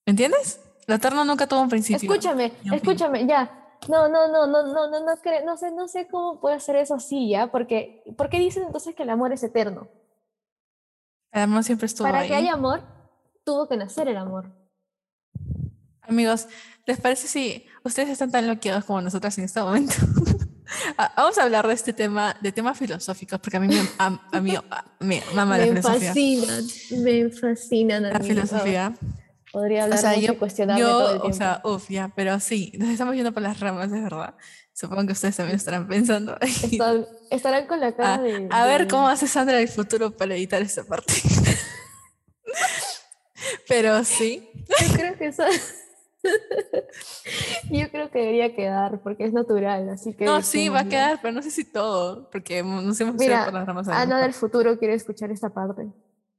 ¿Me 0.07 0.11
entiendes? 0.12 0.61
Lo 0.87 0.95
eterno 0.97 1.25
nunca 1.25 1.47
tuvo 1.47 1.62
un 1.62 1.69
principio. 1.69 2.11
Escúchame, 2.11 2.47
un 2.47 2.61
fin. 2.61 2.75
escúchame, 2.75 3.27
ya. 3.27 3.57
No, 3.88 4.09
no, 4.09 4.29
no, 4.29 4.46
no, 4.46 4.63
no, 4.63 4.90
no, 4.90 5.00
no, 5.00 5.17
no 5.44 5.57
sé, 5.57 5.71
no 5.73 5.88
sé 5.88 6.07
cómo 6.09 6.38
puede 6.38 6.61
ser 6.61 6.77
eso 6.77 6.94
así, 6.94 7.31
ya, 7.31 7.50
porque, 7.50 8.02
¿por 8.17 8.29
qué 8.29 8.38
dicen 8.38 8.65
entonces 8.65 8.94
que 8.94 9.04
el 9.04 9.11
amor 9.11 9.33
es 9.33 9.42
eterno? 9.42 9.88
El 11.33 11.42
amor 11.42 11.64
siempre 11.64 11.87
estuvo 11.87 12.06
Para 12.06 12.20
ahí. 12.20 12.28
que 12.28 12.35
haya 12.35 12.52
amor, 12.54 12.83
tuvo 13.44 13.68
que 13.68 13.76
nacer 13.76 14.08
el 14.08 14.16
amor. 14.16 14.50
Amigos, 16.02 16.48
¿les 16.87 17.00
parece 17.00 17.28
si 17.28 17.66
ustedes 17.85 18.08
están 18.08 18.33
tan 18.33 18.46
loqueados 18.48 18.85
como 18.85 19.00
nosotras 19.00 19.37
en 19.38 19.44
este 19.44 19.60
momento? 19.60 19.94
Ah, 20.96 21.12
Vamos 21.16 21.37
a 21.37 21.42
hablar 21.42 21.66
de 21.66 21.74
este 21.74 21.92
tema, 21.92 22.37
de 22.40 22.52
temas 22.52 22.78
filosóficos, 22.78 23.40
porque 23.40 23.56
a 23.56 23.60
mí 23.60 23.66
me, 23.66 23.81
a, 23.98 24.20
a 24.31 24.40
mí, 24.40 24.54
me 25.00 25.20
mama 25.35 25.58
la 25.58 25.64
me 25.64 25.70
filosofía. 25.83 26.08
fascinan, 26.10 26.64
me 27.02 27.31
fascinan. 27.31 28.02
La 28.04 28.20
filosofía. 28.20 28.94
podría 29.50 29.81
O 29.81 29.85
hablar 29.85 29.98
sea, 29.98 30.10
mucho 30.10 30.26
yo, 30.28 30.33
y 30.33 30.37
cuestionarme 30.37 30.83
todo 30.85 31.00
el 31.00 31.06
yo, 31.16 31.20
tiempo. 31.22 31.28
o 31.28 31.33
sea, 31.33 31.60
uff, 31.64 31.90
ya, 31.90 32.12
pero 32.14 32.38
sí, 32.38 32.72
nos 32.78 32.88
estamos 32.90 33.16
yendo 33.16 33.33
por 33.33 33.42
las 33.42 33.58
ramas, 33.58 33.90
de 33.90 34.00
verdad. 34.00 34.37
Supongo 34.81 35.04
que 35.04 35.12
ustedes 35.12 35.37
también 35.37 35.56
estarán 35.56 35.87
pensando. 35.87 36.38
Están- 36.40 37.06
estarán 37.31 37.66
con 37.66 37.81
la 37.81 37.94
cara 37.94 38.14
a, 38.14 38.18
de... 38.22 38.48
a 38.50 38.64
ver 38.64 38.83
de- 38.83 38.88
cómo 38.88 39.08
hace 39.08 39.26
Sandra 39.26 39.56
en 39.56 39.62
el 39.64 39.68
futuro 39.68 40.16
para 40.16 40.35
editar 40.35 40.62
esta 40.62 40.85
parte. 40.85 41.12
pero 43.68 44.02
sí, 44.04 44.48
Yo 44.54 44.94
creo 44.94 45.18
que 45.18 45.26
eso... 45.26 45.42
Yo 47.70 47.90
creo 47.90 48.10
que 48.10 48.20
debería 48.20 48.54
quedar 48.54 49.02
porque 49.02 49.24
es 49.24 49.35
natural, 49.35 49.90
así 49.90 50.14
que... 50.14 50.24
No, 50.24 50.40
sí, 50.40 50.70
va 50.70 50.81
a 50.81 50.85
quedar, 50.85 51.18
pero 51.20 51.35
no 51.35 51.42
sé 51.42 51.50
si 51.50 51.64
todo, 51.64 52.31
porque 52.31 52.62
no 52.62 52.94
sé 52.94 53.04
Mira, 53.04 53.44
por 53.44 53.54
las 53.54 53.66
ramas. 53.66 53.88
Ana 53.88 54.22
del 54.22 54.33
futuro 54.33 54.78
quiere 54.78 54.94
escuchar 54.94 55.31
esta 55.31 55.50
parte. 55.50 55.88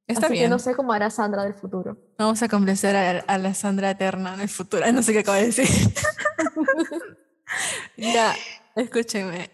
Está 0.07 0.25
así 0.25 0.33
bien. 0.33 0.45
que 0.45 0.49
no 0.49 0.57
sé 0.57 0.75
cómo 0.75 0.93
hará 0.93 1.11
Sandra 1.11 1.43
del 1.43 1.53
futuro. 1.53 1.95
Vamos 2.17 2.41
a 2.41 2.49
complacer 2.49 2.95
a, 2.95 3.19
a 3.19 3.37
la 3.37 3.53
Sandra 3.53 3.91
Eterna 3.91 4.33
en 4.33 4.41
el 4.41 4.49
futuro. 4.49 4.91
No 4.91 5.03
sé 5.03 5.13
qué 5.13 5.19
acabo 5.19 5.37
de 5.37 5.45
decir. 5.45 5.67
Ya, 7.97 8.35
escúchenme. 8.75 9.49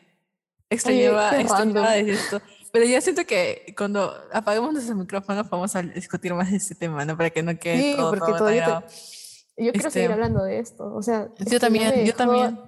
Extrañaba, 0.70 1.40
extrañaba 1.40 1.92
decir 1.94 2.14
esto. 2.14 2.42
Pero 2.72 2.86
yo 2.86 3.00
siento 3.02 3.26
que 3.26 3.74
cuando 3.78 4.14
apaguemos 4.34 4.74
nuestros 4.74 4.98
micrófonos 4.98 5.50
vamos 5.50 5.76
a 5.76 5.82
discutir 5.82 6.34
más 6.34 6.52
de 6.52 6.58
este 6.58 6.76
tema, 6.76 7.06
¿no? 7.06 7.16
Para 7.16 7.30
que 7.30 7.42
no 7.42 7.58
quede 7.58 7.82
Sí, 7.82 7.94
todo, 7.96 8.10
porque 8.10 8.26
todo 8.26 8.38
todavía 8.38 8.82
te-. 8.88 9.64
Yo 9.66 9.72
quiero 9.72 9.90
seguir 9.90 10.12
Este, 10.12 10.14
hablando 10.14 10.44
de 10.44 10.60
esto. 10.60 10.94
O 10.94 11.02
sea, 11.02 11.30
Yo 11.40 11.60
también, 11.60 12.06
yo 12.06 12.14
también. 12.14 12.60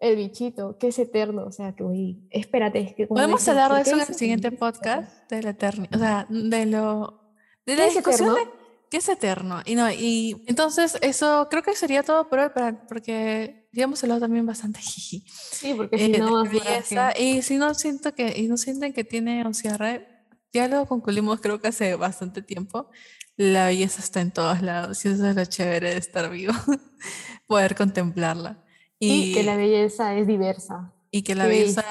El 0.00 0.16
bichito, 0.16 0.76
que 0.78 0.88
es 0.88 0.98
eterno. 0.98 1.44
O 1.46 1.52
sea, 1.52 1.74
que 1.74 1.84
uy, 1.84 2.26
espérate, 2.30 2.80
es 2.80 2.94
que 2.94 3.06
como 3.06 3.16
Podemos 3.18 3.46
hablar 3.48 3.68
¿por 3.68 3.76
de 3.76 3.82
eso 3.82 3.94
en 3.94 4.00
el 4.00 4.14
siguiente 4.14 4.50
podcast, 4.50 5.30
de 5.30 5.42
la 5.42 5.50
eternidad, 5.50 5.94
o 5.94 5.98
sea, 5.98 6.26
de 6.28 6.66
lo... 6.66 7.20
De 7.64 7.76
la 7.76 7.82
¿Qué 7.84 7.88
es 7.88 7.94
discusión 7.94 8.32
eterno? 8.32 8.50
de 8.52 8.63
es 8.96 9.08
eterno. 9.08 9.60
Y 9.64 9.74
no, 9.74 9.90
y 9.90 10.42
entonces 10.46 10.96
eso 11.00 11.48
creo 11.50 11.62
que 11.62 11.74
sería 11.74 12.02
todo 12.02 12.28
por 12.28 12.38
hoy, 12.38 12.48
para- 12.54 12.86
porque 12.86 13.68
ya 13.72 13.84
hemos 13.84 14.02
hablado 14.02 14.20
también 14.20 14.46
bastante 14.46 14.80
jiji, 14.82 15.24
Sí, 15.28 15.74
porque 15.74 15.96
eh, 15.96 16.06
si 16.06 16.12
de 16.12 16.18
no... 16.18 16.44
belleza. 16.44 17.12
Y 17.18 17.42
si 17.42 17.56
no 17.56 17.74
siento 17.74 18.14
que, 18.14 18.38
y 18.38 18.48
no 18.48 18.56
sienten 18.56 18.92
que 18.92 19.04
tiene 19.04 19.46
un 19.46 19.54
cierre, 19.54 20.08
ya 20.52 20.68
lo 20.68 20.86
concluimos 20.86 21.40
creo 21.40 21.60
que 21.60 21.68
hace 21.68 21.94
bastante 21.96 22.42
tiempo. 22.42 22.88
La 23.36 23.66
belleza 23.66 24.00
está 24.00 24.20
en 24.20 24.30
todos 24.30 24.62
lados 24.62 25.04
y 25.04 25.08
eso 25.08 25.26
es 25.28 25.34
lo 25.34 25.44
chévere 25.44 25.90
de 25.90 25.96
estar 25.98 26.30
vivo, 26.30 26.52
poder 27.46 27.74
contemplarla. 27.74 28.62
Y 29.00 29.34
que 29.34 29.42
la 29.42 29.56
belleza 29.56 30.14
es 30.16 30.26
diversa. 30.26 30.92
y 31.10 31.22
que 31.22 31.34
la 31.34 31.46
belleza 31.46 31.82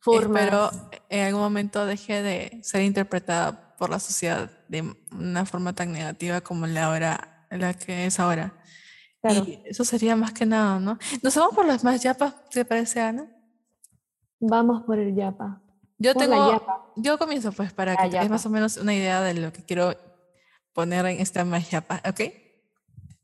formas. 0.00 0.42
espero 0.42 0.70
en 1.10 1.26
algún 1.26 1.42
momento 1.42 1.84
deje 1.86 2.22
de 2.22 2.58
ser 2.62 2.82
interpretada 2.82 3.76
por 3.76 3.90
la 3.90 4.00
sociedad 4.00 4.50
de 4.68 4.94
una 5.12 5.44
forma 5.46 5.72
tan 5.74 5.92
negativa 5.92 6.40
como 6.40 6.66
la 6.66 6.90
hora, 6.90 7.46
la 7.50 7.74
que 7.74 8.06
es 8.06 8.20
ahora. 8.20 8.54
Claro. 9.20 9.44
Y 9.46 9.60
eso 9.64 9.84
sería 9.84 10.14
más 10.16 10.32
que 10.32 10.46
nada, 10.46 10.78
¿no? 10.78 10.98
Nos 11.22 11.34
vamos 11.34 11.54
por 11.54 11.66
las 11.66 11.82
más 11.84 12.02
yapas, 12.02 12.34
¿te 12.50 12.64
parece, 12.64 13.00
Ana? 13.00 13.26
Vamos 14.40 14.82
por 14.84 14.98
el 14.98 15.14
yapa. 15.14 15.60
Yo 15.98 16.14
Por 16.14 16.22
tengo, 16.22 16.52
yapa. 16.52 16.86
yo 16.94 17.18
comienzo 17.18 17.50
pues 17.50 17.72
para 17.72 17.94
La 17.94 18.02
que 18.04 18.10
tengas 18.10 18.30
más 18.30 18.46
o 18.46 18.50
menos 18.50 18.76
una 18.76 18.94
idea 18.94 19.20
de 19.20 19.34
lo 19.34 19.52
que 19.52 19.64
quiero 19.64 19.96
poner 20.72 21.04
en 21.06 21.20
esta 21.20 21.44
más 21.44 21.68
yapa, 21.70 22.00
¿ok? 22.08 22.20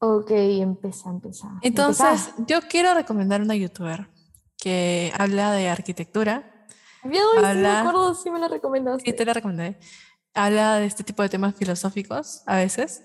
Ok, 0.01 0.31
empieza, 0.33 1.09
empieza. 1.09 1.49
Entonces, 1.63 2.33
yo 2.49 2.61
quiero 2.69 2.93
recomendar 2.95 3.41
una 3.41 3.55
youtuber 3.55 4.09
que 4.59 5.13
habla 5.17 5.53
de 5.53 5.69
arquitectura 5.69 6.67
Yo 7.05 7.11
sí 7.11 7.41
me 7.41 7.47
habla- 7.47 7.81
acuerdo, 7.81 8.15
sí 8.15 8.31
me 8.31 8.41
la 8.41 8.49
recomendaste. 8.49 9.05
Sí, 9.09 9.17
te 9.17 9.25
la 9.25 9.35
recomendé. 9.35 9.79
Habla 10.35 10.79
de 10.79 10.87
este 10.87 11.05
tipo 11.05 11.23
de 11.23 11.29
temas 11.29 11.55
filosóficos 11.55 12.43
a 12.47 12.57
veces. 12.57 13.03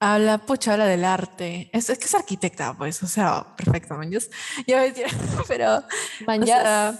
Habla, 0.00 0.38
pucha, 0.38 0.74
habla 0.74 0.86
del 0.86 1.04
arte. 1.04 1.70
Es, 1.72 1.90
es 1.90 1.98
que 1.98 2.04
es 2.04 2.14
arquitecta, 2.14 2.74
pues, 2.74 3.02
o 3.02 3.06
sea, 3.06 3.56
perfecto, 3.56 3.94
man. 3.94 4.10
Yo, 4.10 4.20
yo 4.66 4.76
mentira, 4.76 5.08
pero 5.48 5.82
Man, 6.26 6.42
o 6.42 6.46
sea, 6.46 6.98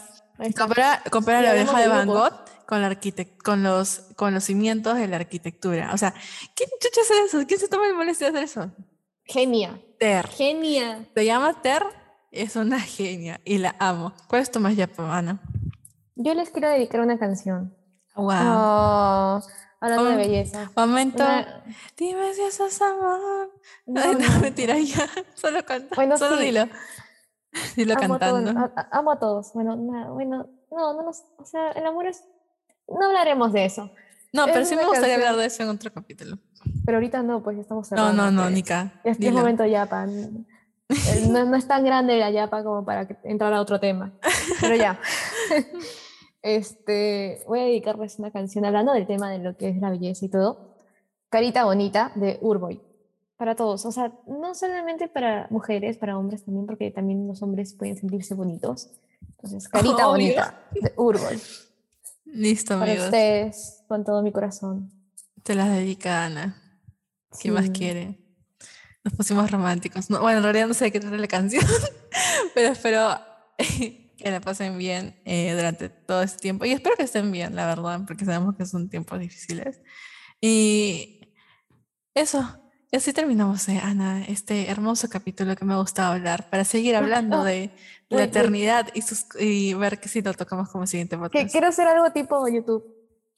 compara, 0.57 1.03
compara 1.11 1.39
Sí, 1.39 1.45
la 1.45 1.51
oreja 1.53 1.81
de 1.81 1.89
Van. 1.89 2.09
Gogh 2.09 2.49
con, 2.69 2.83
la 2.83 2.99
con, 3.43 3.63
los, 3.63 4.01
con 4.15 4.35
los 4.35 4.45
cimientos 4.45 4.99
de 4.99 5.09
la 5.09 5.17
arquitectura. 5.17 5.91
O 5.95 5.97
sea, 5.97 6.13
¿quién 6.55 6.69
chucha 6.79 7.01
hace 7.01 7.25
eso? 7.25 7.47
¿Quién 7.47 7.59
se 7.59 7.69
toma 7.69 7.87
el 7.87 7.95
molestia 7.95 8.31
de 8.31 8.41
hacer 8.41 8.45
eso? 8.45 8.73
Genia. 9.25 9.81
Ter. 9.99 10.27
Genia. 10.29 11.07
Se 11.15 11.25
llama 11.25 11.63
Ter, 11.63 11.83
es 12.31 12.57
una 12.57 12.79
genia 12.79 13.41
y 13.47 13.57
la 13.57 13.75
amo. 13.79 14.13
¿Cuál 14.27 14.43
es 14.43 14.51
tu 14.51 14.61
más 14.61 14.77
yapa, 14.77 15.17
Ana? 15.17 15.41
Yo 16.15 16.35
les 16.35 16.51
quiero 16.51 16.69
dedicar 16.69 17.01
una 17.01 17.19
canción. 17.19 17.75
Wow. 18.19 18.33
Oh, 18.37 19.41
hablando 19.81 20.05
de 20.07 20.17
belleza. 20.17 20.71
Momento. 20.77 21.23
Una- 21.25 21.63
Dime 21.97 22.35
si 22.35 22.43
eso 22.43 22.67
es 22.67 22.83
amor. 22.83 23.51
no, 23.87 24.01
Ay, 24.01 24.15
no, 24.17 24.29
no. 24.35 24.41
mentira, 24.41 24.77
ya. 24.79 25.09
Solo 25.35 25.65
canta. 25.65 25.95
Bueno, 25.95 26.19
Solo 26.19 26.37
sí. 26.39 26.45
dilo. 26.47 26.69
Dilo 27.77 27.95
amo 27.97 28.19
todos, 28.19 28.45
cantando. 28.45 28.61
a- 28.61 28.73
a- 28.81 28.99
amo 28.99 29.13
a 29.13 29.19
todos. 29.19 29.53
Bueno, 29.55 29.77
na- 29.77 30.11
bueno, 30.11 30.49
no, 30.71 30.95
no 30.95 31.03
nos, 31.03 31.23
o 31.39 31.45
sea, 31.45 31.71
el 31.73 31.87
amor 31.87 32.07
es, 32.07 32.25
no 32.89 33.07
hablaremos 33.07 33.53
de 33.53 33.65
eso. 33.65 33.91
No, 34.33 34.45
pero 34.47 34.65
sí 34.67 34.77
me 34.77 34.85
gustaría 34.85 35.15
canción. 35.15 35.29
hablar 35.31 35.41
de 35.41 35.47
eso 35.47 35.63
en 35.63 35.69
otro 35.71 35.91
capítulo. 35.93 36.39
Pero 36.85 36.99
ahorita 36.99 37.23
no, 37.23 37.43
pues 37.43 37.57
ya 37.57 37.63
estamos 37.63 37.91
No, 37.93 37.97
cerrando. 37.97 38.25
no, 38.25 38.31
no, 38.31 38.43
pues. 38.43 38.55
Nika. 38.55 38.93
Es, 39.05 39.13
es 39.13 39.19
dilo. 39.19 39.39
momento 39.39 39.65
yapa. 39.65 40.05
eh, 40.07 41.29
No, 41.31 41.45
no 41.47 41.57
es 41.57 41.67
tan 41.67 41.85
grande 41.85 42.19
la 42.19 42.31
yapa 42.31 42.63
como 42.63 42.85
para 42.85 43.07
entrar 43.25 43.53
a 43.55 43.61
otro 43.61 43.79
tema. 43.81 44.13
Pero 44.61 44.75
ya. 44.75 44.99
este, 46.43 47.43
voy 47.47 47.61
a 47.61 47.65
dedicarles 47.65 48.19
una 48.19 48.31
canción 48.31 48.65
hablando 48.65 48.93
del 48.93 49.07
tema 49.07 49.31
de 49.31 49.39
lo 49.39 49.57
que 49.57 49.69
es 49.69 49.77
la 49.79 49.91
belleza 49.91 50.25
y 50.25 50.29
todo. 50.29 50.75
Carita 51.31 51.65
Bonita 51.65 52.13
de 52.15 52.39
Urboy. 52.41 52.81
Para 53.37 53.55
todos. 53.55 53.85
O 53.87 53.93
sea, 53.93 54.13
no 54.27 54.55
solamente 54.55 55.09
para 55.09 55.47
mujeres, 55.51 55.97
para 55.97 56.19
hombres 56.19 56.45
también, 56.45 56.67
porque 56.67 56.91
también 56.91 57.27
los 57.29 57.43
hombres 57.43 57.75
pueden 57.75 57.97
sentirse 57.97 58.35
bonitos. 58.35 58.91
Entonces, 59.37 59.69
Carita. 59.69 60.07
Bonita 60.07 60.63
de 60.73 60.93
Urboy. 60.97 61.39
Listo, 62.25 62.79
Para 62.79 62.91
amigos. 62.93 63.07
ustedes, 63.07 63.85
con 63.89 64.05
todo 64.05 64.23
mi 64.23 64.33
corazón. 64.33 64.91
Te 65.43 65.55
las 65.55 65.71
dedica 65.71 66.25
Ana. 66.25 66.61
¿Qué 67.41 67.51
más 67.51 67.67
Sí. 67.67 67.71
quiere? 67.73 68.19
Nos 69.05 69.15
pusimos 69.15 69.51
románticos. 69.51 70.11
No, 70.11 70.21
bueno, 70.21 70.39
en 70.39 70.45
realidad 70.45 70.67
no 70.67 70.75
sé 70.75 70.87
de 70.87 70.93
qué 70.93 71.01
trata 71.01 71.17
la 71.17 71.29
canción, 71.29 71.65
pero 72.55 72.73
espero 72.73 73.09
que 74.19 74.31
la 74.31 74.41
pasen 74.41 74.77
bien 74.77 75.15
eh, 75.25 75.55
durante 75.55 75.89
todo 75.89 76.23
este 76.23 76.39
tiempo. 76.39 76.65
Y 76.65 76.73
espero 76.73 76.97
que 76.97 77.05
estén 77.05 77.31
bien, 77.33 77.55
la 77.55 77.67
verdad, 77.67 78.01
porque 78.07 78.25
sabemos 78.25 78.57
que 78.57 78.67
son 78.67 78.91
tiempos 78.91 79.19
difíciles. 79.19 79.81
Y 80.41 81.33
eso, 82.15 82.61
y 82.91 82.97
así 82.97 83.13
terminamos, 83.13 83.69
eh, 83.69 83.81
Ana, 83.83 84.25
este 84.25 84.69
hermoso 84.71 85.09
capítulo 85.09 85.57
que 85.57 85.65
me 85.65 85.75
ha 85.75 85.79
gustado 85.79 86.13
hablar, 86.13 86.51
para 86.51 86.65
seguir 86.65 86.97
hablando 86.97 87.45
de 87.45 87.71
la 88.09 88.25
eternidad 88.25 88.89
y, 88.95 89.03
sus, 89.03 89.27
y 89.39 89.75
ver 89.75 90.01
que 90.01 90.09
si 90.09 90.21
lo 90.21 90.35
tocamos 90.35 90.69
como 90.71 90.87
siguiente 90.87 91.17
Que 91.17 91.21
podcast. 91.21 91.53
quiero 91.53 91.69
hacer 91.69 91.87
algo 91.87 92.11
tipo 92.11 92.47
YouTube, 92.49 92.85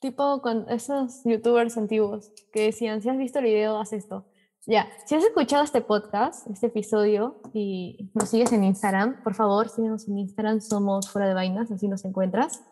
tipo 0.00 0.40
con 0.40 0.66
esos 0.70 1.22
youtubers 1.24 1.76
antiguos 1.76 2.32
que 2.52 2.62
decían, 2.62 3.02
si 3.02 3.08
has 3.08 3.18
visto 3.18 3.38
el 3.40 3.44
video, 3.46 3.78
haz 3.78 3.92
esto. 3.92 4.26
Ya, 4.66 4.88
si 5.06 5.14
has 5.14 5.24
escuchado 5.24 5.64
este 5.64 5.80
podcast, 5.80 6.46
este 6.50 6.66
episodio, 6.66 7.40
y 7.54 8.10
nos 8.14 8.28
sigues 8.28 8.52
en 8.52 8.62
Instagram, 8.62 9.22
por 9.22 9.34
favor, 9.34 9.70
síguenos 9.70 10.06
en 10.06 10.18
Instagram, 10.18 10.60
somos 10.60 11.10
fuera 11.10 11.28
de 11.28 11.34
vainas, 11.34 11.70
así 11.70 11.88
nos 11.88 12.04
encuentras. 12.04 12.62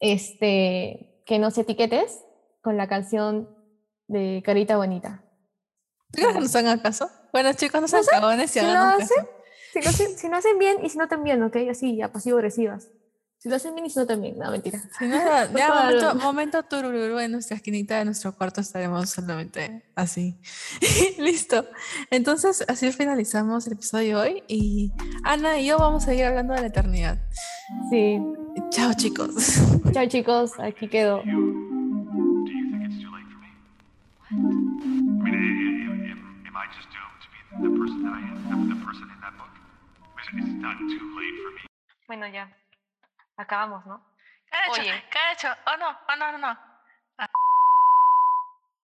Este, 0.00 1.22
que 1.26 1.38
nos 1.38 1.56
etiquetes 1.56 2.24
con 2.62 2.76
la 2.76 2.88
canción 2.88 3.48
de 4.08 4.42
Carita 4.44 4.76
Bonita. 4.76 5.24
¿Crees 6.10 6.34
que 6.34 6.40
nos 6.40 6.56
hagan 6.56 6.80
caso? 6.80 7.08
Bueno, 7.32 7.52
chicos, 7.52 7.80
no 7.80 7.86
sean 7.86 8.02
sé, 8.02 8.10
cagones 8.10 8.50
si 8.50 8.58
hagan 8.58 8.98
caso. 8.98 9.14
hacen, 9.14 10.08
si 10.08 10.18
si 10.18 10.28
lo 10.28 10.36
hacen 10.36 10.58
bien 10.58 10.84
y 10.84 10.88
si 10.88 10.98
no 10.98 11.06
también, 11.06 11.40
¿ok? 11.44 11.56
Así, 11.70 11.96
ya 11.96 12.10
pasivo-agresivas. 12.10 12.88
Si 13.42 13.48
lo 13.48 13.56
hacen 13.56 13.74
bien 13.74 13.86
y 13.86 13.90
si 13.90 13.98
no 13.98 14.06
también, 14.06 14.38
no, 14.38 14.50
mentira. 14.50 14.78
Si 14.98 15.06
no, 15.06 15.16
ya, 15.16 15.48
momento, 15.74 16.14
momento 16.16 16.62
tururú 16.64 17.18
en 17.20 17.32
nuestra 17.32 17.56
esquinita 17.56 17.98
de 17.98 18.04
nuestro 18.04 18.34
cuarto 18.36 18.60
estaremos 18.60 19.08
solamente 19.08 19.82
así. 19.94 20.36
Listo. 21.18 21.64
Entonces, 22.10 22.62
así 22.68 22.92
finalizamos 22.92 23.66
el 23.66 23.72
episodio 23.72 24.18
de 24.18 24.22
hoy 24.30 24.42
y 24.46 24.92
Ana 25.24 25.58
y 25.58 25.66
yo 25.66 25.78
vamos 25.78 26.02
a 26.02 26.06
seguir 26.08 26.26
hablando 26.26 26.52
de 26.52 26.60
la 26.60 26.66
eternidad. 26.66 27.18
Sí. 27.90 28.18
Chao, 28.72 28.92
chicos. 28.94 29.34
Chao 29.92 30.06
chicos, 30.06 30.60
aquí 30.60 30.86
quedo. 30.88 31.22
Do 31.22 31.24
you 31.24 32.70
think 32.70 32.84
it's 32.92 33.00
too 33.00 33.10
late 33.10 33.24
for 33.24 33.38
me? 33.40 33.48
I 34.30 34.34
mean, 35.24 35.34
i- 35.34 35.38
i- 35.88 36.10
am, 36.12 36.44
am 36.46 36.56
I 36.56 36.66
just 36.76 36.88
doomed 36.92 37.20
to 37.24 37.28
be 37.32 37.38
the 37.56 37.70
person 37.80 38.02
that 38.04 38.12
I 38.12 38.20
am, 38.20 38.68
the, 38.68 38.74
the 38.74 38.84
person 38.84 39.08
in 39.08 39.18
that 39.22 39.32
book? 39.38 39.48
Is, 40.20 40.28
is 40.44 40.50
it 40.50 40.60
not 40.60 40.76
too 40.76 41.04
late 41.16 41.36
for 41.42 41.50
me? 41.56 41.60
Bueno, 42.06 42.26
ya 42.26 42.48
acabamos, 43.40 43.84
¿no? 43.86 44.04
Caracho, 44.50 44.80
Oye. 44.80 45.04
caracho, 45.10 45.48
oh 45.66 45.76
no, 45.76 45.88
oh 45.90 46.16
no, 46.16 46.32
no, 46.32 46.38
no. 46.38 46.58